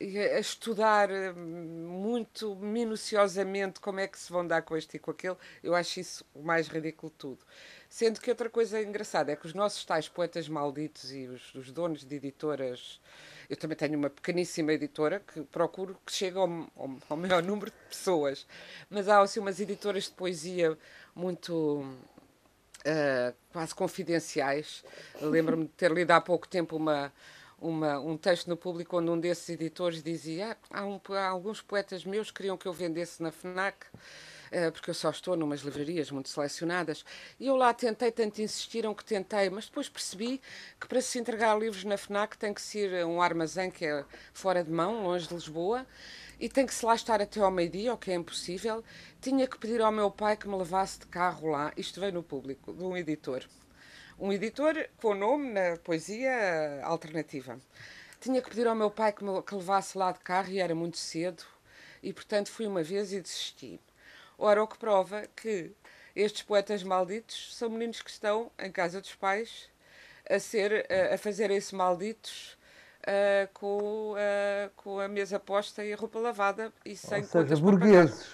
A 0.00 0.38
estudar 0.38 1.10
muito 1.34 2.56
minuciosamente 2.56 3.80
como 3.80 4.00
é 4.00 4.06
que 4.06 4.18
se 4.18 4.32
vão 4.32 4.46
dar 4.46 4.62
com 4.62 4.74
este 4.74 4.96
e 4.96 4.98
com 4.98 5.10
aquele, 5.10 5.36
eu 5.62 5.74
acho 5.74 6.00
isso 6.00 6.24
o 6.34 6.42
mais 6.42 6.68
ridículo 6.68 7.10
de 7.10 7.18
tudo. 7.18 7.44
Sendo 7.90 8.20
que 8.20 8.30
outra 8.30 8.48
coisa 8.48 8.80
engraçada 8.80 9.32
é 9.32 9.36
que 9.36 9.44
os 9.46 9.52
nossos 9.52 9.84
tais 9.84 10.08
poetas 10.08 10.48
malditos 10.48 11.12
e 11.12 11.26
os, 11.26 11.52
os 11.56 11.72
donos 11.72 12.04
de 12.04 12.14
editoras. 12.14 13.00
Eu 13.48 13.56
também 13.56 13.76
tenho 13.76 13.98
uma 13.98 14.08
pequeníssima 14.08 14.72
editora 14.72 15.18
que 15.18 15.42
procuro 15.42 15.98
que 16.06 16.12
chegue 16.12 16.38
ao, 16.38 16.48
ao, 16.76 16.96
ao 17.08 17.16
maior 17.16 17.42
número 17.42 17.72
de 17.72 17.76
pessoas. 17.88 18.46
Mas 18.88 19.08
há 19.08 19.20
assim 19.20 19.40
umas 19.40 19.58
editoras 19.58 20.04
de 20.04 20.12
poesia 20.12 20.78
muito. 21.16 21.84
Uh, 22.80 23.34
quase 23.52 23.74
confidenciais. 23.74 24.84
Lembro-me 25.20 25.64
de 25.64 25.72
ter 25.72 25.90
lido 25.90 26.12
há 26.12 26.20
pouco 26.20 26.48
tempo 26.48 26.76
uma, 26.76 27.12
uma, 27.60 27.98
um 27.98 28.16
texto 28.16 28.46
no 28.48 28.56
público 28.56 28.98
onde 28.98 29.10
um 29.10 29.18
desses 29.18 29.48
editores 29.48 30.00
dizia: 30.00 30.56
ah, 30.70 30.80
há, 30.80 30.86
um, 30.86 31.00
há 31.08 31.26
alguns 31.26 31.60
poetas 31.60 32.04
meus 32.04 32.30
que 32.30 32.36
queriam 32.36 32.56
que 32.56 32.66
eu 32.66 32.72
vendesse 32.72 33.20
na 33.20 33.32
FNAC 33.32 33.84
porque 34.72 34.90
eu 34.90 34.94
só 34.94 35.10
estou 35.10 35.36
numas 35.36 35.60
livrarias 35.60 36.10
muito 36.10 36.28
selecionadas. 36.28 37.04
E 37.38 37.46
eu 37.46 37.56
lá 37.56 37.72
tentei, 37.72 38.10
tanto 38.10 38.42
insistiram 38.42 38.94
que 38.94 39.04
tentei, 39.04 39.48
mas 39.50 39.66
depois 39.66 39.88
percebi 39.88 40.40
que 40.80 40.86
para 40.86 41.00
se 41.00 41.18
entregar 41.18 41.58
livros 41.58 41.84
na 41.84 41.96
FNAC 41.96 42.36
tem 42.36 42.52
que 42.52 42.60
ser 42.60 43.04
um 43.06 43.22
armazém 43.22 43.70
que 43.70 43.84
é 43.84 44.04
fora 44.32 44.64
de 44.64 44.70
mão, 44.70 45.04
longe 45.04 45.28
de 45.28 45.34
Lisboa, 45.34 45.86
e 46.38 46.48
tem 46.48 46.66
que 46.66 46.74
se 46.74 46.84
lá 46.84 46.94
estar 46.94 47.20
até 47.20 47.40
ao 47.40 47.50
meio-dia, 47.50 47.92
o 47.92 47.98
que 47.98 48.10
é 48.10 48.14
impossível. 48.14 48.82
Tinha 49.20 49.46
que 49.46 49.58
pedir 49.58 49.80
ao 49.80 49.92
meu 49.92 50.10
pai 50.10 50.36
que 50.36 50.48
me 50.48 50.56
levasse 50.56 50.98
de 50.98 51.06
carro 51.06 51.48
lá, 51.48 51.72
isto 51.76 52.00
veio 52.00 52.12
no 52.12 52.22
público, 52.22 52.72
de 52.72 52.82
um 52.82 52.96
editor. 52.96 53.44
Um 54.18 54.32
editor 54.32 54.88
com 54.96 55.14
nome 55.14 55.50
na 55.52 55.76
poesia 55.78 56.80
alternativa. 56.82 57.58
Tinha 58.20 58.42
que 58.42 58.50
pedir 58.50 58.66
ao 58.66 58.74
meu 58.74 58.90
pai 58.90 59.12
que 59.12 59.24
me 59.24 59.42
que 59.42 59.54
levasse 59.54 59.96
lá 59.96 60.12
de 60.12 60.20
carro 60.20 60.50
e 60.50 60.58
era 60.58 60.74
muito 60.74 60.98
cedo, 60.98 61.42
e 62.02 62.12
portanto 62.12 62.50
fui 62.50 62.66
uma 62.66 62.82
vez 62.82 63.12
e 63.12 63.20
desisti. 63.20 63.80
Ora, 64.42 64.62
o 64.62 64.66
que 64.66 64.78
prova 64.78 65.24
que 65.36 65.70
estes 66.16 66.42
poetas 66.42 66.82
malditos 66.82 67.54
são 67.54 67.68
meninos 67.68 68.00
que 68.00 68.08
estão 68.08 68.50
em 68.58 68.72
casa 68.72 68.98
dos 68.98 69.14
pais 69.14 69.68
a 70.28 70.38
ser 70.38 70.86
a, 71.12 71.18
fazer 71.18 71.50
esse 71.50 71.74
malditos 71.74 72.56
uh, 73.02 73.48
com, 73.52 74.14
uh, 74.14 74.70
com 74.76 74.98
a 74.98 75.08
mesa 75.08 75.38
posta 75.38 75.84
e 75.84 75.92
a 75.92 75.96
roupa 75.96 76.18
lavada 76.18 76.72
e 76.86 76.96
sem 76.96 77.20
Ou 77.20 77.24
seja, 77.24 77.56
burgueses. 77.56 78.26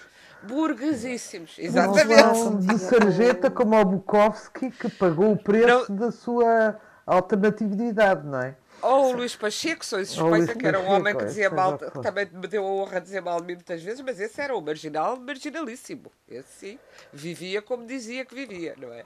Burguesíssimos, 0.43 1.59
exatamente. 1.59 2.67
De 2.67 2.79
sarjeta 2.79 3.51
como 3.51 3.75
o 3.77 3.83
Bukowski 3.83 4.71
que 4.71 4.89
pagou 4.89 5.33
o 5.33 5.37
preço 5.37 5.91
não. 5.91 5.97
da 5.97 6.11
sua 6.11 6.79
alternatividade, 7.05 8.25
não 8.25 8.41
é? 8.41 8.55
Ou 8.81 9.09
o 9.09 9.11
Luís 9.13 9.35
Pacheco, 9.35 9.85
sou 9.85 10.03
suspeita, 10.05 10.53
que 10.53 10.65
era 10.65 10.79
um 10.79 10.87
homem 10.87 11.15
que 11.15 11.25
dizia 11.25 11.49
mal, 11.49 11.77
que 11.77 11.99
também 12.01 12.27
me 12.31 12.47
deu 12.47 12.65
a 12.65 12.69
honra 12.69 12.99
de 12.99 13.07
dizer 13.07 13.21
mal 13.21 13.39
de 13.41 13.47
mim 13.47 13.55
muitas 13.55 13.81
vezes, 13.81 14.01
mas 14.01 14.19
esse 14.19 14.39
era 14.39 14.55
o 14.55 14.61
marginal, 14.61 15.17
marginalíssimo. 15.17 16.11
Esse 16.29 16.51
sim, 16.51 16.79
vivia 17.11 17.61
como 17.61 17.85
dizia 17.85 18.23
que 18.23 18.35
vivia, 18.35 18.75
não 18.77 18.93
é? 18.93 19.03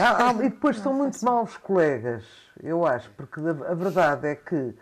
Ah, 0.00 0.30
ah, 0.30 0.34
e 0.34 0.50
depois 0.50 0.78
são 0.78 0.94
muito 0.94 1.24
maus 1.24 1.56
colegas, 1.56 2.24
eu 2.62 2.86
acho, 2.86 3.10
porque 3.12 3.40
a 3.40 3.74
verdade 3.74 4.28
é 4.28 4.34
que 4.34 4.74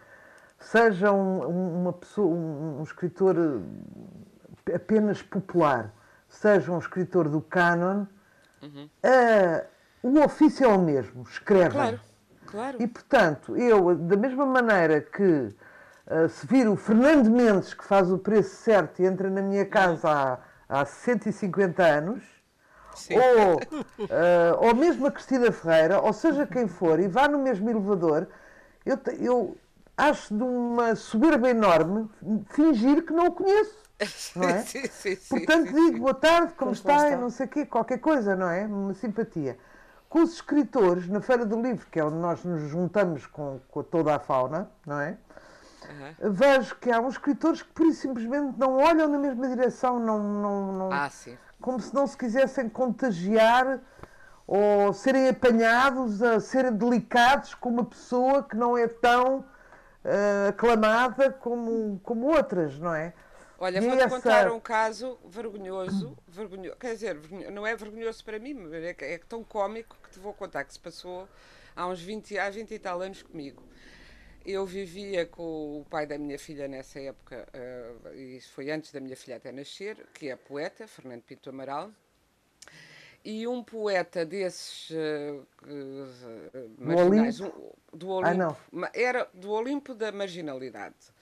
seja 0.58 1.12
um, 1.12 1.80
uma 1.80 1.92
pessoa, 1.92 2.26
um, 2.26 2.80
um 2.80 2.82
escritor 2.82 3.36
eh, 4.66 4.74
apenas 4.74 5.22
popular, 5.22 5.94
seja 6.28 6.72
um 6.72 6.78
escritor 6.78 7.28
do 7.28 7.40
canon, 7.40 8.06
uhum. 8.62 8.88
uh, 9.04 9.66
o 10.02 10.24
ofício 10.24 10.64
é 10.64 10.68
o 10.68 10.78
mesmo, 10.78 11.22
escreve. 11.22 11.70
Claro 11.70 12.00
Claro. 12.54 12.76
E, 12.80 12.86
portanto, 12.86 13.56
eu, 13.56 13.96
da 13.96 14.16
mesma 14.16 14.46
maneira 14.46 15.00
que 15.00 15.22
uh, 15.24 16.28
se 16.28 16.46
vir 16.46 16.68
o 16.68 16.76
Fernando 16.76 17.28
Mendes, 17.28 17.74
que 17.74 17.84
faz 17.84 18.12
o 18.12 18.16
preço 18.16 18.54
certo 18.54 19.02
e 19.02 19.06
entra 19.06 19.28
na 19.28 19.42
minha 19.42 19.66
casa 19.66 20.38
há, 20.68 20.80
há 20.80 20.84
150 20.84 21.82
anos, 21.82 22.22
ou, 23.10 23.56
uh, 23.56 24.68
ou 24.68 24.72
mesmo 24.72 25.04
a 25.04 25.10
Cristina 25.10 25.50
Ferreira, 25.50 26.00
ou 26.00 26.12
seja 26.12 26.46
quem 26.46 26.68
for, 26.68 27.00
e 27.00 27.08
vá 27.08 27.26
no 27.26 27.40
mesmo 27.40 27.68
elevador, 27.68 28.28
eu, 28.86 29.00
eu 29.18 29.56
acho 29.96 30.32
de 30.32 30.44
uma 30.44 30.94
soberba 30.94 31.50
enorme 31.50 32.08
fingir 32.50 33.04
que 33.04 33.12
não 33.12 33.26
o 33.26 33.32
conheço. 33.32 33.82
Não 34.36 34.48
é? 34.48 34.60
sim, 34.62 34.86
sim, 34.86 35.16
Portanto, 35.28 35.68
sim, 35.68 35.72
digo 35.72 36.00
boa 36.00 36.14
tarde, 36.14 36.48
como, 36.48 36.56
como 36.56 36.72
está, 36.72 36.96
está, 36.96 37.10
e 37.10 37.16
não 37.16 37.30
sei 37.30 37.46
o 37.46 37.48
quê, 37.48 37.64
qualquer 37.64 37.98
coisa, 37.98 38.34
não 38.34 38.50
é? 38.50 38.66
Uma 38.66 38.92
simpatia 38.92 39.56
com 40.14 40.22
os 40.22 40.34
escritores 40.34 41.08
na 41.08 41.20
Feira 41.20 41.44
do 41.44 41.60
Livro, 41.60 41.84
que 41.90 41.98
é 41.98 42.04
onde 42.04 42.18
nós 42.18 42.44
nos 42.44 42.62
juntamos 42.70 43.26
com, 43.26 43.58
com 43.68 43.82
toda 43.82 44.14
a 44.14 44.20
fauna, 44.20 44.70
não 44.86 45.00
é? 45.00 45.18
Uhum. 46.22 46.30
Vejo 46.30 46.76
que 46.76 46.88
há 46.88 47.00
uns 47.00 47.14
escritores 47.14 47.62
que 47.62 47.72
por 47.72 47.92
simplesmente 47.92 48.56
não 48.56 48.76
olham 48.76 49.08
na 49.08 49.18
mesma 49.18 49.48
direção, 49.48 49.98
não, 49.98 50.22
não, 50.22 50.72
não 50.72 50.92
ah, 50.92 51.10
como 51.60 51.80
se 51.80 51.92
não 51.92 52.06
se 52.06 52.16
quisessem 52.16 52.68
contagiar 52.68 53.80
ou 54.46 54.92
serem 54.92 55.30
apanhados 55.30 56.22
a 56.22 56.38
serem 56.38 56.74
delicados 56.74 57.52
com 57.52 57.70
uma 57.70 57.84
pessoa 57.84 58.44
que 58.44 58.56
não 58.56 58.78
é 58.78 58.86
tão 58.86 59.38
uh, 59.38 60.48
aclamada 60.48 61.32
como, 61.32 62.00
como 62.04 62.26
outras, 62.28 62.78
não 62.78 62.94
é? 62.94 63.12
Olha, 63.58 63.80
vou-te 63.80 64.02
essa... 64.02 64.08
contar 64.08 64.52
um 64.52 64.60
caso 64.60 65.18
vergonhoso, 65.24 66.16
vergonhoso, 66.26 66.76
quer 66.76 66.94
dizer, 66.94 67.16
não 67.52 67.66
é 67.66 67.76
vergonhoso 67.76 68.24
para 68.24 68.38
mim, 68.38 68.56
é, 68.72 69.14
é 69.14 69.18
tão 69.18 69.44
cómico 69.44 69.96
que 70.02 70.10
te 70.10 70.18
vou 70.18 70.32
contar 70.32 70.64
que 70.64 70.72
se 70.72 70.78
passou 70.78 71.28
há 71.74 71.86
uns 71.86 72.00
20, 72.00 72.38
há 72.38 72.50
20 72.50 72.74
e 72.74 72.78
tal 72.78 73.00
anos 73.00 73.22
comigo. 73.22 73.62
Eu 74.44 74.66
vivia 74.66 75.24
com 75.24 75.80
o 75.80 75.86
pai 75.88 76.06
da 76.06 76.18
minha 76.18 76.38
filha 76.38 76.68
nessa 76.68 77.00
época, 77.00 77.48
uh, 77.54 78.14
e 78.14 78.36
isso 78.36 78.52
foi 78.52 78.70
antes 78.70 78.92
da 78.92 79.00
minha 79.00 79.16
filha 79.16 79.36
até 79.36 79.50
nascer, 79.50 79.96
que 80.12 80.28
é 80.28 80.36
poeta, 80.36 80.86
Fernando 80.86 81.22
Pinto 81.22 81.48
Amaral, 81.48 81.90
e 83.24 83.48
um 83.48 83.64
poeta 83.64 84.26
desses 84.26 84.90
uh, 84.90 85.46
uh, 85.66 86.70
marginais, 86.76 87.38
do 87.38 87.46
Olimpo, 87.46 87.74
um, 87.90 87.98
do 87.98 88.08
Olimpo 88.10 88.56
ah, 88.82 88.90
era 88.92 89.26
do 89.32 89.50
Olimpo 89.50 89.94
da 89.94 90.12
marginalidade 90.12 91.13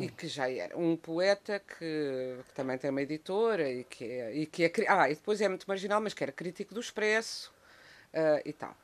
e 0.00 0.08
que 0.08 0.28
já 0.28 0.50
era 0.50 0.76
um 0.76 0.96
poeta 0.96 1.60
que, 1.60 2.38
que, 2.46 2.54
também 2.54 2.78
tem 2.78 2.90
uma 2.90 3.02
editora 3.02 3.70
e 3.70 3.84
que 3.84 4.04
é, 4.04 4.34
e 4.34 4.46
que 4.46 4.64
é 4.64 4.72
ah 4.88 5.10
e 5.10 5.14
depois 5.14 5.40
é 5.40 5.48
muito 5.48 5.66
marginal 5.66 6.00
mas 6.00 6.14
que 6.14 6.22
era 6.22 6.32
crítico 6.32 6.74
do 6.74 6.80
Expresso 6.80 7.52
uh, 8.12 8.40
e 8.44 8.52
tal 8.52 8.76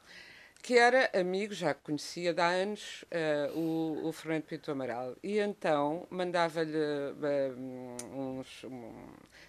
que 0.63 0.79
era 0.79 1.11
amigo 1.19 1.55
já 1.55 1.75
conhecia 1.75 2.35
há 2.37 2.49
anos 2.49 3.05
uh, 3.05 3.59
o, 3.59 4.09
o 4.09 4.13
Fernando 4.13 4.45
Pinto 4.45 4.71
Amaral. 4.71 5.17
E 5.23 5.39
então 5.39 6.07
mandava-lhe 6.11 6.77
uh, 6.77 8.15
uns 8.15 8.65
um, 8.65 8.93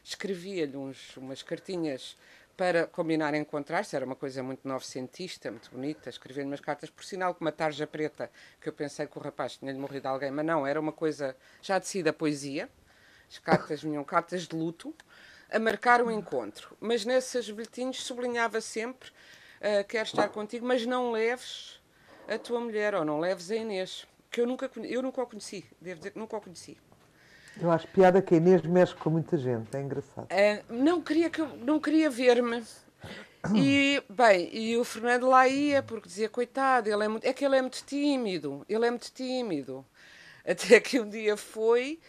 escrevia-lhe 0.03 0.75
umas 1.17 1.43
cartinhas 1.43 2.17
para 2.55 2.85
combinar 2.85 3.33
encontrar-se, 3.33 3.95
era 3.95 4.05
uma 4.05 4.15
coisa 4.15 4.43
muito 4.43 4.67
novecentista, 4.67 5.49
muito 5.49 5.71
bonita, 5.71 6.09
escrever 6.09 6.45
umas 6.45 6.59
cartas, 6.59 6.89
por 6.89 7.03
sinal 7.03 7.33
com 7.33 7.43
uma 7.43 7.51
tarja 7.51 7.87
preta, 7.87 8.29
que 8.59 8.69
eu 8.69 8.73
pensei 8.73 9.07
que 9.07 9.17
o 9.17 9.21
rapaz 9.21 9.57
tinha-lhe 9.57 9.79
morrido 9.79 10.07
alguém, 10.07 10.29
mas 10.29 10.45
não, 10.45 10.67
era 10.67 10.79
uma 10.79 10.91
coisa 10.91 11.35
já 11.61 11.79
de 11.79 11.87
si 11.87 12.03
da 12.03 12.13
poesia, 12.13 12.69
as 13.27 13.39
cartas 13.39 13.81
vinham 13.81 14.03
cartas 14.03 14.47
de 14.47 14.55
luto, 14.55 14.93
a 15.49 15.59
marcar 15.59 16.01
o 16.01 16.11
encontro. 16.11 16.75
Mas 16.79 17.03
nesses 17.03 17.49
bilhetinhos 17.49 18.03
sublinhava 18.03 18.61
sempre, 18.61 19.11
uh, 19.61 19.87
quero 19.87 20.05
estar 20.05 20.29
contigo, 20.29 20.65
mas 20.65 20.85
não 20.85 21.11
leves 21.11 21.79
a 22.27 22.37
tua 22.37 22.59
mulher, 22.59 22.95
ou 22.95 23.05
não 23.05 23.19
leves 23.19 23.51
a 23.51 23.55
Inês, 23.55 24.05
que 24.29 24.41
eu 24.41 24.47
nunca, 24.47 24.69
eu 24.83 25.01
nunca 25.01 25.21
o 25.21 25.27
conheci, 25.27 25.65
devo 25.79 25.99
dizer 25.99 26.11
que 26.11 26.19
nunca 26.19 26.37
o 26.37 26.41
conheci. 26.41 26.77
Eu 27.59 27.69
acho 27.69 27.87
piada 27.87 28.21
que 28.21 28.33
a 28.33 28.37
Inês 28.37 28.61
mexe 28.61 28.95
com 28.95 29.09
muita 29.09 29.37
gente, 29.37 29.75
é 29.75 29.81
engraçado. 29.81 30.27
Uh, 30.31 30.73
não 30.73 31.01
queria, 31.01 31.29
que, 31.29 31.41
não 31.41 31.79
queria 31.79 32.09
ver-me. 32.09 32.63
E, 33.55 34.01
bem, 34.09 34.49
e 34.55 34.77
o 34.77 34.83
Fernando 34.83 35.27
lá 35.27 35.47
ia, 35.47 35.83
porque 35.83 36.07
dizia, 36.07 36.29
coitado, 36.29 36.89
ele 36.89 37.03
é, 37.03 37.07
muito, 37.07 37.25
é 37.25 37.33
que 37.33 37.43
ele 37.43 37.57
é 37.57 37.61
muito 37.61 37.83
tímido, 37.85 38.65
ele 38.69 38.85
é 38.85 38.89
muito 38.89 39.11
tímido. 39.11 39.85
Até 40.45 40.79
que 40.79 40.99
um 40.99 41.07
dia 41.07 41.37
foi 41.37 41.99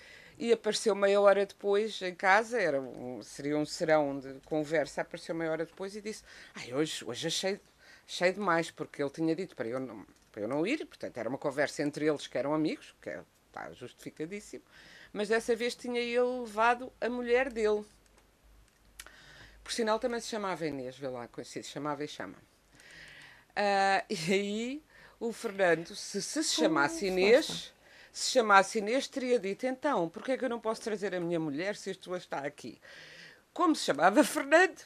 e 0.47 0.53
apareceu 0.53 0.95
meia 0.95 1.21
hora 1.21 1.47
depois 1.47 2.01
em 2.03 2.15
casa, 2.15 2.61
era 2.61 2.81
um, 2.81 3.23
seria 3.23 3.57
um 3.57 3.65
serão 3.65 4.19
de 4.19 4.35
conversa, 4.45 5.03
apareceu 5.03 5.35
meia 5.35 5.51
hora 5.51 5.67
depois 5.67 5.95
e 5.95 6.01
disse, 6.01 6.25
ai, 6.55 6.73
hoje, 6.73 7.05
hoje 7.05 7.27
achei, 7.27 7.61
achei 8.07 8.33
demais, 8.33 8.71
porque 8.71 9.03
ele 9.03 9.11
tinha 9.11 9.35
dito 9.37 9.55
para 9.55 9.69
eu, 9.69 9.79
não, 9.79 10.07
para 10.31 10.43
eu 10.43 10.49
não 10.49 10.67
ir, 10.67 10.85
portanto 10.87 11.17
era 11.17 11.29
uma 11.29 11.39
conversa 11.39 11.83
entre 11.83 12.07
eles 12.07 12.27
que 12.27 12.37
eram 12.37 12.55
amigos, 12.55 12.95
que 13.01 13.11
é, 13.11 13.23
está 13.49 13.73
justificadíssimo 13.73 14.65
mas 15.13 15.29
dessa 15.29 15.55
vez 15.55 15.75
tinha 15.75 16.01
ele 16.01 16.41
levado 16.41 16.93
a 17.01 17.09
mulher 17.09 17.53
dele. 17.53 17.85
Por 19.63 19.73
sinal, 19.73 19.99
também 19.99 20.21
se 20.21 20.29
chamava 20.29 20.67
Inês, 20.67 20.97
vê 20.97 21.09
lá, 21.09 21.29
conhecido, 21.29 21.67
chamava 21.67 22.03
e 22.03 22.09
chama. 22.09 22.37
Uh, 23.51 24.03
e 24.09 24.33
aí 24.33 24.83
o 25.21 25.33
Fernando, 25.33 25.95
se 25.95 26.23
se, 26.23 26.43
se 26.43 26.55
chamasse 26.57 27.07
Inês, 27.07 27.73
se 28.13 28.31
chamasse 28.31 28.79
Inês, 28.79 29.09
teria 29.09 29.39
dito: 29.39 29.67
então, 29.67 30.09
porquê 30.09 30.33
é 30.33 30.37
que 30.37 30.45
eu 30.45 30.49
não 30.49 30.61
posso 30.61 30.83
trazer 30.83 31.15
a 31.15 31.21
minha 31.21 31.41
mulher 31.41 31.75
se 31.77 31.91
isto 31.91 32.15
está 32.15 32.41
aqui? 32.41 32.79
Como 33.53 33.75
se 33.75 33.85
chamava 33.85 34.23
Fernando, 34.25 34.81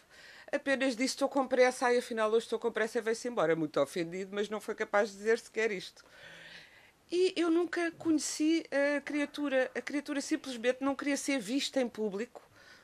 apenas 0.52 0.94
disse: 0.94 1.14
estou 1.14 1.28
com 1.28 1.46
pressa, 1.46 1.92
e 1.92 1.98
afinal 1.98 2.30
hoje 2.30 2.46
estou 2.46 2.58
com 2.58 2.70
pressa 2.70 2.98
e 2.98 3.00
veio-se 3.00 3.26
embora. 3.28 3.56
Muito 3.56 3.80
ofendido, 3.80 4.30
mas 4.34 4.48
não 4.48 4.60
foi 4.60 4.74
capaz 4.76 5.10
de 5.10 5.16
dizer 5.16 5.38
sequer 5.40 5.72
isto. 5.72 6.04
E 7.10 7.32
eu 7.36 7.50
nunca 7.50 7.90
conheci 7.92 8.64
a 8.96 9.00
criatura. 9.00 9.70
A 9.74 9.80
criatura 9.80 10.20
simplesmente 10.20 10.78
não 10.80 10.94
queria 10.94 11.16
ser 11.16 11.38
vista 11.38 11.80
em 11.80 11.88
público 11.88 12.42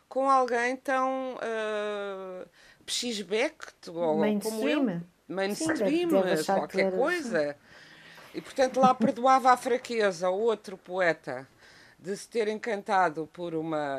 com 0.09 0.29
alguém 0.29 0.77
tão 0.77 1.37
uh, 1.37 2.49
pxisbeck 2.85 3.57
ou 3.89 4.19
como 4.41 4.69
eu. 4.69 5.01
Mainstream, 5.27 6.11
qualquer 6.45 6.93
coisa. 6.93 7.57
E 8.35 8.41
portanto 8.41 8.81
lá 8.81 8.95
perdoava 8.95 9.53
a 9.53 9.57
fraqueza 9.57 10.27
ao 10.27 10.39
outro 10.39 10.77
poeta 10.77 11.47
de 11.99 12.17
se 12.17 12.29
ter 12.29 12.49
encantado 12.49 13.29
por 13.33 13.55
uma 13.55 13.97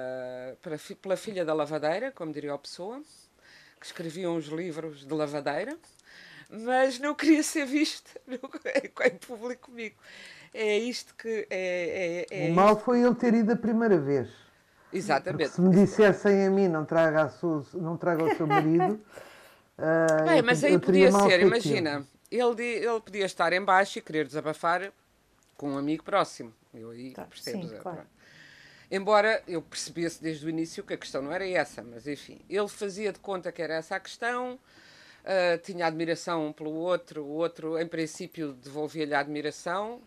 pela 1.01 1.15
filha 1.15 1.45
da 1.45 1.53
lavadeira, 1.53 2.11
como 2.11 2.33
diria 2.33 2.53
a 2.53 2.57
pessoa, 2.57 3.01
que 3.79 3.85
escrevia 3.85 4.29
uns 4.29 4.45
livros 4.45 5.05
de 5.05 5.13
lavadeira 5.13 5.77
mas 6.53 6.99
não 6.99 7.15
queria 7.15 7.41
ser 7.41 7.65
vista 7.65 8.11
em 8.27 9.17
público 9.17 9.71
comigo. 9.71 9.95
É 10.53 10.77
isto 10.77 11.15
que. 11.15 11.47
É, 11.49 12.27
é, 12.29 12.47
é 12.47 12.51
o 12.51 12.53
mal 12.53 12.79
foi 12.79 13.01
ele 13.01 13.15
ter 13.15 13.33
ido 13.33 13.51
a 13.51 13.55
primeira 13.55 13.97
vez. 13.97 14.29
Exatamente. 14.91 15.49
Porque 15.49 15.55
se 15.55 15.61
me 15.61 15.73
dissessem 15.73 16.45
a 16.45 16.51
mim 16.51 16.67
não 16.67 16.85
traga, 16.85 17.23
a 17.23 17.29
sua, 17.29 17.65
não 17.73 17.97
traga 17.97 18.23
o 18.23 18.35
seu 18.35 18.45
marido. 18.45 19.01
uh, 19.79 20.25
Bem, 20.29 20.41
mas 20.43 20.63
aí 20.63 20.77
podia 20.77 21.11
ser, 21.11 21.41
imagina, 21.41 22.05
ele, 22.39 22.63
ele 22.63 23.01
podia 23.01 23.25
estar 23.25 23.53
em 23.53 23.63
baixo 23.63 23.99
e 23.99 24.01
querer 24.01 24.25
desabafar 24.25 24.91
com 25.55 25.71
um 25.71 25.77
amigo 25.77 26.03
próximo. 26.03 26.53
Eu 26.73 26.89
aí 26.89 27.11
tá, 27.11 27.25
percebo. 27.25 27.67
Sim, 27.67 27.77
claro. 27.77 28.07
Embora 28.91 29.41
eu 29.47 29.61
percebesse 29.61 30.21
desde 30.21 30.45
o 30.45 30.49
início 30.49 30.83
que 30.83 30.93
a 30.93 30.97
questão 30.97 31.21
não 31.21 31.31
era 31.31 31.47
essa, 31.47 31.81
mas 31.81 32.07
enfim, 32.07 32.39
ele 32.49 32.67
fazia 32.67 33.11
de 33.11 33.19
conta 33.19 33.51
que 33.51 33.61
era 33.61 33.75
essa 33.75 33.95
a 33.95 33.99
questão, 33.99 34.53
uh, 34.53 35.57
tinha 35.63 35.87
admiração 35.87 36.47
um 36.47 36.53
pelo 36.53 36.71
outro, 36.71 37.23
o 37.23 37.29
outro, 37.29 37.79
em 37.79 37.87
princípio, 37.87 38.53
devolvia-lhe 38.53 39.15
a 39.15 39.19
admiração. 39.19 39.99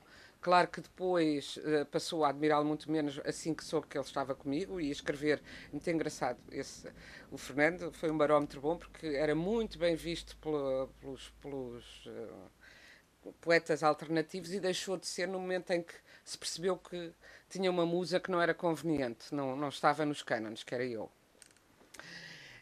Claro 0.47 0.69
que 0.69 0.81
depois 0.81 1.57
uh, 1.57 1.85
passou 1.87 2.25
a 2.25 2.29
admirá-lo 2.29 2.65
muito 2.65 2.89
menos 2.89 3.21
assim 3.25 3.53
que 3.53 3.65
soube 3.65 3.89
que 3.89 3.99
ele 3.99 4.05
estava 4.05 4.33
comigo 4.33 4.81
e 4.81 4.91
a 4.91 4.93
escrever. 4.93 5.43
Muito 5.73 5.91
engraçado. 5.91 6.39
Esse, 6.53 6.89
o 7.33 7.37
Fernando 7.37 7.91
foi 7.91 8.13
um 8.13 8.17
barómetro 8.17 8.61
bom 8.61 8.77
porque 8.77 9.09
era 9.09 9.35
muito 9.35 9.77
bem 9.77 9.97
visto 9.97 10.37
pelo, 10.37 10.89
pelos, 11.01 11.31
pelos 11.43 12.07
uh, 12.07 13.33
poetas 13.41 13.83
alternativos 13.83 14.53
e 14.53 14.61
deixou 14.61 14.97
de 14.97 15.09
ser 15.09 15.27
no 15.27 15.41
momento 15.41 15.73
em 15.73 15.83
que 15.83 15.95
se 16.25 16.39
percebeu 16.39 16.77
que 16.77 17.13
tinha 17.51 17.69
uma 17.69 17.85
musa 17.85 18.21
que 18.21 18.31
não 18.31 18.41
era 18.41 18.55
conveniente, 18.55 19.35
não, 19.35 19.57
não 19.57 19.69
estava 19.69 20.07
nos 20.07 20.23
cânones, 20.23 20.63
que 20.63 20.73
era 20.73 20.85
eu. 20.85 21.11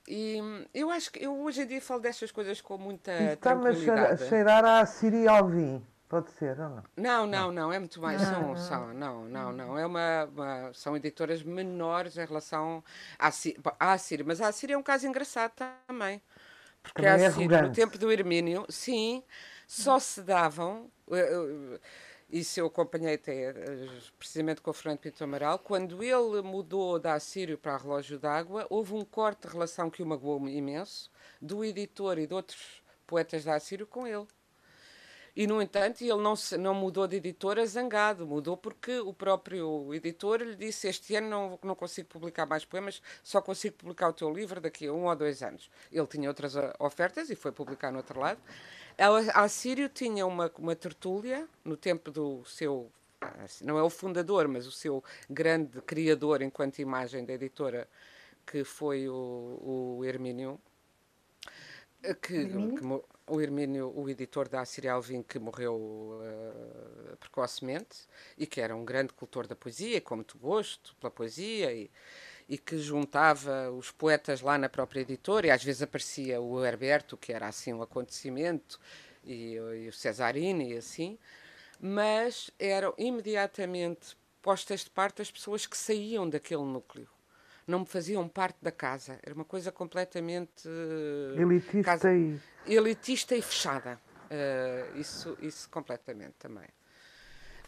E 0.08 0.38
eu 0.72 0.90
acho 0.90 1.12
que 1.12 1.22
eu 1.22 1.38
hoje 1.38 1.60
em 1.60 1.66
dia 1.66 1.82
falo 1.82 2.00
destas 2.00 2.32
coisas 2.32 2.62
com 2.62 2.78
muita 2.78 3.12
Está-me 3.34 3.68
a 3.68 4.16
cheirar 4.16 4.64
a 4.64 4.86
Siri 4.86 5.28
Alvim. 5.28 5.86
Pode 6.08 6.30
ser 6.32 6.60
ou 6.60 6.68
não? 6.68 6.84
Não, 6.96 7.26
não, 7.26 7.52
não, 7.52 7.72
é 7.72 7.78
muito 7.78 8.00
mais. 8.00 8.20
São, 8.20 8.56
são, 8.56 8.94
não, 8.94 9.24
não, 9.24 9.52
não. 9.52 9.78
É 9.78 9.86
uma, 9.86 10.24
uma, 10.26 10.72
são 10.74 10.96
editoras 10.96 11.42
menores 11.42 12.16
em 12.16 12.24
relação 12.24 12.84
à, 13.18 13.30
à 13.78 13.98
Síria. 13.98 14.24
Mas 14.24 14.40
a 14.40 14.52
Síria 14.52 14.74
é 14.74 14.78
um 14.78 14.82
caso 14.82 15.06
engraçado 15.06 15.52
também. 15.86 16.20
Porque 16.82 17.02
também 17.02 17.26
a 17.26 17.30
Síria, 17.32 17.56
é 17.56 17.62
no 17.62 17.72
tempo 17.72 17.96
do 17.96 18.12
Hermínio, 18.12 18.66
sim, 18.68 19.22
só 19.66 19.98
se 19.98 20.22
davam. 20.22 20.90
Uh, 21.08 21.74
uh, 21.74 21.80
isso 22.30 22.58
eu 22.58 22.66
acompanhei 22.66 23.14
até 23.14 23.50
eh, 23.50 23.88
precisamente 24.18 24.60
com 24.60 24.70
o 24.70 24.74
Fernando 24.74 24.98
Pinto 24.98 25.22
Amaral. 25.22 25.58
Quando 25.58 26.02
ele 26.02 26.42
mudou 26.42 26.98
da 26.98 27.14
Assírio 27.14 27.56
para 27.56 27.74
a 27.74 27.78
Relógio 27.78 28.18
d'Água, 28.18 28.66
houve 28.68 28.92
um 28.92 29.04
corte 29.04 29.46
de 29.46 29.52
relação 29.52 29.88
que 29.88 30.02
o 30.02 30.06
magoou 30.06 30.48
imenso 30.48 31.10
do 31.40 31.64
editor 31.64 32.18
e 32.18 32.26
de 32.26 32.34
outros 32.34 32.82
poetas 33.06 33.44
da 33.44 33.54
Assírio 33.54 33.86
com 33.86 34.06
ele. 34.06 34.26
E, 35.36 35.46
no 35.46 35.60
entanto, 35.60 36.02
ele 36.02 36.22
não, 36.22 36.36
se, 36.36 36.56
não 36.56 36.74
mudou 36.74 37.08
de 37.08 37.16
editora 37.16 37.66
zangado, 37.66 38.26
mudou 38.26 38.56
porque 38.56 38.98
o 39.00 39.12
próprio 39.12 39.92
editor 39.92 40.42
lhe 40.42 40.54
disse: 40.54 40.86
Este 40.86 41.16
ano 41.16 41.28
não, 41.28 41.58
não 41.62 41.74
consigo 41.74 42.08
publicar 42.08 42.46
mais 42.46 42.64
poemas, 42.64 43.02
só 43.22 43.42
consigo 43.42 43.76
publicar 43.76 44.08
o 44.08 44.12
teu 44.12 44.32
livro 44.32 44.60
daqui 44.60 44.86
a 44.86 44.92
um 44.92 45.06
ou 45.06 45.16
dois 45.16 45.42
anos. 45.42 45.68
Ele 45.90 46.06
tinha 46.06 46.28
outras 46.28 46.54
eh, 46.54 46.72
ofertas 46.78 47.30
e 47.30 47.34
foi 47.34 47.50
publicar 47.50 47.90
no 47.90 47.98
outro 47.98 48.20
lado. 48.20 48.40
A 49.34 49.48
Sírio 49.48 49.88
tinha 49.88 50.24
uma, 50.24 50.52
uma 50.56 50.76
tertúlia 50.76 51.48
no 51.64 51.76
tempo 51.76 52.12
do 52.12 52.44
seu 52.44 52.92
não 53.62 53.78
é 53.78 53.82
o 53.82 53.88
fundador, 53.88 54.46
mas 54.48 54.66
o 54.66 54.70
seu 54.70 55.02
grande 55.30 55.80
criador 55.80 56.42
enquanto 56.42 56.78
imagem 56.80 57.24
da 57.24 57.32
editora, 57.32 57.88
que 58.46 58.64
foi 58.64 59.08
o, 59.08 59.96
o 59.98 60.04
Hermínio, 60.04 60.60
que, 62.20 62.34
Hermínio? 62.34 62.74
que, 62.76 62.84
o 63.26 63.40
Hermínio, 63.40 63.92
o 63.94 64.08
editor 64.08 64.48
da 64.48 64.60
Assíria 64.60 64.92
que 65.26 65.38
morreu 65.38 65.74
uh, 65.76 67.16
precocemente 67.16 68.06
e 68.36 68.46
que 68.46 68.60
era 68.60 68.76
um 68.76 68.84
grande 68.84 69.12
cultor 69.12 69.46
da 69.46 69.56
poesia, 69.56 70.00
com 70.00 70.16
muito 70.16 70.36
gosto 70.38 70.94
pela 70.96 71.10
poesia 71.10 71.72
e, 71.72 71.90
e 72.48 72.58
que 72.58 72.76
juntava 72.78 73.70
os 73.70 73.90
poetas 73.90 74.40
lá 74.40 74.58
na 74.58 74.68
própria 74.68 75.00
editora, 75.00 75.46
e 75.46 75.50
às 75.50 75.64
vezes 75.64 75.82
aparecia 75.82 76.40
o 76.40 76.64
Herberto, 76.64 77.16
que 77.16 77.32
era 77.32 77.48
assim 77.48 77.72
um 77.72 77.82
acontecimento, 77.82 78.78
e, 79.24 79.54
e 79.54 79.88
o 79.88 79.92
Cesarini 79.92 80.72
e 80.72 80.76
assim, 80.76 81.18
mas 81.80 82.50
eram 82.58 82.94
imediatamente 82.98 84.16
postas 84.42 84.84
de 84.84 84.90
parte 84.90 85.22
as 85.22 85.30
pessoas 85.30 85.66
que 85.66 85.76
saíam 85.76 86.28
daquele 86.28 86.62
núcleo. 86.62 87.13
Não 87.66 87.80
me 87.80 87.86
faziam 87.86 88.28
parte 88.28 88.58
da 88.60 88.70
casa. 88.70 89.18
Era 89.22 89.34
uma 89.34 89.44
coisa 89.44 89.72
completamente. 89.72 90.68
Uh, 90.68 91.40
elitista, 91.40 91.82
casa, 91.82 92.14
e... 92.14 92.40
elitista 92.66 93.34
e 93.34 93.42
fechada. 93.42 93.98
Uh, 94.24 94.98
isso, 94.98 95.36
isso 95.40 95.68
completamente 95.70 96.34
também 96.38 96.68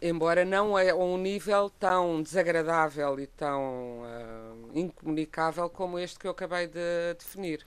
embora 0.01 0.45
não 0.45 0.79
é 0.79 0.91
a 0.91 0.97
um 0.97 1.17
nível 1.17 1.71
tão 1.71 2.23
desagradável 2.23 3.19
e 3.19 3.27
tão 3.27 4.03
uh, 4.03 4.71
incomunicável 4.79 5.69
como 5.71 5.99
este 5.99 6.19
que 6.19 6.27
eu 6.27 6.31
acabei 6.33 6.67
de 6.67 7.15
definir. 7.19 7.65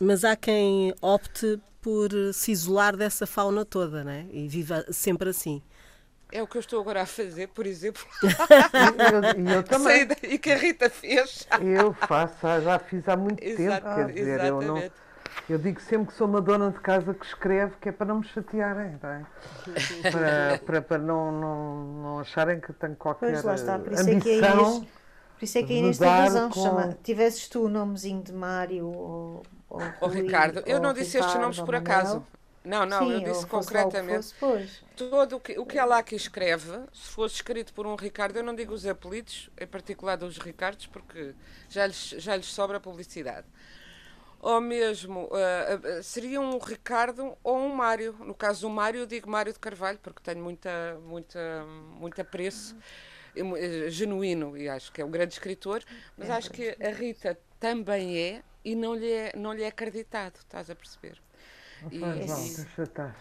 Mas 0.00 0.24
há 0.24 0.36
quem 0.36 0.94
opte 1.00 1.60
por 1.80 2.10
se 2.32 2.52
isolar 2.52 2.96
dessa 2.96 3.26
fauna 3.26 3.64
toda, 3.64 4.04
né? 4.04 4.26
E 4.30 4.48
viva 4.48 4.84
sempre 4.90 5.30
assim. 5.30 5.62
É 6.34 6.42
o 6.42 6.46
que 6.48 6.56
eu 6.56 6.60
estou 6.60 6.80
agora 6.80 7.02
a 7.02 7.06
fazer, 7.06 7.46
por 7.48 7.64
exemplo. 7.64 8.02
E 9.34 9.50
eu, 9.52 9.54
eu, 9.56 9.62
também. 9.62 10.08
E 10.24 10.36
que 10.36 10.50
a 10.50 10.56
Rita 10.56 10.90
fez. 10.90 11.46
Eu 11.62 11.92
faço, 11.92 12.34
já 12.62 12.78
fiz 12.78 13.08
há 13.08 13.16
muito 13.16 13.42
Exato, 13.42 13.86
tempo. 13.86 13.96
Quer 13.96 14.12
dizer, 14.12 14.40
exatamente. 14.40 14.66
eu 14.66 14.74
não 14.74 14.90
eu 15.48 15.58
digo 15.58 15.80
sempre 15.80 16.08
que 16.08 16.14
sou 16.14 16.26
uma 16.26 16.40
dona 16.40 16.70
de 16.70 16.80
casa 16.80 17.12
que 17.12 17.26
escreve, 17.26 17.74
que 17.80 17.88
é 17.88 17.92
para 17.92 18.06
não 18.06 18.20
me 18.20 18.24
chatearem, 18.26 18.98
não 19.02 19.10
é? 19.10 19.26
para, 20.10 20.58
para, 20.64 20.82
para 20.82 20.98
não, 20.98 21.30
não, 21.32 21.84
não 22.02 22.18
acharem 22.18 22.60
que 22.60 22.72
tenho 22.72 22.96
qualquer 22.96 23.32
pois, 23.32 23.44
lá 23.44 23.54
está. 23.54 23.78
Por 23.78 23.92
isso 23.92 24.02
ambição. 24.02 24.18
É 24.18 24.20
que 24.20 24.30
é 24.30 24.38
Inês, 24.38 24.78
por 25.38 25.44
isso 25.44 25.58
é 25.58 25.62
que 25.62 25.72
a 25.72 25.76
Inês 25.76 25.98
tem 25.98 26.08
razão. 26.08 26.50
Com... 26.50 26.62
Chama, 26.62 26.98
tivesses 27.02 27.48
tu 27.48 27.64
o 27.64 27.68
nomezinho 27.68 28.22
de 28.22 28.32
Mário 28.32 28.86
ou, 28.86 29.42
ou, 29.68 29.82
ou 30.00 30.08
Ricardo. 30.08 30.62
Eu 30.66 30.80
não 30.80 30.92
disse 30.94 31.16
Ricardo, 31.16 31.26
estes 31.26 31.42
nomes 31.42 31.60
por 31.60 31.74
acaso. 31.74 32.26
Não, 32.64 32.86
não, 32.86 33.06
Sim, 33.06 33.12
eu 33.12 33.20
disse 33.20 33.46
concretamente. 33.46 34.32
Fosse, 34.34 34.82
Todo 34.96 35.36
o 35.36 35.40
que, 35.40 35.58
o 35.58 35.66
que 35.66 35.78
ela 35.78 35.98
aqui 35.98 36.16
escreve, 36.16 36.70
se 36.92 37.10
fosse 37.10 37.34
escrito 37.34 37.74
por 37.74 37.86
um 37.86 37.94
Ricardo, 37.94 38.36
eu 38.36 38.42
não 38.42 38.54
digo 38.54 38.72
os 38.72 38.86
apelidos, 38.86 39.50
em 39.60 39.66
particular 39.66 40.16
dos 40.16 40.38
Ricardos, 40.38 40.86
porque 40.86 41.34
já 41.68 41.86
lhes, 41.86 42.14
já 42.16 42.34
lhes 42.34 42.46
sobra 42.46 42.80
publicidade 42.80 43.46
ou 44.44 44.60
mesmo 44.60 45.24
uh, 45.24 46.02
seria 46.02 46.38
um 46.38 46.58
Ricardo 46.58 47.34
ou 47.42 47.56
um 47.56 47.74
Mário. 47.74 48.12
No 48.20 48.34
caso 48.34 48.60
do 48.60 48.70
Mário, 48.70 49.00
eu 49.00 49.06
digo 49.06 49.28
Mário 49.28 49.54
de 49.54 49.58
Carvalho, 49.58 49.98
porque 50.02 50.20
tenho 50.22 50.44
muita, 50.44 51.00
muita, 51.02 51.64
muito 51.98 52.20
apreço 52.20 52.76
uh, 52.76 53.90
genuíno 53.90 54.54
e 54.54 54.68
acho 54.68 54.92
que 54.92 55.00
é 55.00 55.04
um 55.04 55.10
grande 55.10 55.32
escritor, 55.32 55.82
mas 56.14 56.28
é 56.28 56.32
acho 56.32 56.50
que 56.50 56.76
a 56.78 56.90
Rita 56.90 57.38
também 57.58 58.18
é 58.18 58.42
e 58.62 58.74
não 58.74 58.94
lhe 58.94 59.10
é, 59.10 59.32
não 59.34 59.54
lhe 59.54 59.62
é 59.62 59.68
acreditado, 59.68 60.36
estás 60.36 60.68
a 60.68 60.74
perceber? 60.74 61.23
Não 61.84 62.00
faz 62.00 62.24
e, 62.24 62.28
mal, 62.28 62.38
deixa 62.38 62.82
estar. 62.82 63.16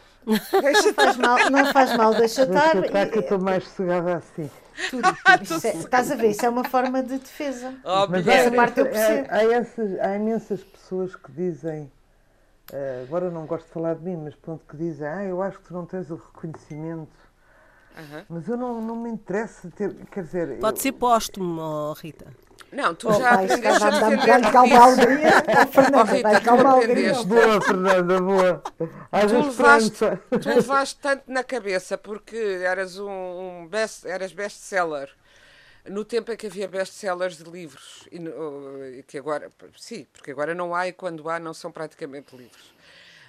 Deixa 0.61 0.93
faz 0.93 1.17
mal, 1.17 1.49
não 1.49 1.73
faz 1.73 1.97
mal, 1.97 2.13
deixa 2.13 2.43
estar. 2.43 2.73
Deixa 2.73 2.87
estar 2.87 3.09
que 3.09 3.17
eu 3.17 3.21
estou 3.21 3.39
mais 3.39 3.63
sossegada 3.65 4.15
assim. 4.15 4.49
Tudo, 4.89 5.07
isso 5.41 5.67
é, 5.67 5.75
estás 5.75 6.11
a 6.11 6.15
ver, 6.15 6.29
isso 6.29 6.45
é 6.45 6.49
uma 6.49 6.63
forma 6.63 7.03
de 7.03 7.19
defesa. 7.19 7.75
Mas 8.09 8.27
essa 8.27 8.51
parte 8.51 8.79
eu 8.79 8.85
percebo. 8.85 9.27
Há, 9.29 9.35
há, 9.35 9.53
essas, 9.53 9.99
há 9.99 10.15
imensas 10.15 10.63
pessoas 10.63 11.15
que 11.15 11.31
dizem, 11.31 11.91
uh, 12.71 13.03
agora 13.03 13.29
não 13.29 13.45
gosto 13.45 13.65
de 13.65 13.71
falar 13.71 13.95
de 13.95 14.03
mim, 14.03 14.17
mas 14.17 14.33
pronto, 14.35 14.65
que 14.67 14.77
dizem, 14.77 15.07
ah, 15.07 15.23
eu 15.23 15.41
acho 15.41 15.59
que 15.59 15.65
tu 15.65 15.73
não 15.73 15.85
tens 15.85 16.09
o 16.09 16.15
reconhecimento. 16.15 17.11
Uhum. 17.97 18.25
Mas 18.29 18.47
eu 18.47 18.57
não, 18.57 18.81
não 18.81 18.95
me 18.95 19.09
interessa 19.09 19.69
ter, 19.71 19.93
quer 20.11 20.23
dizer... 20.23 20.59
Pode 20.59 20.77
eu, 20.79 20.81
ser 20.81 20.91
póstumo, 20.93 21.61
oh, 21.61 21.93
Rita. 21.93 22.25
Não, 22.71 22.95
tu 22.95 23.07
oh, 23.09 23.13
já 23.13 23.35
pai, 23.35 23.45
aprendeste 23.45 23.83
a 23.83 23.89
defender 24.09 24.51
calma 24.51 24.77
a 24.77 24.83
alegria. 24.83 25.31
Oh, 25.95 26.03
Rita, 26.03 26.41
calma 26.41 26.69
a 26.69 26.73
alegria. 26.73 27.13
Boa, 27.23 27.61
Fernanda, 27.61 28.21
boa. 28.21 28.63
tu 28.81 29.41
levaste, 29.41 30.05
tu 30.41 30.49
levaste 30.49 30.99
tanto 30.99 31.31
na 31.31 31.43
cabeça 31.43 31.97
porque 31.97 32.35
eras 32.65 32.97
um, 32.97 33.09
um 33.09 33.67
best, 33.67 34.07
eras 34.07 34.33
best-seller 34.33 35.09
no 35.89 36.05
tempo 36.05 36.31
em 36.31 36.37
que 36.37 36.47
havia 36.47 36.67
best-sellers 36.67 37.37
de 37.37 37.43
livros 37.43 38.07
e 38.11 39.03
que 39.03 39.17
agora, 39.17 39.51
sim, 39.77 40.07
porque 40.13 40.31
agora 40.31 40.55
não 40.55 40.73
há 40.73 40.87
e 40.87 40.93
quando 40.93 41.29
há 41.29 41.39
não 41.39 41.53
são 41.53 41.71
praticamente 41.71 42.35
livros. 42.35 42.73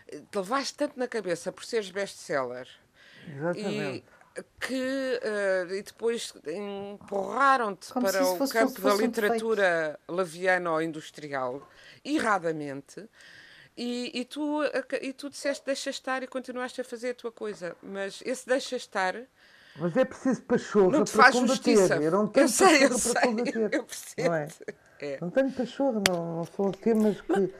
Te 0.06 0.36
levaste 0.36 0.74
tanto 0.74 0.98
na 0.98 1.08
cabeça 1.08 1.50
por 1.50 1.64
seres 1.64 1.90
best-seller. 1.90 2.68
Exatamente. 3.26 4.04
Que 4.60 5.20
uh, 5.22 5.74
e 5.74 5.82
depois 5.82 6.32
empurraram-te 6.46 7.92
para 7.92 8.24
o 8.24 8.36
fosse, 8.36 8.52
campo 8.52 8.80
fosse, 8.80 8.98
da 8.98 9.06
literatura 9.06 10.00
um 10.08 10.14
laviano-industrial, 10.14 11.68
erradamente, 12.04 13.08
e, 13.76 14.10
e, 14.12 14.24
tu, 14.24 14.60
e 15.00 15.12
tu 15.12 15.30
disseste 15.30 15.64
deixa 15.64 15.90
estar 15.90 16.22
e 16.22 16.26
continuaste 16.26 16.80
a 16.80 16.84
fazer 16.84 17.10
a 17.10 17.14
tua 17.14 17.32
coisa, 17.32 17.76
mas 17.82 18.22
esse 18.24 18.46
deixa 18.46 18.76
estar. 18.76 19.14
Mas 19.76 19.96
é 19.96 20.04
preciso 20.04 20.42
pachorra 20.42 20.98
não 20.98 21.04
te 21.04 21.12
para 21.12 21.22
faz 21.22 21.34
combater. 21.34 21.54
Justiça. 21.54 21.96
Eu 21.96 22.10
não 22.12 22.26
tenho 22.28 22.44
eu 22.44 22.48
sei, 22.48 22.84
eu 22.84 22.98
sei, 22.98 23.22
eu 23.72 23.84
percebo. 23.84 24.28
Não, 24.28 24.34
é? 24.34 24.48
é. 25.00 25.18
não 25.20 25.30
tenho 25.30 25.52
pachorra, 25.52 26.02
não, 26.08 26.36
não 26.36 26.44
são 26.44 26.70
temas 26.70 27.20
que 27.20 27.52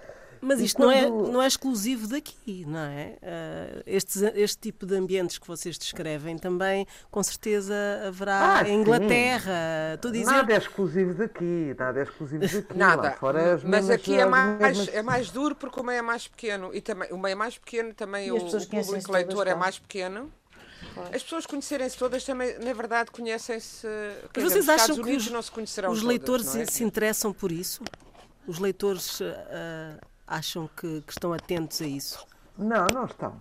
Mas 0.45 0.61
isto 0.61 0.77
quando... 0.77 0.89
não, 0.89 1.27
é, 1.29 1.33
não 1.33 1.43
é 1.43 1.47
exclusivo 1.47 2.07
daqui, 2.07 2.67
não 2.67 2.81
é? 2.81 3.17
Uh, 3.23 3.83
este, 3.87 4.19
este 4.35 4.59
tipo 4.59 4.85
de 4.85 4.95
ambientes 4.95 5.39
que 5.39 5.47
vocês 5.47 5.79
descrevem 5.79 6.37
também, 6.37 6.87
com 7.11 7.23
certeza, 7.23 7.75
haverá 8.07 8.59
ah, 8.59 8.69
em 8.69 8.81
Inglaterra. 8.81 9.95
Estou 9.95 10.11
a 10.11 10.13
dizer... 10.13 10.27
Nada 10.27 10.53
é 10.53 10.59
exclusivo 10.59 11.15
daqui, 11.15 11.75
nada 11.79 12.01
é 12.01 12.03
exclusivo 12.03 12.43
daqui. 12.43 12.77
Nada. 12.77 13.13
Fora 13.13 13.41
é 13.41 13.59
Mas 13.65 13.89
aqui 13.89 14.15
é 14.15 14.27
mais, 14.27 14.59
mesmas... 14.59 14.89
é 14.95 15.03
mais 15.03 15.31
duro 15.31 15.55
porque 15.55 15.81
o 15.81 15.83
meio 15.83 15.99
é 15.99 16.03
mais 16.03 16.29
pequeno. 16.29 16.75
E 16.75 16.81
também, 16.83 17.11
o 17.11 17.17
meio 17.17 17.33
é 17.33 17.37
mais 17.37 17.57
pequeno, 17.57 17.95
também 17.95 18.31
o, 18.31 18.37
o 18.37 18.67
público 18.67 19.13
leitor 19.13 19.47
é 19.47 19.55
mais 19.55 19.79
pequeno. 19.79 20.31
As 21.13 21.23
pessoas 21.23 21.47
conhecerem-se 21.47 21.97
todas 21.97 22.23
também, 22.23 22.59
na 22.59 22.73
verdade, 22.75 23.11
conhecem-se. 23.11 23.87
Mas 24.35 24.45
vocês 24.45 24.69
acham 24.69 25.03
que 25.03 25.17
os, 25.17 25.27
os 25.91 26.03
leitores 26.03 26.47
todas, 26.47 26.69
é? 26.69 26.71
se 26.71 26.85
interessam 26.85 27.33
por 27.33 27.51
isso? 27.51 27.83
Os 28.47 28.59
leitores 28.59 29.21
uh, 29.21 29.25
acham 30.27 30.69
que, 30.69 31.03
que, 31.03 31.13
estão 31.13 31.33
atentos 31.33 31.81
a 31.81 31.87
isso? 31.87 32.27
Não, 32.57 32.87
não 32.87 33.05
estão. 33.05 33.41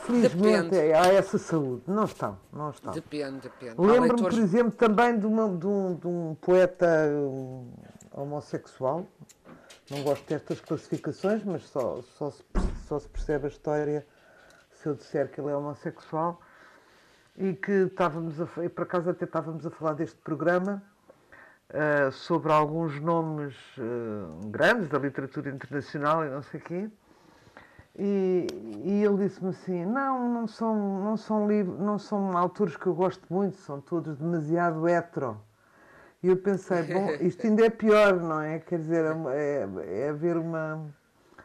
Felizmente 0.00 0.70
depende. 0.70 0.92
há 0.92 1.06
essa 1.06 1.38
saúde. 1.38 1.82
Não 1.86 2.04
estão, 2.04 2.38
não 2.52 2.70
estão. 2.70 2.92
Depende, 2.92 3.40
depende. 3.40 3.74
Lembro-me, 3.78 4.08
leitores... 4.08 4.34
por 4.34 4.42
exemplo, 4.42 4.72
também 4.72 5.18
de, 5.18 5.26
uma, 5.26 5.56
de, 5.56 5.66
um, 5.66 5.94
de 5.94 6.06
um, 6.06 6.36
poeta 6.40 6.86
um, 7.10 7.72
homossexual. 8.12 9.06
Não 9.90 10.02
gosto 10.02 10.26
destas 10.28 10.60
classificações, 10.60 11.42
mas 11.44 11.62
só, 11.62 12.02
só, 12.18 12.30
se, 12.30 12.44
só 12.86 12.98
se 12.98 13.08
percebe 13.08 13.46
a 13.46 13.48
história 13.48 14.06
se 14.70 14.86
eu 14.86 14.94
disser 14.94 15.30
que 15.30 15.40
ele 15.40 15.50
é 15.50 15.56
homossexual. 15.56 16.40
E 17.36 17.54
que 17.54 17.72
estávamos 17.72 18.40
a, 18.40 18.64
e 18.64 18.68
por 18.68 18.82
acaso 18.82 19.08
até 19.10 19.24
estávamos 19.24 19.64
a 19.64 19.70
falar 19.70 19.94
deste 19.94 20.16
programa 20.16 20.82
uh, 21.70 22.10
sobre 22.12 22.52
alguns 22.52 23.00
nomes 23.00 23.54
uh, 23.78 24.46
grandes 24.48 24.88
da 24.88 24.98
literatura 24.98 25.50
internacional 25.50 26.24
e 26.24 26.30
não 26.30 26.42
sei 26.42 26.60
o 26.60 26.62
quê. 26.62 26.90
E, 27.96 28.46
e 28.84 29.04
ele 29.04 29.28
disse-me 29.28 29.50
assim: 29.50 29.84
não, 29.84 30.32
não 30.32 30.46
são, 30.46 31.02
não, 31.02 31.16
são 31.16 31.48
livros, 31.48 31.78
não 31.80 31.98
são 31.98 32.36
autores 32.36 32.76
que 32.76 32.86
eu 32.86 32.94
gosto 32.94 33.22
muito, 33.28 33.56
são 33.56 33.80
todos 33.80 34.16
demasiado 34.16 34.88
hetero. 34.88 35.40
E 36.22 36.28
eu 36.28 36.36
pensei: 36.36 36.82
bom, 36.82 37.10
isto 37.20 37.46
ainda 37.46 37.66
é 37.66 37.70
pior, 37.70 38.14
não 38.16 38.40
é? 38.40 38.60
Quer 38.60 38.78
dizer, 38.78 39.04
é, 39.04 39.66
é, 39.84 40.02
é 40.04 40.08
haver 40.10 40.36
uma. 40.36 40.86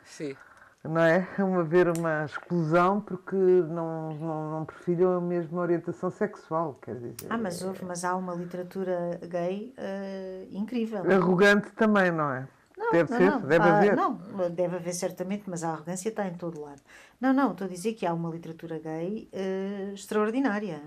Sim 0.03 0.35
não 0.83 1.01
é? 1.01 1.27
Uma 1.39 1.61
haver 1.61 1.87
uma 1.89 2.25
exclusão 2.25 2.99
porque 3.01 3.35
não, 3.35 4.13
não, 4.15 4.51
não 4.51 4.65
prefiram 4.65 5.17
a 5.17 5.21
mesma 5.21 5.61
orientação 5.61 6.09
sexual, 6.11 6.77
quer 6.81 6.95
dizer. 6.95 7.15
Ah, 7.29 7.37
mas 7.37 7.61
houve, 7.63 7.85
mas 7.85 8.03
há 8.03 8.15
uma 8.15 8.33
literatura 8.35 9.19
gay 9.27 9.73
uh, 9.77 10.47
incrível. 10.55 10.99
Arrogante 11.09 11.71
também, 11.71 12.11
não 12.11 12.31
é? 12.31 12.47
Não, 12.77 12.91
deve 12.91 13.11
não, 13.11 13.17
ser, 13.17 13.29
não. 13.29 13.41
deve 13.41 13.69
haver. 13.69 13.95
Não, 13.95 14.19
deve 14.49 14.75
haver 14.75 14.93
certamente, 14.93 15.43
mas 15.47 15.63
a 15.63 15.69
arrogância 15.69 16.09
está 16.09 16.27
em 16.27 16.33
todo 16.33 16.59
lado. 16.59 16.81
Não, 17.19 17.31
não, 17.31 17.51
estou 17.51 17.65
a 17.65 17.69
dizer 17.69 17.93
que 17.93 18.05
há 18.05 18.13
uma 18.13 18.29
literatura 18.29 18.79
gay 18.79 19.29
uh, 19.31 19.93
extraordinária. 19.93 20.81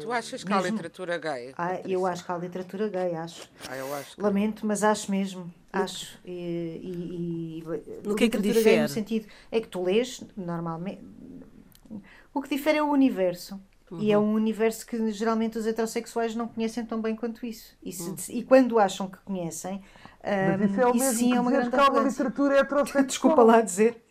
Tu 0.00 0.10
achas 0.10 0.42
que 0.42 0.50
mesmo... 0.50 0.66
há 0.66 0.70
literatura 0.70 1.18
gay? 1.18 1.54
Ah, 1.56 1.80
eu 1.84 2.04
acho 2.04 2.24
que 2.24 2.32
há 2.32 2.36
literatura 2.36 2.88
gay, 2.88 3.14
acho. 3.14 3.48
Ah, 3.68 3.76
eu 3.76 3.94
acho. 3.94 4.16
Que... 4.16 4.22
Lamento, 4.22 4.66
mas 4.66 4.82
acho 4.82 5.10
mesmo. 5.12 5.52
Acho. 5.72 6.18
E, 6.24 6.30
e, 6.82 7.58
e 7.60 8.08
no 8.08 8.16
que 8.16 8.24
é 8.24 8.28
que 8.28 8.38
difere? 8.38 8.82
No 8.82 8.88
sentido, 8.88 9.28
é 9.50 9.60
que 9.60 9.68
tu 9.68 9.84
lês 9.84 10.24
normalmente. 10.36 11.04
O 12.34 12.42
que 12.42 12.48
difere 12.48 12.78
é 12.78 12.82
o 12.82 12.90
universo. 12.90 13.60
Uhum. 13.88 14.00
E 14.00 14.10
é 14.10 14.18
um 14.18 14.32
universo 14.32 14.84
que 14.84 15.12
geralmente 15.12 15.56
os 15.56 15.66
heterossexuais 15.66 16.34
não 16.34 16.48
conhecem 16.48 16.84
tão 16.84 17.00
bem 17.00 17.14
quanto 17.14 17.46
isso. 17.46 17.76
E, 17.80 17.92
se, 17.92 18.10
uhum. 18.10 18.16
e 18.30 18.42
quando 18.42 18.80
acham 18.80 19.08
que 19.08 19.18
conhecem, 19.18 19.80
Mas 20.58 20.70
isso 20.70 20.80
é 20.80 20.86
o 20.86 20.94
mesmo 20.94 21.18
sim 21.18 21.34
é 21.36 21.40
uma 21.40 21.52
grande 21.52 21.70
que 21.70 21.76
há 21.76 21.88
uma 21.88 22.02
literatura 22.02 22.58
heterossexual. 22.58 23.04
Desculpa 23.04 23.42
lá 23.44 23.60
dizer. 23.60 24.04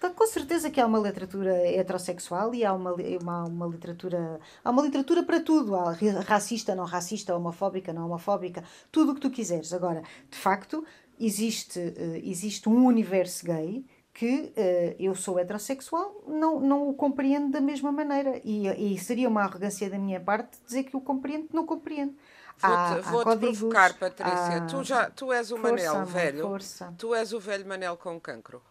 Então, 0.00 0.14
com 0.14 0.26
certeza 0.26 0.70
que 0.70 0.80
há 0.80 0.86
uma 0.86 0.98
literatura 0.98 1.54
heterossexual 1.54 2.54
e 2.54 2.64
há 2.64 2.72
uma, 2.72 2.94
uma, 2.94 3.44
uma 3.44 3.66
literatura. 3.66 4.40
Há 4.64 4.70
uma 4.70 4.80
literatura 4.80 5.22
para 5.22 5.40
tudo. 5.40 5.76
Há 5.76 5.92
racista, 6.26 6.74
não 6.74 6.86
racista, 6.86 7.36
homofóbica, 7.36 7.92
não 7.92 8.06
homofóbica, 8.06 8.64
tudo 8.90 9.12
o 9.12 9.14
que 9.14 9.20
tu 9.20 9.28
quiseres. 9.28 9.74
Agora, 9.74 10.02
de 10.30 10.38
facto, 10.38 10.82
existe, 11.20 11.78
uh, 11.78 12.16
existe 12.24 12.66
um 12.66 12.86
universo 12.86 13.44
gay 13.44 13.84
que 14.14 14.54
uh, 14.56 14.96
eu 14.98 15.14
sou 15.14 15.38
heterossexual, 15.38 16.24
não, 16.26 16.58
não 16.58 16.88
o 16.88 16.94
compreendo 16.94 17.50
da 17.50 17.60
mesma 17.60 17.92
maneira. 17.92 18.40
E, 18.42 18.68
e 18.68 18.98
seria 18.98 19.28
uma 19.28 19.42
arrogância 19.42 19.90
da 19.90 19.98
minha 19.98 20.18
parte 20.18 20.56
dizer 20.64 20.84
que 20.84 20.96
o 20.96 21.00
compreendo, 21.02 21.48
não 21.52 21.66
compreendo. 21.66 22.14
Vou-te 22.56 23.10
vou 23.10 23.38
provocar, 23.38 23.92
Patrícia. 23.98 24.56
Há... 24.56 24.66
Tu, 24.66 24.82
já, 24.82 25.10
tu 25.10 25.30
és 25.30 25.52
o 25.52 25.58
força, 25.58 25.92
Manel 25.92 26.06
velho. 26.06 26.46
Força. 26.46 26.94
Tu 26.96 27.14
és 27.14 27.34
o 27.34 27.38
velho 27.38 27.68
Manel 27.68 27.98
com 27.98 28.18
cancro 28.18 28.62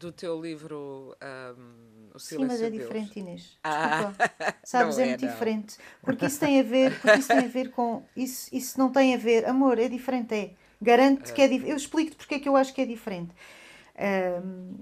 do 0.00 0.10
teu 0.10 0.40
livro 0.40 1.14
um, 1.22 2.10
O 2.14 2.18
Silêncio 2.18 2.56
Sim, 2.56 2.62
mas 2.62 2.62
é 2.62 2.70
diferente, 2.70 3.20
Inês. 3.20 3.58
Ah, 3.62 4.12
Sabes, 4.64 4.98
é, 4.98 5.02
é 5.02 5.06
muito 5.08 5.24
não. 5.24 5.30
diferente. 5.30 5.76
Porque 6.02 6.26
isso 6.26 6.40
tem 6.40 6.58
a 6.58 6.62
ver, 6.62 6.98
porque 7.00 7.18
isso 7.18 7.28
tem 7.28 7.38
a 7.38 7.48
ver 7.48 7.70
com. 7.70 8.02
Isso, 8.16 8.48
isso 8.52 8.78
não 8.78 8.90
tem 8.90 9.14
a 9.14 9.18
ver. 9.18 9.46
Amor, 9.46 9.78
é 9.78 9.88
diferente, 9.88 10.34
é. 10.34 10.50
Garanto-te 10.82 11.32
que 11.32 11.42
é 11.42 11.48
diferente. 11.48 11.70
Eu 11.70 11.76
explico-te 11.76 12.16
porque 12.16 12.36
é 12.36 12.38
que 12.38 12.48
eu 12.48 12.56
acho 12.56 12.74
que 12.74 12.80
é 12.80 12.86
diferente. 12.86 13.32
Um, 14.44 14.74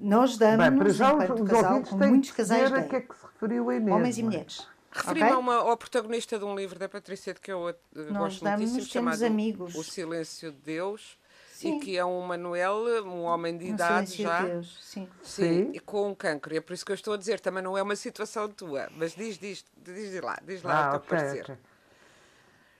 nós 0.00 0.36
damos, 0.36 0.66
Bem, 0.66 0.74
enquanto 0.74 1.42
os, 1.42 1.50
casal, 1.50 1.82
com 1.82 1.96
muitos 1.96 2.30
casais 2.32 2.70
gays, 2.70 2.88
que 2.88 2.96
é 2.96 3.00
que 3.00 3.14
se 3.14 3.26
referiu 3.32 3.70
a 3.70 3.74
homens 3.94 4.18
e 4.18 4.22
mulheres. 4.22 4.66
Referi-me 4.90 5.32
okay? 5.32 5.54
ao 5.54 5.76
protagonista 5.76 6.38
de 6.38 6.44
um 6.44 6.54
livro 6.54 6.78
da 6.78 6.88
Patrícia 6.88 7.32
de 7.32 7.40
que 7.40 7.50
eu 7.50 7.68
uh, 7.68 8.14
gosto 8.14 8.44
damos, 8.44 8.70
muitíssimo, 8.70 8.92
chamado 8.92 9.24
amigos. 9.24 9.74
O 9.74 9.82
Silêncio 9.82 10.52
de 10.52 10.58
Deus 10.58 11.18
Sim. 11.64 11.76
e 11.76 11.80
que 11.80 11.96
é 11.96 12.04
um 12.04 12.20
Manuel, 12.20 13.04
um 13.06 13.22
homem 13.22 13.56
de 13.56 13.66
idade 13.66 14.22
já. 14.22 14.42
Deus. 14.42 14.78
Sim. 14.82 15.08
Sim, 15.22 15.72
Sim. 15.72 15.80
com 15.84 16.10
um 16.10 16.14
cancro. 16.14 16.54
E 16.54 16.58
é 16.58 16.60
por 16.60 16.72
isso 16.74 16.84
que 16.84 16.92
eu 16.92 16.94
estou 16.94 17.14
a 17.14 17.16
dizer, 17.16 17.40
também 17.40 17.62
não 17.62 17.76
é 17.76 17.82
uma 17.82 17.96
situação 17.96 18.48
tua. 18.48 18.88
Mas 18.96 19.14
diz, 19.14 19.38
diz, 19.38 19.64
diz 19.76 20.20
lá, 20.20 20.38
diz 20.46 20.62
lá 20.62 20.84
ah, 20.84 20.88
o 20.88 20.90
teu 20.90 20.98
okay, 21.00 21.08
parecer. 21.08 21.42
Okay. 21.42 21.56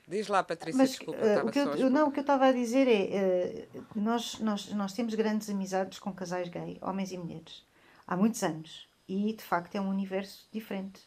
Diz 0.07 0.29
lá, 0.29 0.43
Patrícia, 0.43 0.77
Mas, 0.77 0.91
desculpa. 0.91 1.21
Uh, 1.21 1.47
o 1.47 1.51
que 1.51 1.59
eu, 1.59 1.91
não, 1.91 2.09
o 2.09 2.13
que 2.13 2.19
eu 2.19 2.23
estava 2.23 2.47
a 2.47 2.53
dizer 2.53 2.87
é: 2.87 3.67
uh, 3.75 3.85
nós, 3.95 4.39
nós, 4.39 4.71
nós 4.73 4.93
temos 4.93 5.15
grandes 5.15 5.49
amizades 5.49 5.99
com 5.99 6.13
casais 6.13 6.49
gay, 6.49 6.79
homens 6.83 7.11
e 7.11 7.17
mulheres, 7.17 7.65
há 8.07 8.17
muitos 8.17 8.43
anos. 8.43 8.87
E 9.09 9.33
de 9.33 9.43
facto 9.43 9.75
é 9.77 9.81
um 9.81 9.89
universo 9.89 10.47
diferente. 10.53 11.01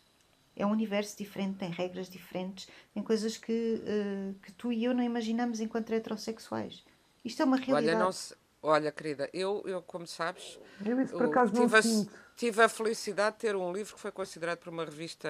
É 0.55 0.65
um 0.65 0.71
universo 0.71 1.15
diferente, 1.15 1.59
tem 1.59 1.69
regras 1.69 2.09
diferentes, 2.09 2.67
tem 2.91 3.03
coisas 3.03 3.37
que, 3.37 3.83
uh, 3.83 4.33
que 4.41 4.51
tu 4.53 4.71
e 4.71 4.83
eu 4.83 4.95
não 4.95 5.03
imaginamos 5.03 5.59
enquanto 5.59 5.93
heterossexuais. 5.93 6.83
Isto 7.27 7.41
é 7.41 7.45
uma 7.45 7.57
realidade. 7.57 7.95
Olha, 7.95 7.99
não 7.99 8.11
se, 8.11 8.35
olha 8.61 8.91
querida, 8.91 9.29
eu, 9.33 9.61
eu, 9.65 9.81
como 9.81 10.07
sabes, 10.07 10.59
eu 10.85 11.01
isso 11.01 11.13
por 11.13 11.25
acaso 11.25 11.53
tive, 11.53 11.81
não 11.81 12.01
a, 12.01 12.07
tive 12.35 12.61
a 12.63 12.69
felicidade 12.69 13.35
de 13.35 13.41
ter 13.41 13.55
um 13.55 13.71
livro 13.71 13.95
que 13.95 13.99
foi 13.99 14.11
considerado 14.11 14.59
por 14.59 14.69
uma 14.69 14.85
revista 14.85 15.29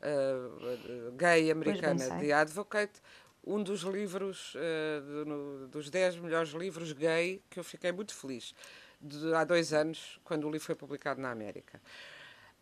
uh, 0.00 1.12
gay 1.12 1.50
americana, 1.50 2.18
The 2.18 2.32
Advocate, 2.32 3.00
um 3.44 3.62
dos 3.62 3.82
livros, 3.82 4.54
uh, 4.54 5.24
no, 5.24 5.68
dos 5.68 5.88
10 5.88 6.16
melhores 6.16 6.50
livros 6.50 6.92
gay, 6.92 7.42
que 7.48 7.58
eu 7.58 7.64
fiquei 7.64 7.92
muito 7.92 8.14
feliz, 8.14 8.54
de, 9.00 9.34
há 9.34 9.44
dois 9.44 9.72
anos, 9.72 10.20
quando 10.24 10.44
o 10.46 10.50
livro 10.50 10.66
foi 10.66 10.74
publicado 10.74 11.20
na 11.20 11.30
América. 11.30 11.80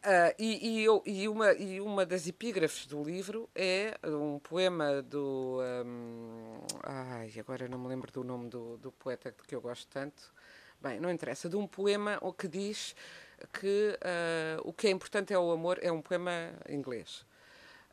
Uh, 0.05 0.35
e, 0.39 0.69
e, 0.69 0.85
eu, 0.85 1.03
e, 1.07 1.27
uma, 1.27 1.55
e 1.55 1.81
uma 1.81 2.05
das 2.05 2.27
epígrafes 2.27 2.85
do 2.85 3.03
livro 3.03 3.49
é 3.55 3.99
um 4.05 4.39
poema 4.39 5.01
do. 5.01 5.61
Um, 5.87 6.59
ai, 6.83 7.33
agora 7.39 7.67
não 7.67 7.79
me 7.79 7.89
lembro 7.89 8.13
do 8.13 8.23
nome 8.23 8.51
do, 8.51 8.77
do 8.77 8.93
poeta 8.93 9.35
que 9.49 9.55
eu 9.55 9.63
gosto 9.63 9.89
tanto. 9.89 10.31
Bem, 10.79 11.01
não 11.01 11.11
interessa. 11.11 11.49
De 11.49 11.57
um 11.57 11.67
poema 11.67 12.21
que 12.37 12.47
diz 12.47 12.95
que 13.51 13.99
uh, 13.99 14.69
o 14.69 14.75
que 14.75 14.89
é 14.89 14.91
importante 14.91 15.33
é 15.33 15.39
o 15.39 15.51
amor. 15.51 15.79
É 15.81 15.91
um 15.91 16.03
poema 16.03 16.53
inglês. 16.69 17.25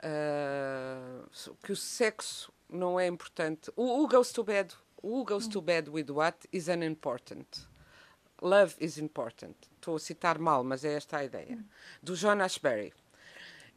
Uh, 0.03 1.55
que 1.63 1.71
o 1.71 1.77
sexo 1.77 2.51
não 2.67 2.99
é 2.99 3.07
importante. 3.07 3.71
O 3.73 3.85
Who 3.85 4.09
goes 4.09 4.33
to 4.33 4.43
bed? 4.43 4.75
Who 5.01 5.23
goes 5.23 5.47
to 5.47 5.61
bed 5.61 5.89
with 5.89 6.11
what 6.11 6.45
is 6.51 6.67
unimportant? 6.67 7.70
Love 8.41 8.75
is 8.79 8.97
important. 8.97 9.55
Estou 9.75 9.95
a 9.95 9.99
citar 9.99 10.39
mal, 10.39 10.63
mas 10.63 10.83
é 10.83 10.93
esta 10.93 11.17
a 11.17 11.23
ideia. 11.23 11.63
Do 12.01 12.15
John 12.15 12.41
Ashbery. 12.41 12.93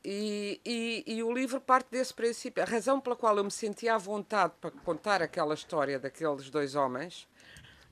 E, 0.02 0.60
e, 0.64 1.04
e, 1.06 1.22
o 1.22 1.32
livro 1.32 1.60
parte 1.60 1.90
desse 1.90 2.12
princípio. 2.12 2.62
A 2.62 2.66
razão 2.66 3.00
pela 3.00 3.16
qual 3.16 3.36
eu 3.36 3.44
me 3.44 3.50
sentia 3.50 3.94
à 3.94 3.98
vontade 3.98 4.52
para 4.60 4.70
contar 4.70 5.22
aquela 5.22 5.54
história 5.54 5.98
daqueles 5.98 6.50
dois 6.50 6.74
homens 6.74 7.26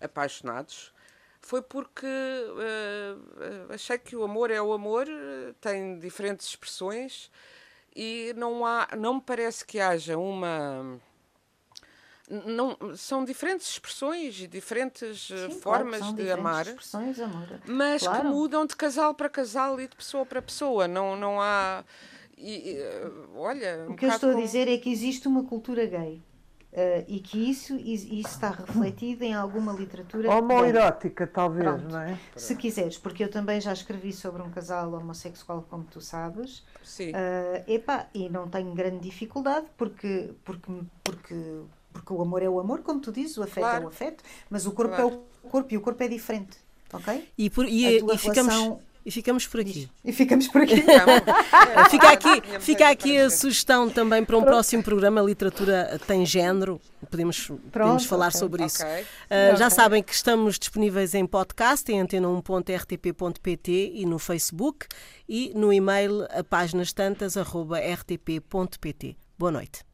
apaixonados 0.00 0.92
foi 1.40 1.60
porque 1.60 2.06
uh, 2.06 3.72
achei 3.72 3.98
que 3.98 4.14
o 4.14 4.22
amor 4.22 4.50
é 4.50 4.62
o 4.62 4.72
amor, 4.72 5.06
tem 5.60 5.98
diferentes 5.98 6.46
expressões 6.46 7.30
e 7.94 8.32
não 8.36 8.64
há, 8.64 8.88
não 8.96 9.14
me 9.14 9.20
parece 9.20 9.64
que 9.64 9.80
haja 9.80 10.16
uma 10.16 11.00
não, 12.46 12.96
são 12.96 13.24
diferentes 13.24 13.68
expressões 13.68 14.40
e 14.40 14.46
diferentes 14.46 15.30
eh, 15.30 15.48
Sim, 15.48 15.60
formas 15.60 16.00
claro, 16.00 16.16
de 16.16 16.30
amar, 16.30 16.66
expressões, 16.66 17.20
amor. 17.20 17.60
mas 17.66 18.02
claro. 18.02 18.22
que 18.22 18.26
mudam 18.28 18.64
de 18.66 18.74
casal 18.74 19.14
para 19.14 19.28
casal 19.28 19.80
e 19.80 19.86
de 19.86 19.94
pessoa 19.94 20.24
para 20.24 20.40
pessoa. 20.40 20.88
Não, 20.88 21.14
não 21.14 21.40
há. 21.40 21.84
E, 22.38 22.78
eh, 22.78 23.10
olha, 23.36 23.86
o 23.88 23.94
que 23.94 24.06
eu 24.06 24.10
estou 24.10 24.30
como... 24.30 24.42
a 24.42 24.44
dizer 24.44 24.66
é 24.66 24.78
que 24.78 24.90
existe 24.90 25.28
uma 25.28 25.44
cultura 25.44 25.84
gay 25.86 26.22
Uh, 26.72 27.04
e 27.06 27.20
que 27.20 27.50
isso, 27.50 27.76
isso 27.76 28.10
está 28.10 28.48
refletido 28.48 29.22
em 29.22 29.34
alguma 29.34 29.74
literatura. 29.74 30.30
Homoerótica, 30.30 31.26
talvez, 31.26 31.66
Pronto, 31.66 31.92
não 31.92 32.00
é? 32.00 32.18
Se 32.34 32.56
quiseres, 32.56 32.96
porque 32.96 33.22
eu 33.22 33.30
também 33.30 33.60
já 33.60 33.74
escrevi 33.74 34.10
sobre 34.10 34.40
um 34.40 34.50
casal 34.50 34.90
homossexual, 34.94 35.66
como 35.68 35.84
tu 35.84 36.00
sabes. 36.00 36.64
Sim. 36.82 37.10
Uh, 37.10 37.70
epá, 37.70 38.08
e 38.14 38.30
não 38.30 38.48
tenho 38.48 38.72
grande 38.72 39.00
dificuldade, 39.00 39.66
porque, 39.76 40.30
porque, 40.42 40.72
porque, 41.04 41.60
porque 41.92 42.12
o 42.12 42.20
amor 42.22 42.42
é 42.42 42.48
o 42.48 42.58
amor, 42.58 42.82
como 42.82 43.00
tu 43.00 43.12
dizes, 43.12 43.36
o 43.36 43.42
afeto 43.42 43.64
claro. 43.64 43.82
é 43.82 43.86
o 43.86 43.88
afeto, 43.88 44.24
mas 44.50 44.66
o 44.66 44.72
corpo 44.72 44.94
claro. 44.94 45.10
é 45.10 45.46
o 45.46 45.50
corpo 45.50 45.74
e 45.74 45.76
o 45.76 45.80
corpo 45.80 46.02
é 46.02 46.08
diferente. 46.08 46.56
Ok? 46.92 47.28
E, 47.38 47.48
por, 47.48 47.66
e, 47.66 47.98
e 47.98 48.18
ficamos 48.18 48.78
e 49.04 49.10
ficamos 49.10 49.46
por 49.48 49.58
aqui. 49.60 49.90
E 50.04 50.12
ficamos 50.12 50.46
por 50.46 50.62
aqui. 50.62 50.76
fica 51.90 52.12
aqui, 52.12 52.42
fica 52.60 52.88
aqui 52.88 53.18
a 53.18 53.28
sugestão 53.28 53.90
também 53.90 54.24
para 54.24 54.38
um 54.38 54.44
próximo 54.44 54.80
programa. 54.82 55.20
A 55.20 55.24
literatura 55.24 56.00
tem 56.06 56.24
género. 56.24 56.80
Podemos, 57.10 57.46
Pronto, 57.46 57.72
podemos 57.72 58.04
falar 58.04 58.28
okay. 58.28 58.38
sobre 58.38 58.64
isso. 58.64 58.82
Okay. 58.84 59.02
Uh, 59.02 59.56
já 59.56 59.66
okay. 59.66 59.70
sabem 59.70 60.02
que 60.02 60.14
estamos 60.14 60.56
disponíveis 60.58 61.14
em 61.14 61.26
podcast, 61.26 61.90
em 61.90 62.00
antena1.rtp.pt 62.00 63.92
e 63.94 64.06
no 64.06 64.20
Facebook 64.20 64.86
e 65.28 65.52
no 65.54 65.72
e-mail 65.72 66.24
a 66.30 66.44
páginas 66.44 66.92
tantas, 66.92 67.34
rtp.pt. 67.36 69.16
Boa 69.36 69.50
noite. 69.50 69.84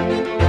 Thank 0.00 0.28
you. 0.28 0.39